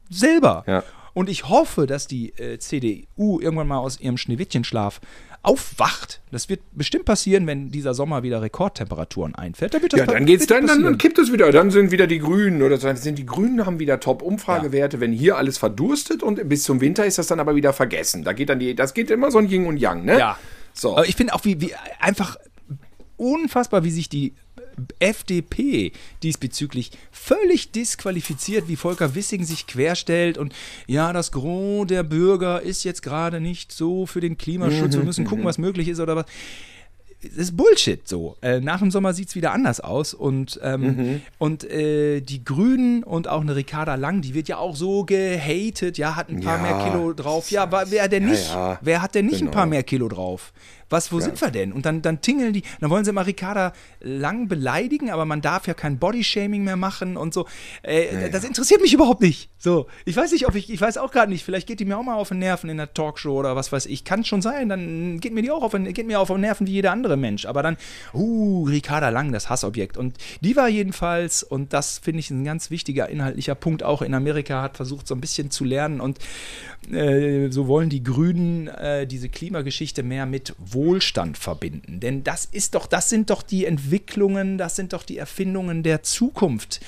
[0.09, 0.63] Selber.
[0.67, 0.83] Ja.
[1.17, 5.01] Und ich hoffe, dass die äh, CDU irgendwann mal aus ihrem Schneewittchenschlaf
[5.41, 6.21] aufwacht.
[6.29, 9.73] Das wird bestimmt passieren, wenn dieser Sommer wieder Rekordtemperaturen einfällt.
[9.73, 11.51] Da wird das Ja, dann geht's dann, dann, dann kippt es wieder.
[11.51, 12.77] Dann sind wieder die Grünen oder.
[12.77, 17.03] Dann sind die Grünen haben wieder Top-Umfragewerte, wenn hier alles verdurstet und bis zum Winter
[17.03, 18.23] ist das dann aber wieder vergessen.
[18.23, 20.19] Da geht dann die, das geht immer so ein Yin und Yang, ne?
[20.19, 20.37] Ja.
[20.73, 20.91] So.
[20.91, 22.37] Aber ich finde auch, wie, wie einfach
[23.15, 24.35] unfassbar, wie sich die
[24.99, 25.91] FDP
[26.23, 30.53] diesbezüglich völlig disqualifiziert, wie Volker Wissing sich querstellt und
[30.87, 35.25] ja, das Gros der Bürger ist jetzt gerade nicht so für den Klimaschutz, wir müssen
[35.25, 36.25] gucken, was möglich ist oder was.
[37.23, 38.37] Das ist Bullshit so.
[38.43, 40.13] Äh, nach dem Sommer sieht es wieder anders aus.
[40.13, 44.75] Und, ähm, und äh, die Grünen und auch eine Ricarda Lang, die wird ja auch
[44.75, 46.61] so gehatet, ja, hat ein paar Ja.
[46.77, 47.49] mehr Kilo drauf.
[47.49, 48.49] Ja, wer denn nicht?
[48.49, 48.77] ja.
[48.83, 49.51] Wer hat denn nicht ein Genau.
[49.51, 50.53] paar mehr Kilo drauf?
[50.89, 51.73] Was, wo sind wir denn?
[51.73, 55.67] Und dann, dann tingeln die, dann wollen sie mal Ricarda Lang beleidigen, aber man darf
[55.67, 57.45] ja kein Bodyshaming mehr machen und so.
[57.83, 59.49] Äh, Das interessiert mich überhaupt nicht.
[59.57, 61.97] So, ich weiß nicht, ob ich, ich weiß auch gerade nicht, vielleicht geht die mir
[61.97, 64.05] auch mal auf den Nerven in der Talkshow oder was weiß ich.
[64.05, 66.67] Kann schon sein, dann geht mir die auch auf, den- geht mir auf den Nerven
[66.67, 67.45] wie jeder andere Mensch.
[67.45, 67.75] Aber dann,
[68.13, 69.97] uh, Ricarda Lang, das Hassobjekt.
[69.97, 74.13] Und die war jedenfalls, und das finde ich ein ganz wichtiger inhaltlicher Punkt, auch in
[74.13, 76.19] Amerika hat versucht, so ein bisschen zu lernen und
[76.91, 81.99] äh, so wollen die Grünen äh, diese Klimageschichte mehr mit Wohlstand verbinden.
[81.99, 86.03] Denn das ist doch, das sind doch die Entwicklungen, das sind doch die Erfindungen der
[86.03, 86.79] Zukunft.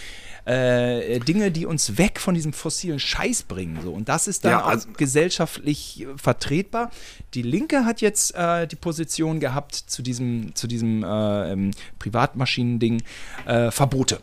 [0.45, 3.79] Äh, Dinge, die uns weg von diesem fossilen Scheiß bringen.
[3.83, 3.91] So.
[3.91, 6.89] Und das ist dann Ja, auch also- gesellschaftlich äh, vertretbar.
[7.35, 13.03] Die Linke hat jetzt äh, die Position gehabt zu diesem, zu diesem äh, ähm, Privatmaschinending,
[13.45, 14.21] äh, Verbote.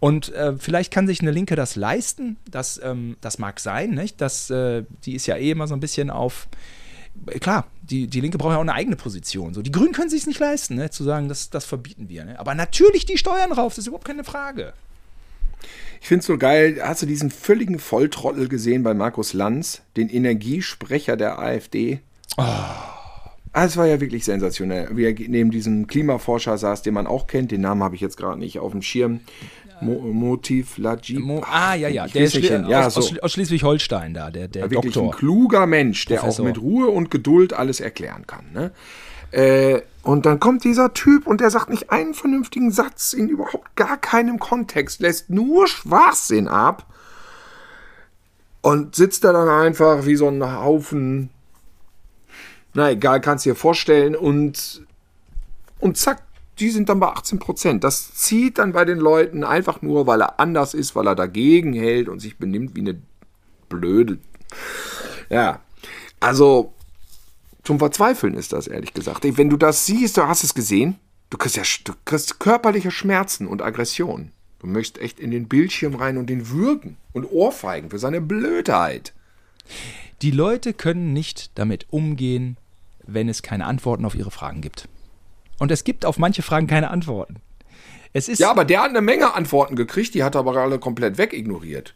[0.00, 4.20] Und äh, vielleicht kann sich eine Linke das leisten, das, ähm, das mag sein, nicht?
[4.20, 6.48] Das, äh, die ist ja eh immer so ein bisschen auf.
[7.26, 9.54] äh, Klar, die, die Linke braucht ja auch eine eigene Position.
[9.54, 10.90] So, die Grünen können sich nicht leisten, ne?
[10.90, 12.24] zu sagen, das, das verbieten wir.
[12.24, 12.38] Ne?
[12.38, 14.72] Aber natürlich die Steuern rauf, das ist überhaupt keine Frage.
[16.00, 16.80] Ich finde es so geil.
[16.82, 22.00] Hast du diesen völligen Volltrottel gesehen bei Markus Lanz, den Energiesprecher der AfD?
[23.54, 24.88] Ah, es war ja wirklich sensationell.
[24.92, 28.16] Wie er neben diesem Klimaforscher saß, den man auch kennt, den Namen habe ich jetzt
[28.16, 29.20] gerade nicht auf dem Schirm.
[29.80, 31.20] Mo Motiv Lajib.
[31.20, 33.00] Mo ah, ja, ja, Ich der ist Schli ja, aus, so.
[33.00, 35.18] aus, aus Schleswig-Holstein da, der, der wirklich ein Doktor.
[35.18, 36.44] kluger Mensch, der Professor.
[36.44, 38.44] auch mit Ruhe und Geduld alles erklären kann.
[38.52, 38.70] Ne?
[39.30, 43.74] Äh, und dann kommt dieser Typ und der sagt nicht einen vernünftigen Satz in überhaupt
[43.74, 46.86] gar keinem Kontext, lässt nur Schwachsinn ab
[48.60, 51.30] und sitzt da dann einfach wie so ein Haufen.
[52.74, 54.82] Na egal, kannst dir vorstellen und,
[55.80, 56.22] und zack,
[56.58, 57.84] die sind dann bei 18 Prozent.
[57.84, 61.72] Das zieht dann bei den Leuten einfach nur, weil er anders ist, weil er dagegen
[61.72, 63.00] hält und sich benimmt wie eine
[63.68, 64.18] blöde.
[65.30, 65.60] Ja,
[66.20, 66.72] also
[67.64, 69.24] zum Verzweifeln ist das, ehrlich gesagt.
[69.24, 70.96] Wenn du das siehst, du hast es gesehen,
[71.30, 74.30] du kriegst ja du kriegst körperliche Schmerzen und Aggression.
[74.60, 79.12] Du möchtest echt in den Bildschirm rein und den würgen und ohrfeigen für seine Blödheit.
[80.22, 82.56] Die Leute können nicht damit umgehen,
[83.06, 84.88] wenn es keine Antworten auf ihre Fragen gibt.
[85.58, 87.36] Und es gibt auf manche Fragen keine Antworten.
[88.12, 90.78] Es ist Ja, aber der hat eine Menge Antworten gekriegt, die hat er aber alle
[90.78, 91.94] komplett wegignoriert.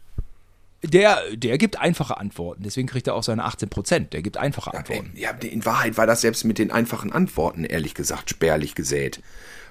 [0.83, 2.63] der, der gibt einfache Antworten.
[2.63, 4.13] Deswegen kriegt er auch seine 18 Prozent.
[4.13, 5.11] Der gibt einfache Antworten.
[5.15, 9.21] Ja, in Wahrheit war das selbst mit den einfachen Antworten, ehrlich gesagt, spärlich gesät.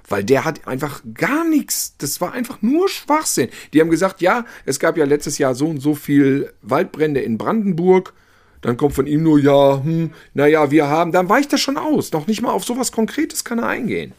[0.08, 1.94] Weil der hat einfach gar nichts.
[1.98, 3.50] Das war einfach nur Schwachsinn.
[3.72, 7.36] Die haben gesagt, ja, es gab ja letztes Jahr so und so viel Waldbrände in
[7.36, 8.14] Brandenburg.
[8.60, 12.12] Dann kommt von ihm nur, ja, hm, naja, wir haben, dann weicht das schon aus.
[12.12, 14.12] Noch nicht mal auf sowas Konkretes kann er eingehen.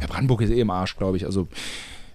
[0.00, 1.24] Ja, Brandenburg ist eh im Arsch, glaube ich.
[1.24, 1.48] Also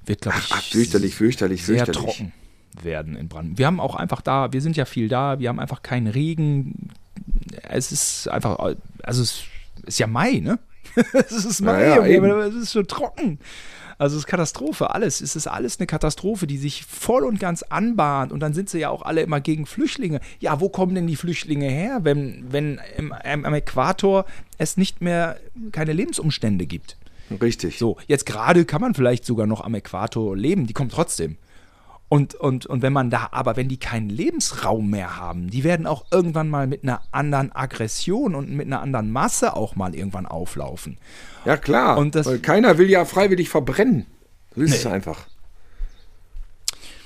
[0.05, 2.15] wird, glaube ich, Ach, fürchterlich, fürchterlich, sehr fürchterlich.
[2.17, 2.33] trocken
[2.81, 3.59] werden in Brandenburg.
[3.59, 6.89] Wir haben auch einfach da, wir sind ja viel da, wir haben einfach keinen Regen.
[7.63, 9.43] Es ist einfach, also es
[9.85, 10.59] ist ja Mai, ne?
[11.13, 13.39] es ist Mai, aber es ist schon trocken.
[14.03, 15.21] Also es ist Katastrophe, alles.
[15.21, 18.33] Es ist alles eine Katastrophe, die sich voll und ganz anbahnt.
[18.33, 20.19] Und dann sind sie ja auch alle immer gegen Flüchtlinge.
[20.41, 24.25] Ja, wo kommen denn die Flüchtlinge her, wenn, wenn im, am am Äquator
[24.57, 25.39] es nicht mehr
[25.71, 26.97] keine Lebensumstände gibt?
[27.41, 27.79] Richtig.
[27.79, 31.37] So, jetzt gerade kann man vielleicht sogar noch am Äquator leben, die kommen trotzdem.
[32.13, 35.87] Und, und, und wenn man da, aber wenn die keinen Lebensraum mehr haben, die werden
[35.87, 40.27] auch irgendwann mal mit einer anderen Aggression und mit einer anderen Masse auch mal irgendwann
[40.27, 40.99] auflaufen.
[41.43, 41.97] Ja, klar.
[41.97, 44.05] Und das- weil keiner will ja freiwillig verbrennen.
[44.55, 45.25] So ist es einfach.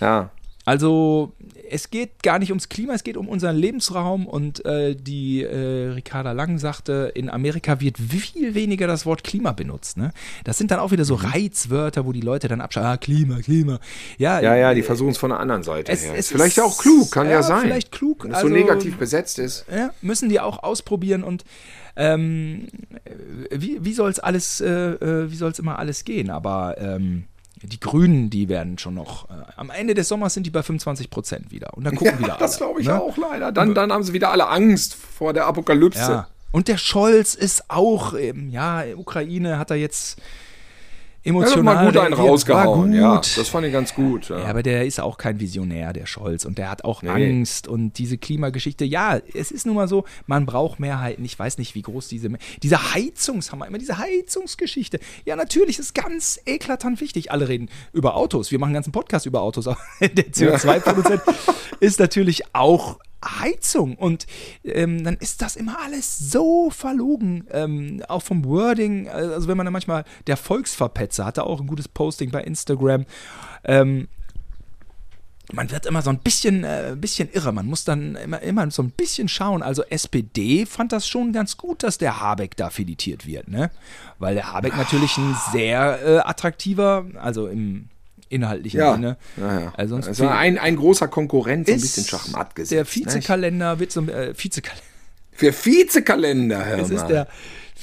[0.02, 0.30] Ja.
[0.68, 1.32] Also
[1.70, 5.92] es geht gar nicht ums Klima, es geht um unseren Lebensraum und äh, die äh,
[5.94, 9.96] Ricarda Lang sagte, in Amerika wird viel weniger das Wort Klima benutzt.
[9.96, 10.12] Ne?
[10.44, 13.80] Das sind dann auch wieder so Reizwörter, wo die Leute dann abschauen, ah, Klima, Klima.
[14.18, 16.16] Ja, Ja, ja, die versuchen es von der anderen Seite Es- her.
[16.18, 17.62] es vielleicht ist- auch klug, kann ja, ja, sein.
[17.62, 19.66] vielleicht klug, Wenn es also- so negativ besetzt ist.
[19.74, 21.46] ja, müssen die auch ausprobieren und
[21.96, 22.68] ähm,
[23.52, 26.30] wie, wie soll es alles, äh, äh, wie soll es immer alles gehen?
[26.30, 27.24] Aber ähm,
[27.64, 31.10] die Grünen, die werden schon noch, äh, am Ende des Sommers sind die bei 25
[31.10, 31.74] Prozent wieder.
[31.76, 32.40] Und dann gucken Ja, wieder alle.
[32.40, 33.02] das glaube ich ne?
[33.02, 33.52] auch leider.
[33.52, 36.00] Dann, dann haben sie wieder alle Angst vor der Apokalypse.
[36.00, 36.28] Ja.
[36.52, 40.20] Und der Scholz ist auch, ähm, ja, Ukraine hat er jetzt
[41.28, 42.92] Emotional mal gut einen rausgehauen.
[42.94, 43.38] War Ja, gut.
[43.38, 44.30] das fand ich ganz gut.
[44.30, 44.40] Ja.
[44.40, 46.46] Ja, aber der ist auch kein Visionär, der Scholz.
[46.46, 47.10] Und der hat auch Nee.
[47.10, 48.86] Angst und diese Klimageschichte.
[48.86, 51.24] Ja, es ist nun mal so, man braucht Mehrheiten.
[51.26, 52.30] Ich weiß nicht, wie groß diese,
[52.64, 55.00] diese Heizungshammer, immer diese Heizungsgeschichte.
[55.26, 57.32] Ja, natürlich, ist ganz eklatant wichtig.
[57.32, 58.52] Alle reden über Autos.
[58.52, 59.68] Wir machen einen ganzen Podcast über Autos.
[59.68, 61.22] Aber der CO2-Produzent
[61.80, 64.28] ist natürlich auch Heizung und
[64.64, 69.66] ähm, dann ist das immer alles so verlogen, ähm, auch vom Wording, also wenn man
[69.66, 73.06] dann manchmal, der Volksverpetzer hatte auch ein gutes Posting bei Instagram,
[73.64, 74.08] ähm,
[75.54, 77.54] man wird immer so ein bisschen, äh, bisschen irre.
[77.54, 79.64] Man muss dann immer, immer so ein bisschen schauen.
[79.64, 83.72] Also SPD fand das schon ganz gut, dass der Habeck da filetiert wird, ne?
[84.20, 87.88] Weil der Habeck natürlich ein sehr äh, attraktiver, also im
[88.30, 88.94] inhaltlichen Ja.
[88.94, 89.18] Sinne.
[89.38, 89.74] Ja, ja.
[89.78, 92.72] Also sonst ein, ein großer Konkurrent, so ein bisschen Schachmatt gesetzt.
[92.72, 92.96] Der nicht?
[92.96, 94.84] Vizekalender wird so äh, Vizekalender.
[95.32, 97.08] Für Vizekalender, hör Es ist mal.
[97.08, 97.28] der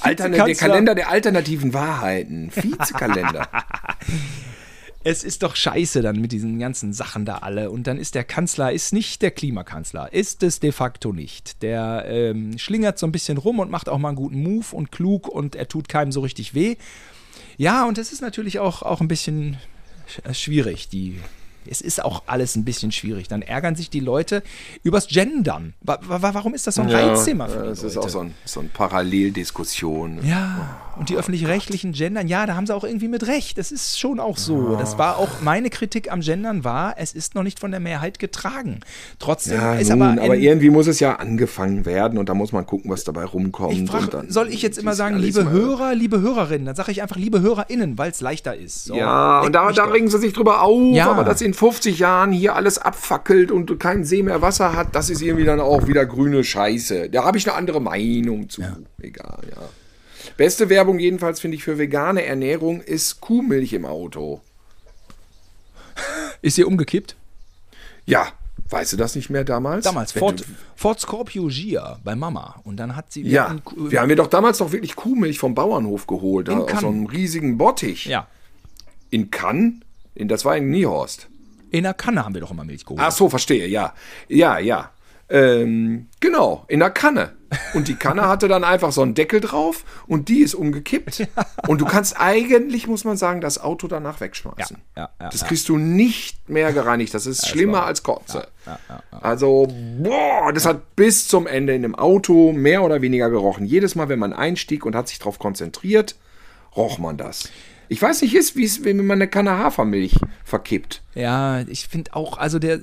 [0.01, 0.55] Alterne, der.
[0.55, 2.51] Kalender der alternativen Wahrheiten.
[2.55, 3.47] Vizekalender.
[5.07, 7.69] Es ist doch scheiße dann mit diesen ganzen Sachen da alle.
[7.69, 10.11] Und dann ist der Kanzler, ist nicht der Klimakanzler.
[10.11, 11.61] Ist es de facto nicht.
[11.61, 14.91] Der ähm, schlingert so ein bisschen rum und macht auch mal einen guten Move und
[14.91, 16.75] klug und er tut keinem so richtig weh.
[17.57, 19.57] Ja, und es ist natürlich auch, auch ein bisschen sch-
[20.33, 20.89] schwierig.
[20.89, 21.19] Die,
[21.67, 23.27] es ist auch alles ein bisschen schwierig.
[23.27, 24.43] Dann ärgern sich die Leute
[24.83, 25.73] übers Gendern.
[25.81, 28.07] Wa wa warum ist das so ein Reizthema für die das ist Leute?
[28.07, 30.25] auch so, ein, so eine Paralleldiskussion.
[30.25, 33.57] Ja, und die öffentlich-rechtlichen Gendern, ja, da haben sie auch irgendwie mit recht.
[33.57, 34.75] Das ist schon auch so.
[34.77, 38.19] Das war auch meine Kritik am Gendern war, es ist noch nicht von der Mehrheit
[38.19, 38.79] getragen.
[39.19, 42.51] Trotzdem Ja, ist nun, aber, aber, irgendwie muss es ja angefangen werden und da muss
[42.51, 43.73] man gucken, was dabei rumkommt.
[43.73, 47.01] ich frag, dann soll ich jetzt immer sagen, liebe Hörer, liebe Hörerinnen, dann sage ich
[47.01, 48.85] einfach liebe HörerInnen, weil es leichter ist.
[48.85, 51.11] So, Ja, und da, da regen sie sich drüber auf, Ja.
[51.11, 55.09] aber dass in 50 Jahren hier alles abfackelt und kein See mehr Wasser hat, das
[55.09, 57.09] ist irgendwie dann auch wieder grüne Scheiße.
[57.09, 58.61] Da habe ich eine andere Meinung zu.
[59.01, 59.61] Egal, ja.
[60.37, 64.41] Beste Werbung jedenfalls finde ich für vegane Ernährung ist Kuhmilch im Auto.
[66.41, 67.15] Ist hier umgekippt?
[68.05, 68.27] Ja,
[68.69, 69.85] weißt du das nicht mehr damals?
[69.85, 70.43] Damals, Ford,
[70.75, 72.59] Ford Scorpio Gia bei Mama.
[72.65, 73.23] Und dann hat sie.
[73.23, 76.55] wir Ja, hatten wir haben mir doch damals doch wirklich Kuhmilch vom Bauernhof geholt, In
[76.55, 76.93] da aus so Cannes.
[76.95, 78.05] einem riesigen Bottich.
[78.05, 78.27] ja.
[79.11, 79.75] In Cannes?
[80.15, 81.27] In, das war in Niehorst.
[81.71, 82.99] In der Kanne haben wir doch immer Milch geholt.
[83.01, 83.93] Ach so, verstehe, ja.
[84.27, 84.91] Ja, ja.
[85.29, 87.33] Ähm, genau, in der Kanne.
[87.73, 91.27] Und die Kanne hatte dann einfach so einen Deckel drauf und die ist umgekippt.
[91.67, 94.77] Und du kannst eigentlich, muss man sagen, das Auto danach wegschmeißen.
[94.95, 95.47] Ja, ja, ja, das ja.
[95.47, 97.13] kriegst du nicht mehr gereinigt.
[97.13, 98.47] Das ist schlimmer war- als Kotze.
[99.21, 99.67] Also,
[99.99, 103.65] boah, das hat bis zum Ende in dem Auto mehr oder weniger gerochen.
[103.65, 106.15] Jedes Mal, wenn man einstieg und hat sich darauf konzentriert,
[106.75, 107.49] roch man das.
[107.87, 111.03] Ich weiß nicht, ist, wie es, wenn man eine Kanne Hafermilch verkippt.
[111.13, 112.79] Ja, ich finde auch, also der.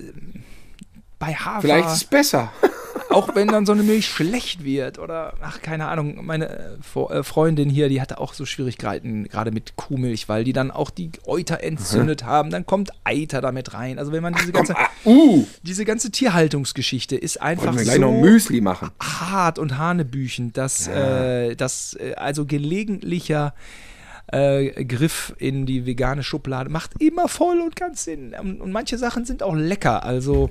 [1.23, 1.61] Bei Hafer.
[1.61, 2.53] Vielleicht ist es besser.
[3.11, 7.23] auch wenn dann so eine Milch schlecht wird oder, ach, keine Ahnung, meine äh, äh,
[7.23, 11.13] Freundin hier, die hatte auch so Schwierigkeiten, gerade mit Kuhmilch, weil die dann auch die
[11.25, 12.27] Euter entzündet mhm.
[12.27, 12.51] haben.
[12.51, 14.01] Dann kommt Eiter damit rein.
[14.01, 15.47] Also wenn man diese ganze, ach, komm, ah, uh.
[15.63, 18.91] diese ganze Tierhaltungsgeschichte ist einfach wir so noch Müsli machen.
[19.01, 21.45] hart und hanebüchen, dass, ja.
[21.45, 23.55] äh, dass äh, also gelegentlicher
[24.33, 28.35] äh, Griff in die vegane Schublade macht immer voll und ganz Sinn.
[28.41, 30.05] Und, und manche Sachen sind auch lecker.
[30.05, 30.51] Also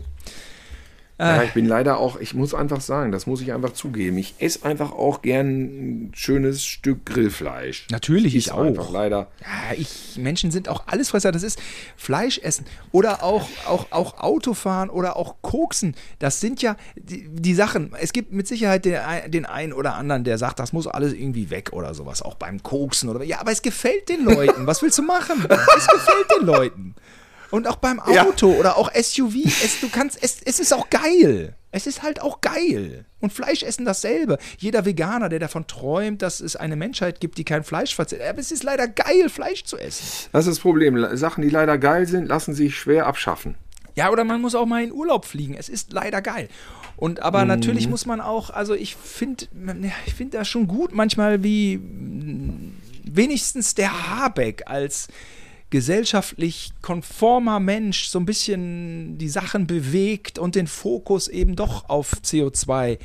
[1.22, 1.46] ja, äh.
[1.46, 4.18] ich bin leider auch, ich muss einfach sagen, das muss ich einfach zugeben.
[4.18, 7.86] Ich esse einfach auch gern ein schönes Stück Grillfleisch.
[7.92, 8.92] Natürlich, ich, ich auch.
[8.92, 9.28] Leider.
[9.42, 11.32] Ja, ich, Menschen sind auch Allesfresser.
[11.32, 11.62] Das ist
[11.96, 15.96] Fleisch essen oder auch, auch, auch Autofahren oder auch Koksen.
[16.18, 17.94] Das sind ja die, die Sachen.
[18.00, 21.52] Es gibt mit Sicherheit den, den einen oder anderen, der sagt, das muss alles irgendwie
[21.52, 22.24] weg oder sowas.
[22.24, 23.24] Auch beim Koksen oder.
[23.24, 24.66] Ja, aber es gefällt den Leuten.
[24.66, 25.46] Was willst du machen?
[25.78, 26.96] Es gefällt den Leuten.
[27.52, 28.60] Und auch beim Auto ja.
[28.60, 31.56] oder auch SUV, es, du kannst, es, es ist auch geil.
[31.74, 33.06] Es ist halt auch geil.
[33.20, 34.38] Und Fleisch essen dasselbe.
[34.58, 38.22] Jeder Veganer, der davon träumt, dass es eine Menschheit gibt, die kein Fleisch verzehrt.
[38.24, 40.30] Aber es ist leider geil, Fleisch zu essen.
[40.34, 41.16] Das ist das Problem.
[41.16, 43.56] Sachen, die leider geil sind, lassen sich schwer abschaffen.
[43.96, 45.54] Ja, oder man muss auch mal in Urlaub fliegen.
[45.54, 46.50] Es ist leider geil.
[46.98, 47.48] Und aber mhm.
[47.48, 49.46] natürlich muss man auch, also ich finde,
[50.06, 51.80] ich finde das schon gut manchmal, wie
[53.04, 55.08] wenigstens der Habeck als
[55.72, 62.14] gesellschaftlich konformer Mensch so ein bisschen die Sachen bewegt und den Fokus eben doch auf
[62.24, 63.00] CO2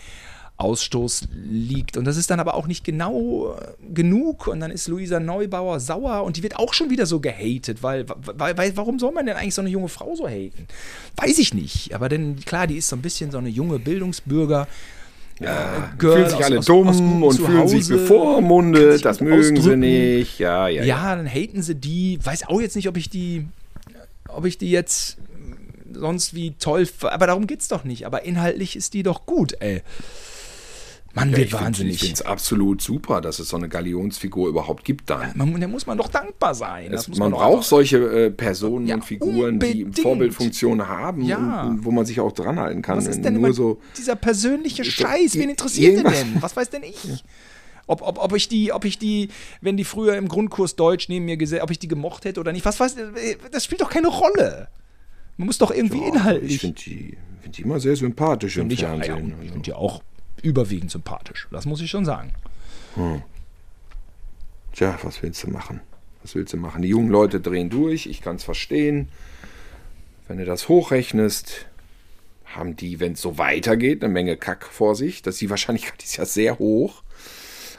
[0.58, 1.98] Ausstoß liegt.
[1.98, 4.46] Und das ist dann aber auch nicht genau äh, genug.
[4.46, 8.06] Und dann ist Luisa Neubauer sauer und die wird auch schon wieder so gehatet, weil,
[8.08, 10.66] weil, weil warum soll man denn eigentlich so eine junge Frau so haten?
[11.16, 11.94] Weiß ich nicht.
[11.94, 14.66] Aber denn klar, die ist so ein bisschen so eine junge Bildungsbürger
[15.40, 19.60] ja, äh, fühlen sich alle aus, dumm aus, aus und fühlen sich bevormundet, das mögen
[19.60, 20.38] sie nicht.
[20.38, 21.16] Ja, ja, ja, ja.
[21.16, 22.18] dann haten sie die.
[22.22, 23.46] Weiß auch jetzt nicht, ob ich die,
[24.28, 25.18] ob ich die jetzt
[25.92, 28.06] sonst wie toll, aber darum geht's doch nicht.
[28.06, 29.82] Aber inhaltlich ist die doch gut, ey.
[31.16, 31.94] Man ja, wird wahnsinnig.
[31.94, 35.32] ich finde es absolut super, dass es so eine Galionsfigur überhaupt gibt dann.
[35.34, 36.92] Ja, man, da muss man doch dankbar sein.
[36.92, 39.96] Es, man, man braucht solche äh, Personen ja, und Figuren, unbedingt.
[39.96, 41.62] die Vorbildfunktion haben ja.
[41.68, 42.98] und, wo man sich auch dran halten kann.
[42.98, 45.36] Was ist denn Nur so dieser persönliche Scheiß?
[45.36, 46.36] Wen interessiert den denn?
[46.40, 47.24] Was weiß denn ich?
[47.86, 49.28] Ob, ob, ob ich die, ob ich die,
[49.62, 52.52] wenn die früher im Grundkurs Deutsch neben mir gesehen, ob ich die gemocht hätte oder
[52.52, 52.94] nicht, was weiß
[53.50, 54.68] das spielt doch keine Rolle.
[55.38, 56.56] Man muss doch irgendwie ja, inhaltlich.
[56.56, 59.34] Ich finde die, find die immer sehr sympathisch im Fernsehen.
[59.40, 60.02] Ich, ich finde die auch
[60.46, 61.48] überwiegend sympathisch.
[61.50, 62.32] Das muss ich schon sagen.
[62.94, 63.22] Hm.
[64.72, 65.80] Tja, was willst du machen?
[66.22, 66.82] Was willst du machen?
[66.82, 69.08] Die jungen Leute drehen durch, ich kann es verstehen.
[70.28, 71.66] Wenn du das hochrechnest,
[72.44, 75.22] haben die, wenn es so weitergeht, eine Menge Kack vor sich.
[75.22, 77.02] Das die Wahrscheinlichkeit ist ja sehr hoch.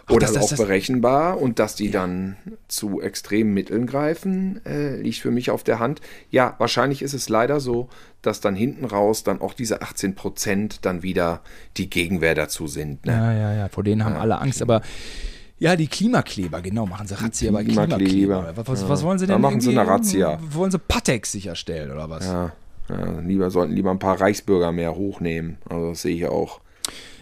[0.10, 1.92] Oder das, das, auch das, berechenbar und dass die ja.
[1.92, 2.38] dann
[2.70, 6.00] zu extremen Mitteln greifen, äh, liegt für mich auf der Hand.
[6.32, 7.90] Ja, wahrscheinlich ist es leider so,
[8.22, 11.42] dass dann hinten raus dann auch diese 18 Prozent dann wieder
[11.76, 13.06] die Gegenwehr dazu sind.
[13.06, 13.12] Ne?
[13.12, 14.22] Ja, ja, ja, vor denen haben ja.
[14.22, 14.82] alle Angst, aber
[15.60, 17.98] ja, die Klimakleber, genau, machen sie Razzia bei Klimakleber.
[17.98, 18.68] Klimakleber.
[18.68, 18.90] Was, ja.
[18.90, 19.34] was, wollen sie denn?
[19.34, 20.40] Da machen sie eine Razzia.
[20.52, 22.26] Wollen sie Patex sicherstellen oder was?
[22.26, 22.54] Ja,
[22.90, 25.58] ja, lieber sollten lieber ein paar Reichsbürger mehr hochnehmen.
[25.68, 26.62] Also das sehe ich auch.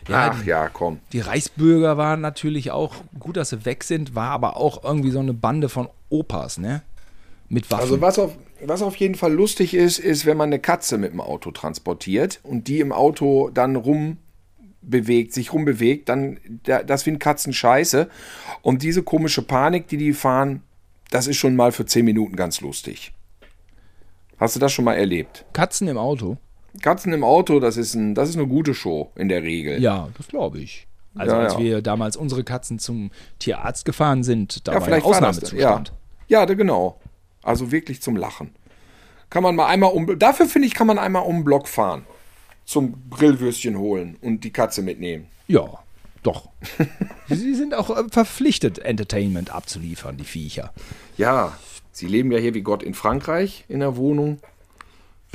[0.07, 0.99] Ja, Ach ja, komm.
[1.13, 5.19] Die Reichsbürger waren natürlich auch gut, dass sie weg sind, war aber auch irgendwie so
[5.19, 6.83] eine Bande von Opas, ne?
[7.49, 7.83] Mit Waffen.
[7.83, 11.11] Also was auf, was auf jeden Fall lustig ist, ist, wenn man eine Katze mit
[11.11, 17.53] dem Auto transportiert und die im Auto dann rumbewegt, sich rumbewegt, dann das finden Katzen
[17.53, 18.09] scheiße.
[18.61, 20.63] Und diese komische Panik, die die fahren,
[21.11, 23.13] das ist schon mal für 10 Minuten ganz lustig.
[24.37, 25.45] Hast du das schon mal erlebt?
[25.53, 26.37] Katzen im Auto?
[26.81, 29.81] Katzen im Auto, das ist, ein, das ist eine gute Show in der Regel.
[29.81, 30.87] Ja, das glaube ich.
[31.15, 31.59] Also ja, als ja.
[31.59, 35.93] wir damals unsere Katzen zum Tierarzt gefahren sind, da ja, war ein Ausnahmezustand.
[36.27, 36.99] Ja, ja genau.
[37.41, 38.53] Also wirklich zum Lachen.
[39.29, 40.19] Kann man mal einmal um.
[40.19, 42.05] Dafür finde ich, kann man einmal um den Block fahren.
[42.65, 45.27] Zum Grillwürstchen holen und die Katze mitnehmen.
[45.47, 45.79] Ja,
[46.23, 46.49] doch.
[47.29, 50.73] sie sind auch äh, verpflichtet, Entertainment abzuliefern, die Viecher.
[51.17, 51.57] Ja,
[51.91, 54.39] sie leben ja hier wie Gott in Frankreich in der Wohnung.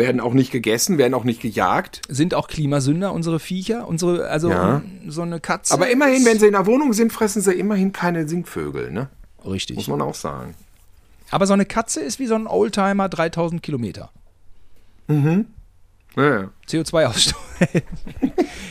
[0.01, 2.01] Werden auch nicht gegessen, werden auch nicht gejagt.
[2.09, 4.81] Sind auch Klimasünder, unsere Viecher, unsere, also ja.
[5.07, 5.75] so eine Katze.
[5.75, 9.11] Aber immerhin, wenn sie in der Wohnung sind, fressen sie immerhin keine Singvögel, ne?
[9.45, 9.77] Richtig.
[9.77, 10.55] Muss man auch sagen.
[11.31, 14.11] Aber so eine Katze ist wie so ein Oldtimer 3000 Kilometer.
[15.07, 15.45] Mhm.
[16.17, 16.51] Ja, ja.
[16.67, 17.35] CO2-Ausstoß.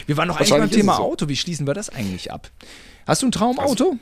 [0.07, 1.03] wir waren noch eigentlich beim Thema so.
[1.03, 1.29] Auto.
[1.29, 2.49] Wie schließen wir das eigentlich ab?
[3.05, 3.97] Hast du ein Traumauto?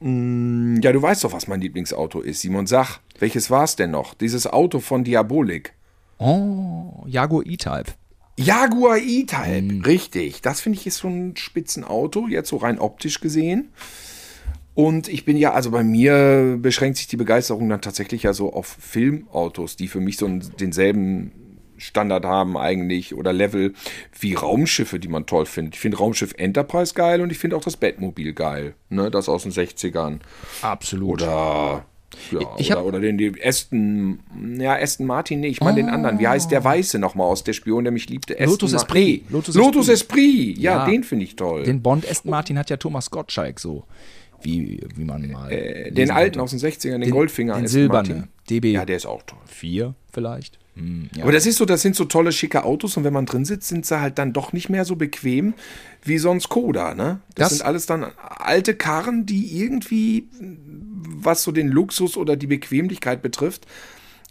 [0.00, 2.42] Also, ja, du weißt doch, was mein Lieblingsauto ist.
[2.42, 4.14] Simon, sag, welches war es denn noch?
[4.14, 5.74] Dieses Auto von Diabolik.
[6.24, 7.92] Oh, Jaguar E-Type.
[8.38, 9.82] Jaguar E-Type, mhm.
[9.82, 10.40] richtig.
[10.40, 13.68] Das finde ich ist so ein Spitzenauto, jetzt so rein optisch gesehen.
[14.72, 18.54] Und ich bin ja, also bei mir beschränkt sich die Begeisterung dann tatsächlich ja so
[18.54, 21.30] auf Filmautos, die für mich so denselben
[21.76, 23.74] Standard haben eigentlich oder Level
[24.18, 25.74] wie Raumschiffe, die man toll findet.
[25.74, 29.42] Ich finde Raumschiff Enterprise geil und ich finde auch das Batmobil geil, ne, das aus
[29.42, 30.20] den 60ern.
[30.62, 31.20] Absolut.
[31.22, 31.84] Oder
[32.30, 34.18] ja, Ich oder, hab- oder den, den Aston,
[34.58, 36.18] ja, Aston Martin, nee, ich meine den anderen.
[36.18, 38.34] Wie heißt der Weiße nochmal aus Der Spion, der mich liebte?
[38.34, 39.22] Aston Lotus Esprit.
[39.24, 40.58] Nee, Lotus Lotus, Esprit.
[40.58, 40.86] Ja, Ja.
[40.86, 41.62] den finde ich toll.
[41.64, 43.84] Den Bond Aston Martin hat ja Thomas Gottschalk so,
[44.42, 45.50] wie, wie man mal.
[45.52, 46.42] Äh, den alten konnte.
[46.42, 47.54] aus den 60ern, den, Goldfinger.
[47.56, 48.28] Den silbernen.
[48.50, 49.38] DB Ja, der ist auch toll.
[49.46, 50.58] 4 vielleicht.
[50.76, 51.22] Hm, ja.
[51.22, 53.68] Aber das ist so, das sind so tolle, schicke Autos und wenn man drin sitzt,
[53.68, 55.54] sind sie halt dann doch nicht mehr so bequem
[56.02, 57.20] wie sonst Koda, ne?
[57.34, 62.46] Das, Das- sind alles dann alte Karren, die irgendwie, was so den Luxus oder die
[62.48, 63.66] Bequemlichkeit betrifft,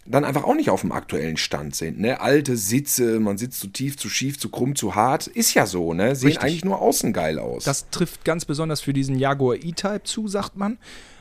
[0.06, 2.20] dann einfach auch nicht auf dem aktuellen Stand sind, ne?
[2.20, 5.94] Alte Sitze, man sitzt zu tief, zu schief, zu krumm, zu hart, ist ja so,
[5.94, 6.14] ne?
[6.14, 6.44] Sehen Richtig.
[6.44, 7.64] eigentlich nur außen geil aus.
[7.64, 10.76] Das trifft ganz besonders für diesen Jaguar E-Type zu, sagt man.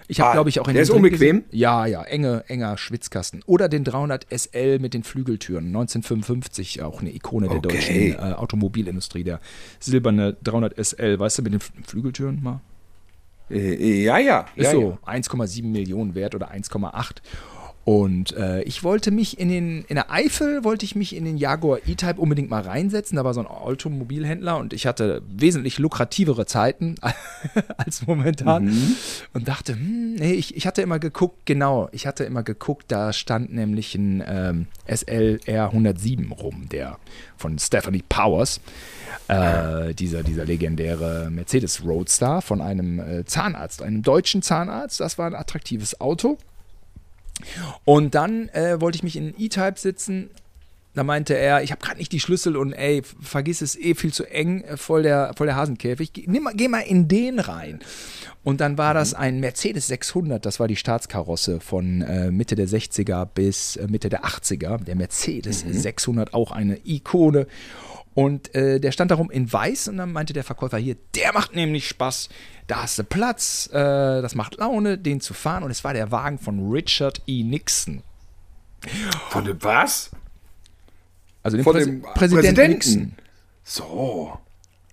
[0.07, 1.11] Ich habe, Ah, glaube ich, auch in der ist unbequem?
[1.19, 3.41] gesehen- Ja, ja, enge, enger Schwitzkasten.
[3.45, 5.67] Oder den 300 SL mit den Flügeltüren.
[5.67, 7.67] 1955, auch eine Ikone der Okay.
[7.69, 9.23] deutschen äh, Automobilindustrie.
[9.23, 9.39] Der
[9.79, 12.59] silberne 300 SL, weißt du, mit den Flügeltüren mal?
[13.49, 14.45] äh, ja, ja.
[14.55, 15.13] Ist ja, so ja.
[15.13, 17.21] 1,7 Millionen wert oder 1,8.
[17.85, 21.35] Und äh, ich wollte mich in den, in der Eifel wollte ich mich in den
[21.35, 23.17] Jaguar E-Type unbedingt mal reinsetzen.
[23.17, 26.95] Da war so ein Automobilhändler und ich hatte wesentlich lukrativere Zeiten
[27.77, 28.95] als momentan.
[29.33, 33.11] Und dachte, hm, nee, ich, ich hatte immer geguckt, genau, ich hatte immer geguckt, da
[33.11, 36.97] stand nämlich ein ähm, SLR 107 rum, der
[37.35, 38.61] von Stephanie Powers.
[39.27, 45.01] Äh, dieser, dieser legendäre Mercedes Roadster von einem äh, Zahnarzt, einem deutschen Zahnarzt.
[45.01, 46.37] Das war ein attraktives Auto.
[47.85, 50.29] Und dann äh, wollte ich mich in E-Type sitzen.
[50.95, 54.13] Da meinte er, ich habe gerade nicht die Schlüssel und ey, vergiss es eh viel
[54.13, 56.13] zu eng, äh, voll der, voll der Hasenkäfig.
[56.13, 57.79] Geh, nimm mal, geh mal in den rein.
[58.43, 62.67] Und dann war das ein Mercedes 600, das war die Staatskarosse von äh, Mitte der
[62.67, 64.83] 60er bis äh, Mitte der 80er.
[64.83, 67.47] Der Mercedes 600, auch eine Ikone.
[68.15, 71.55] Und äh, der stand darum in weiß und dann meinte der Verkäufer hier, der macht
[71.55, 72.29] nämlich Spaß,
[72.67, 75.63] da hast du Platz, äh, das macht Laune, den zu fahren.
[75.63, 77.43] Und es war der Wagen von Richard E.
[77.43, 78.03] Nixon.
[79.29, 80.11] Von dem was?
[81.41, 82.71] Also den Von Präsi dem Präsident Präsidenten.
[82.71, 83.13] Nixon.
[83.63, 84.37] So.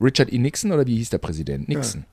[0.01, 0.39] Richard E.
[0.39, 1.69] Nixon oder wie hieß der Präsident?
[1.69, 2.05] Nixon.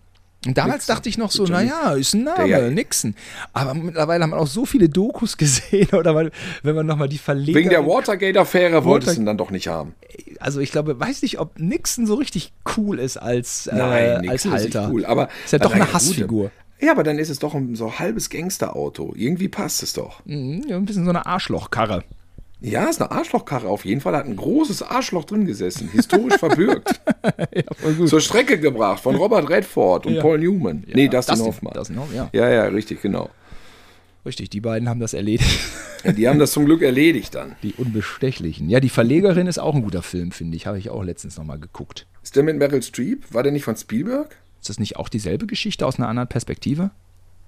[0.47, 0.95] Und damals Nixon.
[0.95, 3.15] dachte ich noch so, naja, ist ein Name, Der Nixon.
[3.53, 6.31] Aber mittlerweile haben wir auch so viele Dokus gesehen, oder weil,
[6.63, 7.59] wenn man nochmal die Verleger...
[7.59, 9.93] Wegen der Watergate-Affäre wolltest du ihn dann doch nicht haben.
[10.39, 14.45] Also ich glaube, weiß nicht, ob Nixon so richtig cool ist als, äh, Nein, als
[14.45, 14.89] Nixon ist nicht Halter.
[14.91, 15.05] cool.
[15.05, 16.51] Aber ist ja doch eine Hassfigur.
[16.79, 19.13] Ja, aber dann ist es doch ein so halbes Gangsterauto.
[19.15, 20.21] Irgendwie passt es doch.
[20.25, 22.03] Mhm, ja, ein bisschen so eine Arschlochkarre.
[22.59, 24.13] Ja, ist eine Arschlochkarre auf jeden Fall.
[24.13, 26.99] Da hat ein großes Arschloch drin gesessen, historisch verbürgt.
[28.07, 30.21] Zur Strecke gebracht von Robert Redford und Ja.
[30.21, 30.83] Paul Newman.
[30.87, 31.73] nee, Dustin, Dustin- Hoffmann.
[31.73, 32.29] Dustin Hoffmann, ja.
[32.33, 33.29] ja, ja, richtig, genau.
[34.25, 35.59] Richtig, die beiden haben das erledigt.
[36.03, 37.55] Ja, die haben das zum Glück erledigt dann.
[37.63, 38.69] Die Unbestechlichen.
[38.69, 40.67] Ja, die Verlegerin ist auch ein guter Film, finde ich.
[40.67, 42.07] Habe ich auch letztens nochmal geguckt.
[42.23, 43.33] Ist der mit Meryl Streep?
[43.33, 44.35] War der nicht von Spielberg?
[44.59, 46.91] Ist das nicht auch dieselbe Geschichte aus einer anderen Perspektive?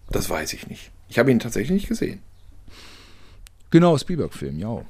[0.10, 0.91] Das weiß ich nicht.
[1.10, 2.22] Ich habe ihn tatsächlich nicht gesehen.
[3.72, 4.81] Genau, Spielberg-Film, ja.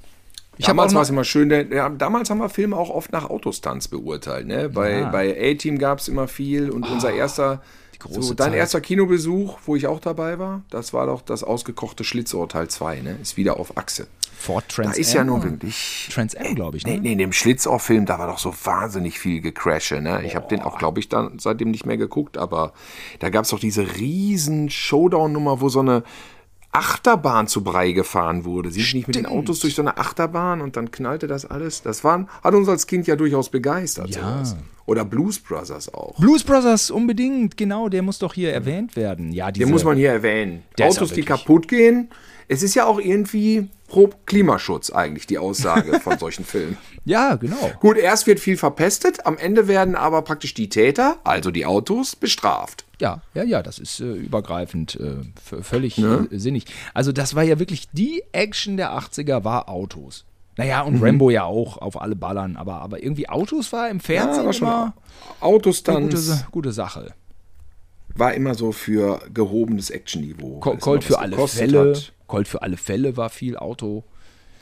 [0.59, 3.29] Ich damals war es immer schön, der, ja, damals haben wir Filme auch oft nach
[3.29, 4.45] Autostunts beurteilt.
[4.45, 4.67] Ne?
[4.67, 5.09] Bei, Ja.
[5.09, 7.61] Bei A-Team gab es immer viel und unser erster,
[8.09, 8.59] so, dein Zeit.
[8.59, 12.99] erster Kinobesuch, wo ich auch dabei war, das war doch das ausgekochte Schlitzohr Teil 2,
[12.99, 13.17] ne?
[13.21, 14.07] ist wieder auf Achse.
[14.37, 16.09] Ford Da Trans ist ja nur wirklich...
[16.13, 16.93] Trans Am, glaube ich, ne?
[16.93, 20.01] Nee, nee, in dem Schlitzohr-Film, da war doch so wahnsinnig viel Gecrashe.
[20.01, 20.23] Ne?
[20.25, 22.73] Ich habe den auch, glaube ich, dann seitdem nicht mehr geguckt, aber
[23.19, 26.03] da gab es doch diese riesen Showdown-Nummer, wo so eine
[26.71, 28.71] Achterbahn zu Brei gefahren wurde.
[28.71, 29.39] Sie sind nicht mit den Stimmt.
[29.39, 31.81] Autos durch so eine Achterbahn und dann knallte das alles.
[31.81, 34.09] Das waren, hat uns als Kind ja durchaus begeistert.
[34.15, 34.43] Ja.
[34.43, 34.55] Sowas.
[34.85, 36.15] Oder Blues Brothers auch.
[36.19, 39.31] Blues Brothers, unbedingt, genau, der muss doch hier erwähnt werden.
[39.31, 40.63] Ja, diese, Den muss man hier erwähnen.
[40.79, 42.09] Autos, die kaputt gehen.
[42.47, 46.77] Es ist ja auch irgendwie pro Klimaschutz eigentlich die Aussage von solchen Filmen.
[47.09, 47.71] Ja, genau.
[47.79, 52.15] Gut, erst wird viel verpestet, am Ende werden aber praktisch die Täter, also die Autos,
[52.15, 52.85] bestraft.
[53.01, 56.27] Ja, ja, ja, das ist äh, übergreifend, äh, völlig Ne?
[56.31, 56.65] äh, sinnig.
[56.93, 60.25] Also das war ja wirklich die Action der 80er, war Autos.
[60.57, 60.95] Naja, Mhm.
[60.97, 64.53] und Rambo ja auch auf alle Ballern, aber, aber irgendwie Autos war im Fernsehen war
[64.53, 67.13] schon immer gute, Autostunts Sa- gute Sache.
[68.15, 70.59] war immer so für gehobenes Actionniveau.
[70.59, 71.93] Colt für alle Fälle.
[72.27, 74.03] Colt für alle Fälle war viel Auto.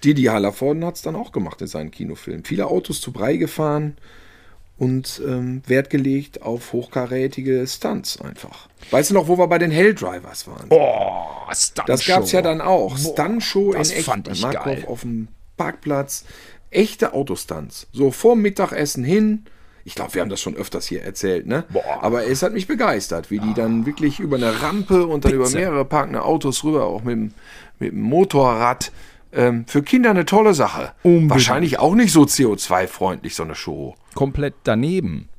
[0.03, 2.43] Didi Hallervorden hat es dann auch gemacht in seinen Kinofilmen.
[2.43, 3.97] Viele Autos zu Brei gefahren
[4.77, 8.67] und ähm, Wert gelegt auf hochkarätige Stunts einfach.
[8.91, 10.67] Weißt du noch, wo wir bei den Helldrivers waren?
[10.69, 12.97] Oh, Stunt Das gab es ja dann auch.
[12.97, 14.03] Stuntshow in echt.
[14.03, 14.85] fand ich Markov geil.
[14.87, 16.25] auf dem Parkplatz.
[16.69, 17.87] Echte Autostunts.
[17.91, 19.45] So vorm Mittagessen hin.
[19.83, 21.63] Ich glaube, wir haben das schon öfters hier erzählt, ne?
[21.69, 21.81] Boah.
[22.01, 25.45] Aber es hat mich begeistert, wie die dann wirklich über eine Rampe und dann über
[25.45, 25.59] Spitze.
[25.59, 27.33] mehrere parkende Autos rüber, auch mit dem,
[27.79, 28.91] mit dem Motorrad,
[29.37, 30.91] ähm, für Kinder eine tolle Sache.
[31.03, 31.31] Unbedingt.
[31.31, 33.95] Wahrscheinlich auch nicht so CO2-freundlich, so eine Show.
[34.15, 35.29] Komplett daneben.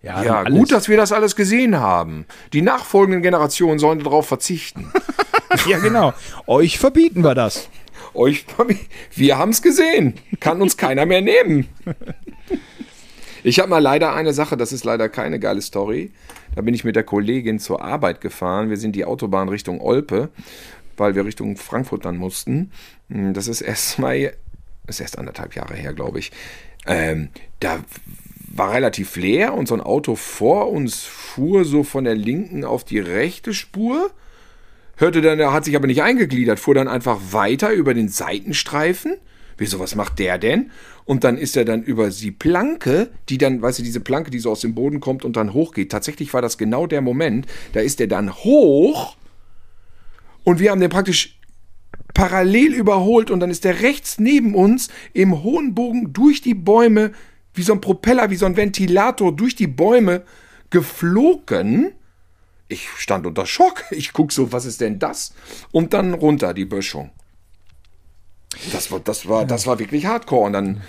[0.00, 2.24] Ja, Ja, gut, dass wir das alles gesehen haben.
[2.52, 4.90] Die nachfolgenden Generationen sollen darauf verzichten.
[5.66, 6.12] Ja, genau.
[6.46, 7.70] Euch verbieten wir das.
[8.12, 8.44] Euch,
[9.14, 10.14] wir haben es gesehen.
[10.40, 11.66] Kann uns keiner mehr nehmen.
[13.42, 16.12] Ich habe mal leider eine Sache, das ist leider keine geile Story.
[16.54, 18.68] Da bin ich mit der Kollegin zur Arbeit gefahren.
[18.68, 20.28] Wir sind die Autobahn Richtung Olpe,
[20.98, 22.72] weil wir Richtung Frankfurt dann mussten.
[23.10, 24.32] Hm, Das ist erst mal,
[24.86, 26.32] ist erst anderthalb Jahre her, glaube ich.
[26.86, 27.28] Ähm,
[27.60, 27.84] da
[28.50, 32.84] war relativ leer und so ein Auto vor uns fuhr so von der linken auf
[32.84, 34.10] die rechte Spur
[34.98, 39.14] hörte dann, er hat sich aber nicht eingegliedert, fuhr dann einfach weiter über den Seitenstreifen.
[39.56, 40.70] Wieso, was macht der denn?
[41.04, 44.38] Und dann ist er dann über die Planke, die dann, weißt du, diese Planke, die
[44.38, 45.90] so aus dem Boden kommt und dann hochgeht.
[45.90, 49.16] Tatsächlich war das genau der Moment, da ist er dann hoch
[50.48, 51.38] und wir haben den praktisch
[52.14, 57.12] parallel überholt und dann ist der rechts neben uns im hohen Bogen durch die Bäume,
[57.52, 60.22] wie so ein Propeller, wie so ein Ventilator durch die Bäume
[60.70, 61.92] geflogen.
[62.66, 63.84] Ich stand unter Schock.
[63.90, 65.34] Ich guck so, was ist denn das?
[65.70, 67.10] Und dann runter die Böschung.
[68.72, 70.46] Das war, das war, das war wirklich hardcore.
[70.46, 70.80] Und dann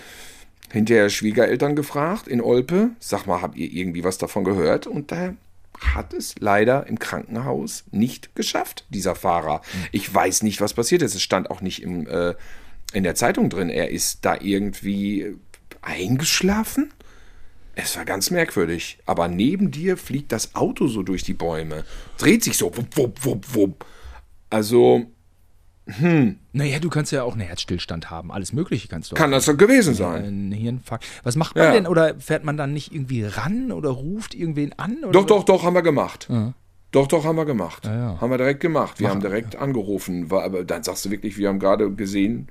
[0.72, 4.88] hinterher Schwiegereltern gefragt in Olpe, sag mal, habt ihr irgendwie was davon gehört?
[4.88, 5.34] Und da
[5.80, 9.62] hat es leider im Krankenhaus nicht geschafft, dieser Fahrer.
[9.92, 11.16] Ich weiß nicht, was passiert ist.
[11.16, 12.36] Es stand auch nicht im, äh,
[12.94, 13.70] in der Zeitung drin.
[13.70, 15.36] Er ist da irgendwie
[15.82, 16.94] eingeschlafen.
[17.76, 19.00] Es war ganz merkwürdig.
[19.06, 21.86] Aber neben dir fliegt das Auto so durch die Bäume.
[22.18, 22.76] Dreht sich so.
[22.76, 23.86] Wupp, wupp, wupp, wupp.
[24.50, 25.06] Also
[26.54, 28.32] Naja, du kannst ja auch einen Herzstillstand haben.
[28.32, 29.32] Alles Mögliche kannst du kann haben.
[29.32, 30.50] das so gewesen sein.
[30.50, 31.06] Ein Hirnfakt.
[31.24, 31.72] Was macht man Ja.
[31.72, 31.88] denn?
[31.88, 34.98] Oder fährt man dann nicht irgendwie ran oder ruft irgendwen an?
[35.12, 36.28] Doch, doch, doch, haben wir gemacht.
[36.92, 37.86] Doch, doch, haben wir gemacht.
[37.86, 38.18] ja.
[38.20, 39.00] Haben wir direkt gemacht.
[39.00, 40.30] Wir haben direkt angerufen.
[40.32, 42.48] War, aber dann sagst du wirklich, wir haben gerade gesehen,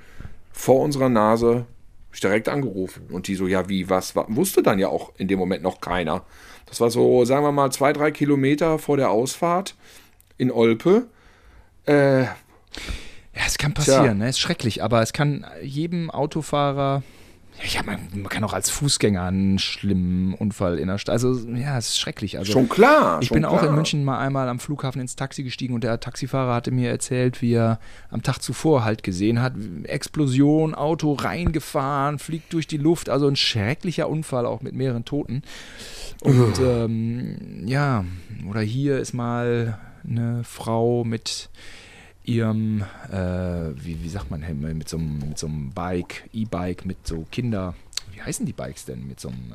[0.53, 1.67] vor unserer Nase,
[2.13, 3.09] ich direkt angerufen.
[3.11, 5.81] Und die so, ja, wie, was, wa- wusste dann ja auch in dem Moment noch
[5.81, 6.25] keiner.
[6.67, 9.75] Das war so, sagen wir mal, zwei, drei Kilometer vor der Ausfahrt
[10.37, 11.07] in Olpe.
[11.87, 12.25] Äh,
[13.39, 14.29] Ja, es kann passieren, ne?
[14.29, 17.03] ist schrecklich, aber es kann jedem Autofahrer.
[17.73, 21.13] Ja, man, man kann auch als Fußgänger einen schlimmen Unfall in der Stadt.
[21.13, 22.39] Also, ja, es ist schrecklich.
[22.39, 23.19] Also, schon klar.
[23.21, 23.71] Ich schon bin auch klar.
[23.71, 27.43] in München mal einmal am Flughafen ins Taxi gestiegen und der Taxifahrer hatte mir erzählt,
[27.43, 29.55] wie er am Tag zuvor halt gesehen hat,
[29.85, 35.43] Explosion, Auto reingefahren, fliegt durch die Luft, also ein schrecklicher Unfall auch mit mehreren Toten.
[36.21, 38.05] Und ähm, ja,
[38.49, 39.79] oder hier ist mal
[40.09, 41.51] eine Frau mit
[42.29, 43.17] ihrem, äh,
[43.75, 47.75] wie, wie sagt man, mit so einem, mit so einem Bike, E-Bike, mit so Kinder,
[48.13, 49.07] wie heißen die Bikes denn?
[49.09, 49.53] Mit so einem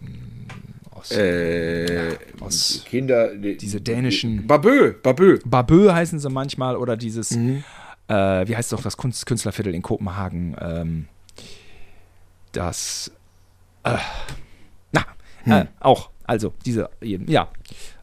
[0.00, 3.34] äh, aus, Äh, aus Kinder.
[3.36, 5.38] diese dänischen Babö, Babö.
[5.44, 7.64] Babö heißen sie manchmal oder dieses, Mhm.
[8.08, 10.56] äh, wie heißt doch das Kunst, Künstlerviertel in Kopenhagen?
[10.60, 11.08] Ähm,
[12.52, 13.10] das,
[13.84, 13.96] äh,
[14.92, 15.04] na,
[15.44, 15.52] Hm.
[15.52, 17.48] äh, auch, also diese, ja,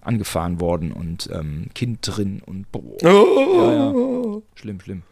[0.05, 4.43] angefahren worden und ähm, Kind drin und boah, Oh.
[4.55, 5.03] schlimm, schlimm.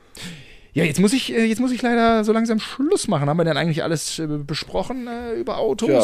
[0.73, 3.29] Ja, jetzt muss ich, äh, jetzt muss ich leider so langsam Schluss machen.
[3.29, 5.89] Haben wir denn eigentlich alles äh, besprochen äh, über Autos?
[5.89, 6.03] Ja.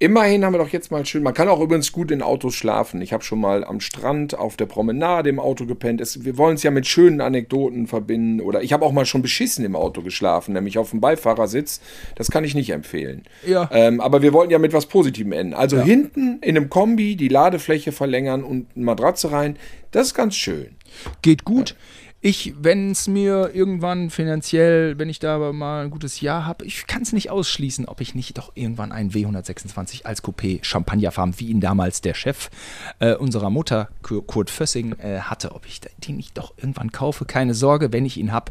[0.00, 1.24] Immerhin haben wir doch jetzt mal schön.
[1.24, 3.02] Man kann auch übrigens gut in Autos schlafen.
[3.02, 6.00] Ich habe schon mal am Strand auf der Promenade im Auto gepennt.
[6.00, 8.40] Es, wir wollen es ja mit schönen Anekdoten verbinden.
[8.40, 11.80] Oder ich habe auch mal schon beschissen im Auto geschlafen, nämlich auf dem Beifahrersitz.
[12.14, 13.24] Das kann ich nicht empfehlen.
[13.44, 13.68] Ja.
[13.72, 15.54] Ähm, aber wir wollten ja mit was Positivem enden.
[15.54, 19.56] Also hinten in einem Kombi die Ladefläche verlängern und eine Matratze rein.
[19.90, 20.76] Das ist ganz schön.
[21.22, 21.74] Geht gut.
[22.20, 26.88] Ich, wenn es mir irgendwann finanziell, wenn ich da mal ein gutes Jahr habe, ich
[26.88, 31.46] kann es nicht ausschließen, ob ich nicht doch irgendwann einen W126 als Coupé Champagnerfarm, wie
[31.46, 32.50] ihn damals der Chef
[32.98, 37.24] äh, unserer Mutter, Kur- Kurt Fössing, äh, hatte, ob ich den nicht doch irgendwann kaufe.
[37.24, 38.50] Keine Sorge, wenn ich ihn habe,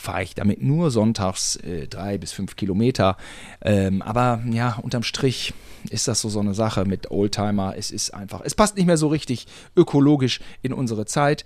[0.00, 3.16] fahre ich damit nur sonntags äh, drei bis fünf Kilometer.
[3.60, 5.52] Ähm, aber ja, unterm Strich
[5.90, 7.74] ist das so so eine Sache mit Oldtimer.
[7.76, 9.46] Es ist einfach, es passt nicht mehr so richtig
[9.76, 11.44] ökologisch in unsere Zeit.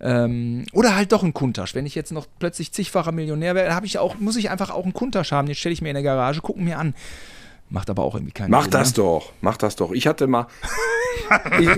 [0.00, 1.74] Ähm, oder halt doch ein Kuntasch.
[1.74, 4.84] Wenn ich jetzt noch plötzlich zigfacher Millionär wäre, habe ich auch, muss ich einfach auch
[4.84, 5.46] einen Kuntasch haben.
[5.46, 6.94] Den stelle ich mir in der Garage, gucken mir an.
[7.74, 8.70] Macht aber auch irgendwie keinen Mach Sinn.
[8.70, 9.02] das ne?
[9.02, 9.90] doch, mach das doch.
[9.90, 10.46] Ich hatte mal.
[11.58, 11.68] ich,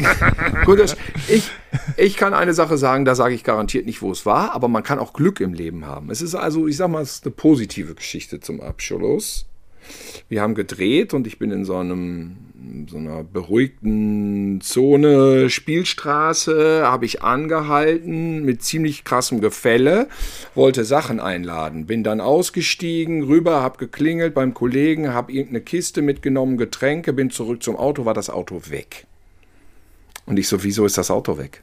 [0.66, 0.94] gut,
[1.26, 1.50] ich,
[1.96, 4.82] ich kann eine Sache sagen, da sage ich garantiert nicht, wo es war, aber man
[4.82, 6.10] kann auch Glück im Leben haben.
[6.10, 9.46] Es ist also, ich sag mal, es ist eine positive Geschichte zum Abschluss.
[10.28, 12.36] Wir haben gedreht und ich bin in so einem
[12.88, 20.08] so einer beruhigten Zone Spielstraße habe ich angehalten mit ziemlich krassem Gefälle,
[20.54, 26.56] wollte Sachen einladen, bin dann ausgestiegen, rüber, habe geklingelt beim Kollegen, habe irgendeine Kiste mitgenommen,
[26.56, 29.06] Getränke, bin zurück zum Auto, war das Auto weg.
[30.26, 31.62] Und ich so, wieso ist das Auto weg?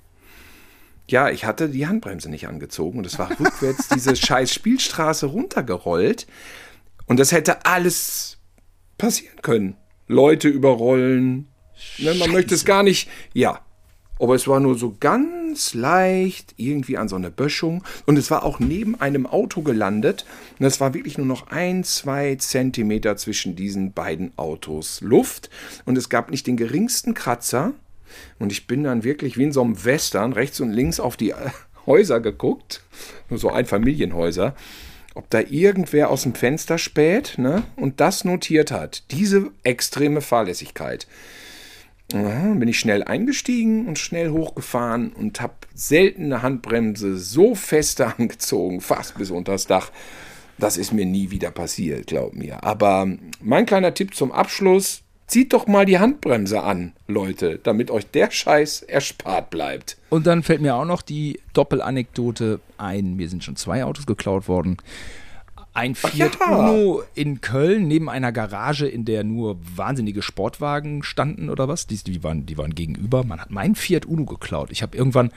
[1.07, 6.27] ja, ich hatte die Handbremse nicht angezogen und es war rückwärts diese scheiß Spielstraße runtergerollt.
[7.05, 8.37] Und das hätte alles
[8.97, 9.75] passieren können.
[10.07, 11.47] Leute überrollen.
[11.97, 13.09] Ne, man möchte es gar nicht.
[13.33, 13.61] Ja.
[14.19, 17.83] Aber es war nur so ganz leicht irgendwie an so eine Böschung.
[18.05, 20.25] Und es war auch neben einem Auto gelandet.
[20.59, 25.49] Und es war wirklich nur noch ein, zwei Zentimeter zwischen diesen beiden Autos Luft.
[25.85, 27.73] Und es gab nicht den geringsten Kratzer.
[28.39, 31.33] Und ich bin dann wirklich wie in so einem Western rechts und links auf die
[31.85, 32.83] Häuser geguckt.
[33.29, 34.55] Nur so Einfamilienhäuser
[35.15, 39.03] ob da irgendwer aus dem Fenster späht ne, und das notiert hat.
[39.11, 41.07] Diese extreme Fahrlässigkeit.
[42.11, 48.07] Ja, bin ich schnell eingestiegen und schnell hochgefahren und habe selten eine Handbremse so feste
[48.17, 49.91] angezogen, fast bis unters Dach.
[50.59, 52.63] Das ist mir nie wieder passiert, glaub mir.
[52.63, 53.07] Aber
[53.41, 55.02] mein kleiner Tipp zum Abschluss,
[55.33, 59.97] Zieht doch mal die Handbremse an, Leute, damit euch der Scheiß erspart bleibt.
[60.11, 63.15] Und dann fällt mir auch noch die Doppelanekdote ein.
[63.15, 64.77] Mir sind schon zwei Autos geklaut worden.
[65.73, 66.55] Ein Fiat ja.
[66.55, 71.87] Uno in Köln neben einer Garage, in der nur wahnsinnige Sportwagen standen oder was.
[71.87, 73.23] Die, die, waren, die waren gegenüber.
[73.23, 74.69] Man hat mein Fiat Uno geklaut.
[74.69, 75.31] Ich habe irgendwann,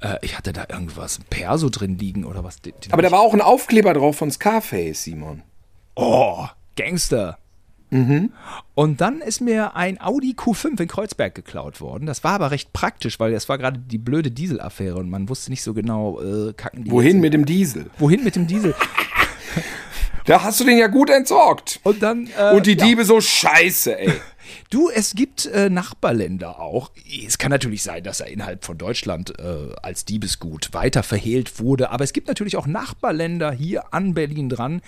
[0.00, 2.62] äh, ich hatte da irgendwas, ein Perso drin liegen oder was.
[2.62, 5.42] Den, den Aber da war auch ein Aufkleber drauf von Scarface, Simon.
[5.96, 6.46] Oh,
[6.76, 7.36] Gangster.
[7.94, 8.32] Mhm.
[8.74, 12.06] Und dann ist mir ein Audi Q5 in Kreuzberg geklaut worden.
[12.06, 15.50] Das war aber recht praktisch, weil das war gerade die blöde Dieselaffäre und man wusste
[15.52, 16.90] nicht so genau, äh, kacken die.
[16.90, 17.86] Wohin mit dem Diesel?
[17.98, 18.74] Wohin mit dem Diesel?
[20.26, 21.78] da hast du den ja gut entsorgt.
[21.84, 22.28] Und dann.
[22.36, 23.06] Äh, und die Diebe ja.
[23.06, 24.12] so scheiße, ey.
[24.70, 26.90] Du, es gibt äh, Nachbarländer auch.
[27.26, 31.90] Es kann natürlich sein, dass er innerhalb von Deutschland äh, als Diebesgut weiter verhehlt wurde,
[31.90, 34.82] aber es gibt natürlich auch Nachbarländer hier an Berlin dran,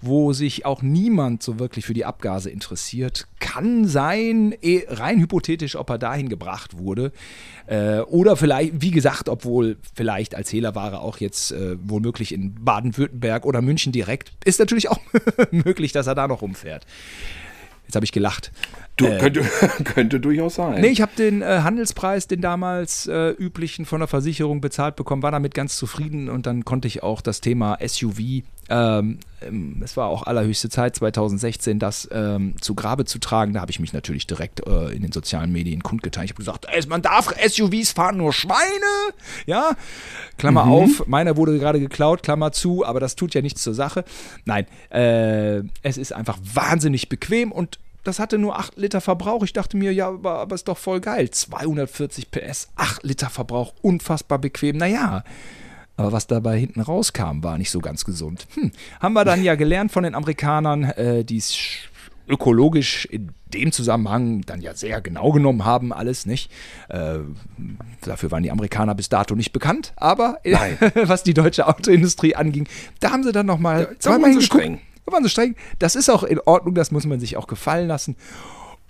[0.00, 3.28] wo sich auch niemand so wirklich für die Abgase interessiert.
[3.38, 7.12] Kann sein, eh, rein hypothetisch, ob er dahin gebracht wurde.
[7.66, 13.46] Äh, oder vielleicht, wie gesagt, obwohl vielleicht als Hehlerware auch jetzt äh, womöglich in Baden-Württemberg
[13.46, 15.00] oder München direkt, ist natürlich auch
[15.50, 16.84] möglich, dass er da noch rumfährt.
[17.86, 18.50] Jetzt habe ich gelacht.
[18.96, 19.42] Du, äh, könnte,
[19.84, 20.80] könnte durchaus sein.
[20.80, 25.22] Nee, ich habe den äh, Handelspreis, den damals äh, üblichen von der Versicherung bezahlt bekommen,
[25.22, 29.96] war damit ganz zufrieden und dann konnte ich auch das Thema SUV, ähm, ähm, es
[29.96, 33.52] war auch allerhöchste Zeit 2016, das ähm, zu Grabe zu tragen.
[33.52, 36.24] Da habe ich mich natürlich direkt äh, in den sozialen Medien kundgetan.
[36.24, 39.12] Ich habe gesagt, ey, man darf SUVs fahren, nur Schweine.
[39.46, 39.72] Ja,
[40.38, 40.72] Klammer mhm.
[40.72, 44.04] auf, meiner wurde gerade geklaut, Klammer zu, aber das tut ja nichts zur Sache.
[44.44, 49.42] Nein, äh, es ist einfach wahnsinnig bequem und das hatte nur 8 Liter Verbrauch.
[49.44, 51.30] Ich dachte mir, ja, aber, aber ist doch voll geil.
[51.30, 54.76] 240 PS, 8 Liter Verbrauch, unfassbar bequem.
[54.76, 55.24] Naja,
[55.96, 58.46] aber was dabei hinten rauskam, war nicht so ganz gesund.
[58.54, 58.72] Hm.
[59.00, 61.56] Haben wir dann ja gelernt von den Amerikanern, äh, die es
[62.28, 66.50] ökologisch in dem Zusammenhang dann ja sehr genau genommen haben, alles nicht.
[66.88, 67.18] Äh,
[68.00, 70.40] dafür waren die Amerikaner bis dato nicht bekannt, aber
[70.94, 72.66] was die deutsche Autoindustrie anging,
[73.00, 74.80] da haben sie dann nochmal ja, zweimal streng.
[75.06, 75.56] Da waren sie streng.
[75.78, 78.16] Das ist auch in Ordnung, das muss man sich auch gefallen lassen.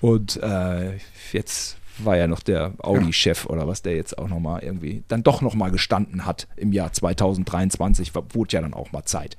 [0.00, 0.98] Und äh,
[1.32, 5.42] jetzt war ja noch der Audi-Chef oder was, der jetzt auch nochmal irgendwie dann doch
[5.42, 8.14] nochmal gestanden hat im Jahr 2023.
[8.14, 9.36] Wurde ja dann auch mal Zeit.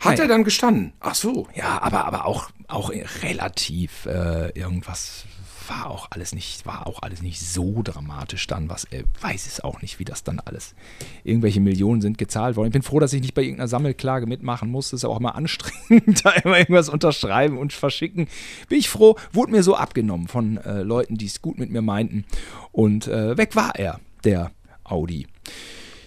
[0.00, 0.22] Hat naja.
[0.22, 0.92] er dann gestanden?
[1.00, 1.46] Ach so.
[1.54, 2.90] Ja, aber, aber auch, auch
[3.22, 5.24] relativ äh, irgendwas
[5.72, 9.60] war auch alles nicht, war auch alles nicht so dramatisch dann, was er weiß es
[9.60, 10.74] auch nicht, wie das dann alles.
[11.24, 12.68] Irgendwelche Millionen sind gezahlt worden.
[12.68, 14.90] Ich bin froh, dass ich nicht bei irgendeiner Sammelklage mitmachen muss.
[14.90, 18.28] Das ist auch immer anstrengend, da immer irgendwas unterschreiben und verschicken.
[18.68, 21.82] Bin ich froh, wurde mir so abgenommen von äh, Leuten, die es gut mit mir
[21.82, 22.24] meinten.
[22.70, 24.52] Und äh, weg war er, der
[24.84, 25.26] Audi.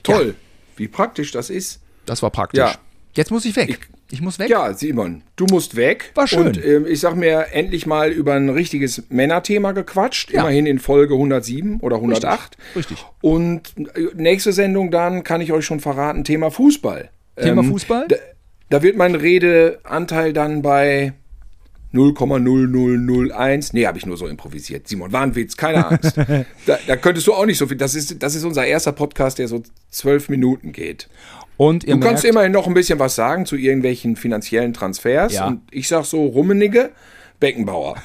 [0.04, 0.78] Toll, ja.
[0.78, 1.82] wie praktisch das ist.
[2.06, 2.60] Das war praktisch.
[2.60, 2.76] Ja.
[3.14, 3.70] Jetzt muss ich weg.
[3.70, 4.50] Ich, ich muss weg.
[4.50, 6.12] Ja, Simon, du musst weg.
[6.14, 6.48] War schön.
[6.48, 10.32] Und äh, ich sag mir endlich mal über ein richtiges Männerthema gequatscht.
[10.32, 10.42] Ja.
[10.42, 12.58] Immerhin in Folge 107 oder 108.
[12.76, 12.76] Richtig.
[12.76, 13.06] Richtig.
[13.22, 17.10] Und äh, nächste Sendung dann kann ich euch schon verraten: Thema Fußball.
[17.42, 18.06] Thema ähm, Fußball?
[18.08, 18.16] Da,
[18.70, 21.14] da wird mein Redeanteil dann bei
[21.96, 23.70] 0,0001.
[23.74, 24.88] Nee, habe ich nur so improvisiert.
[24.88, 26.18] Simon, war ein Witz, keine Angst.
[26.66, 27.78] da, da, könntest du auch nicht so viel.
[27.78, 31.10] Das ist, das ist unser erster Podcast, der so zwölf Minuten geht.
[31.58, 35.34] Und du merkt, kannst immerhin noch ein bisschen was sagen zu irgendwelchen finanziellen Transfers.
[35.34, 35.48] Ja.
[35.48, 36.92] Und ich sag so Rummenigge,
[37.40, 37.96] Beckenbauer.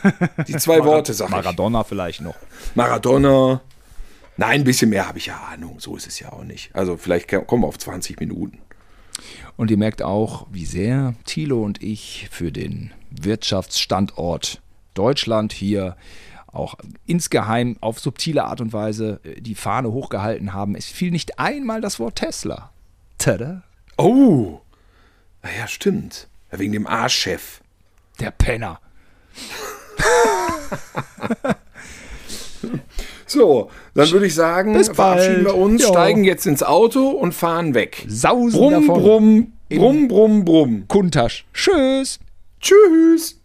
[0.46, 1.56] Die zwei Marad Worte sag Maradona ich.
[1.56, 2.36] Maradona vielleicht noch.
[2.74, 3.60] Maradona.
[4.36, 5.76] Nein, ein bisschen mehr habe ich ja Ahnung.
[5.78, 6.74] So ist es ja auch nicht.
[6.74, 8.58] Also vielleicht kommen wir auf 20 Minuten.
[9.56, 14.62] Und ihr merkt auch, wie sehr Thilo und ich für den Wirtschaftsstandort
[14.94, 15.96] Deutschland hier
[16.46, 20.74] auch insgeheim auf subtile Art und Weise äh, die Fahne hochgehalten haben.
[20.74, 22.70] Es fiel nicht einmal das Wort Tesla.
[23.20, 23.62] Tada.
[23.98, 24.60] Oh,
[25.42, 26.26] naja, stimmt.
[26.50, 27.60] Wegen dem A-Chef.
[28.18, 28.80] Der Penner.
[33.26, 35.54] So, dann würde ich sagen, Bis verabschieden bald.
[35.56, 35.88] wir uns, Ja.
[35.88, 38.04] steigen jetzt ins Auto und fahren weg.
[38.08, 39.02] Sausen Brumm, davon.
[39.02, 40.84] brumm, brumm, brumm, brumm.
[40.88, 41.46] Kuntasch.
[41.54, 42.18] Tschüss.
[42.60, 43.39] Tschüss.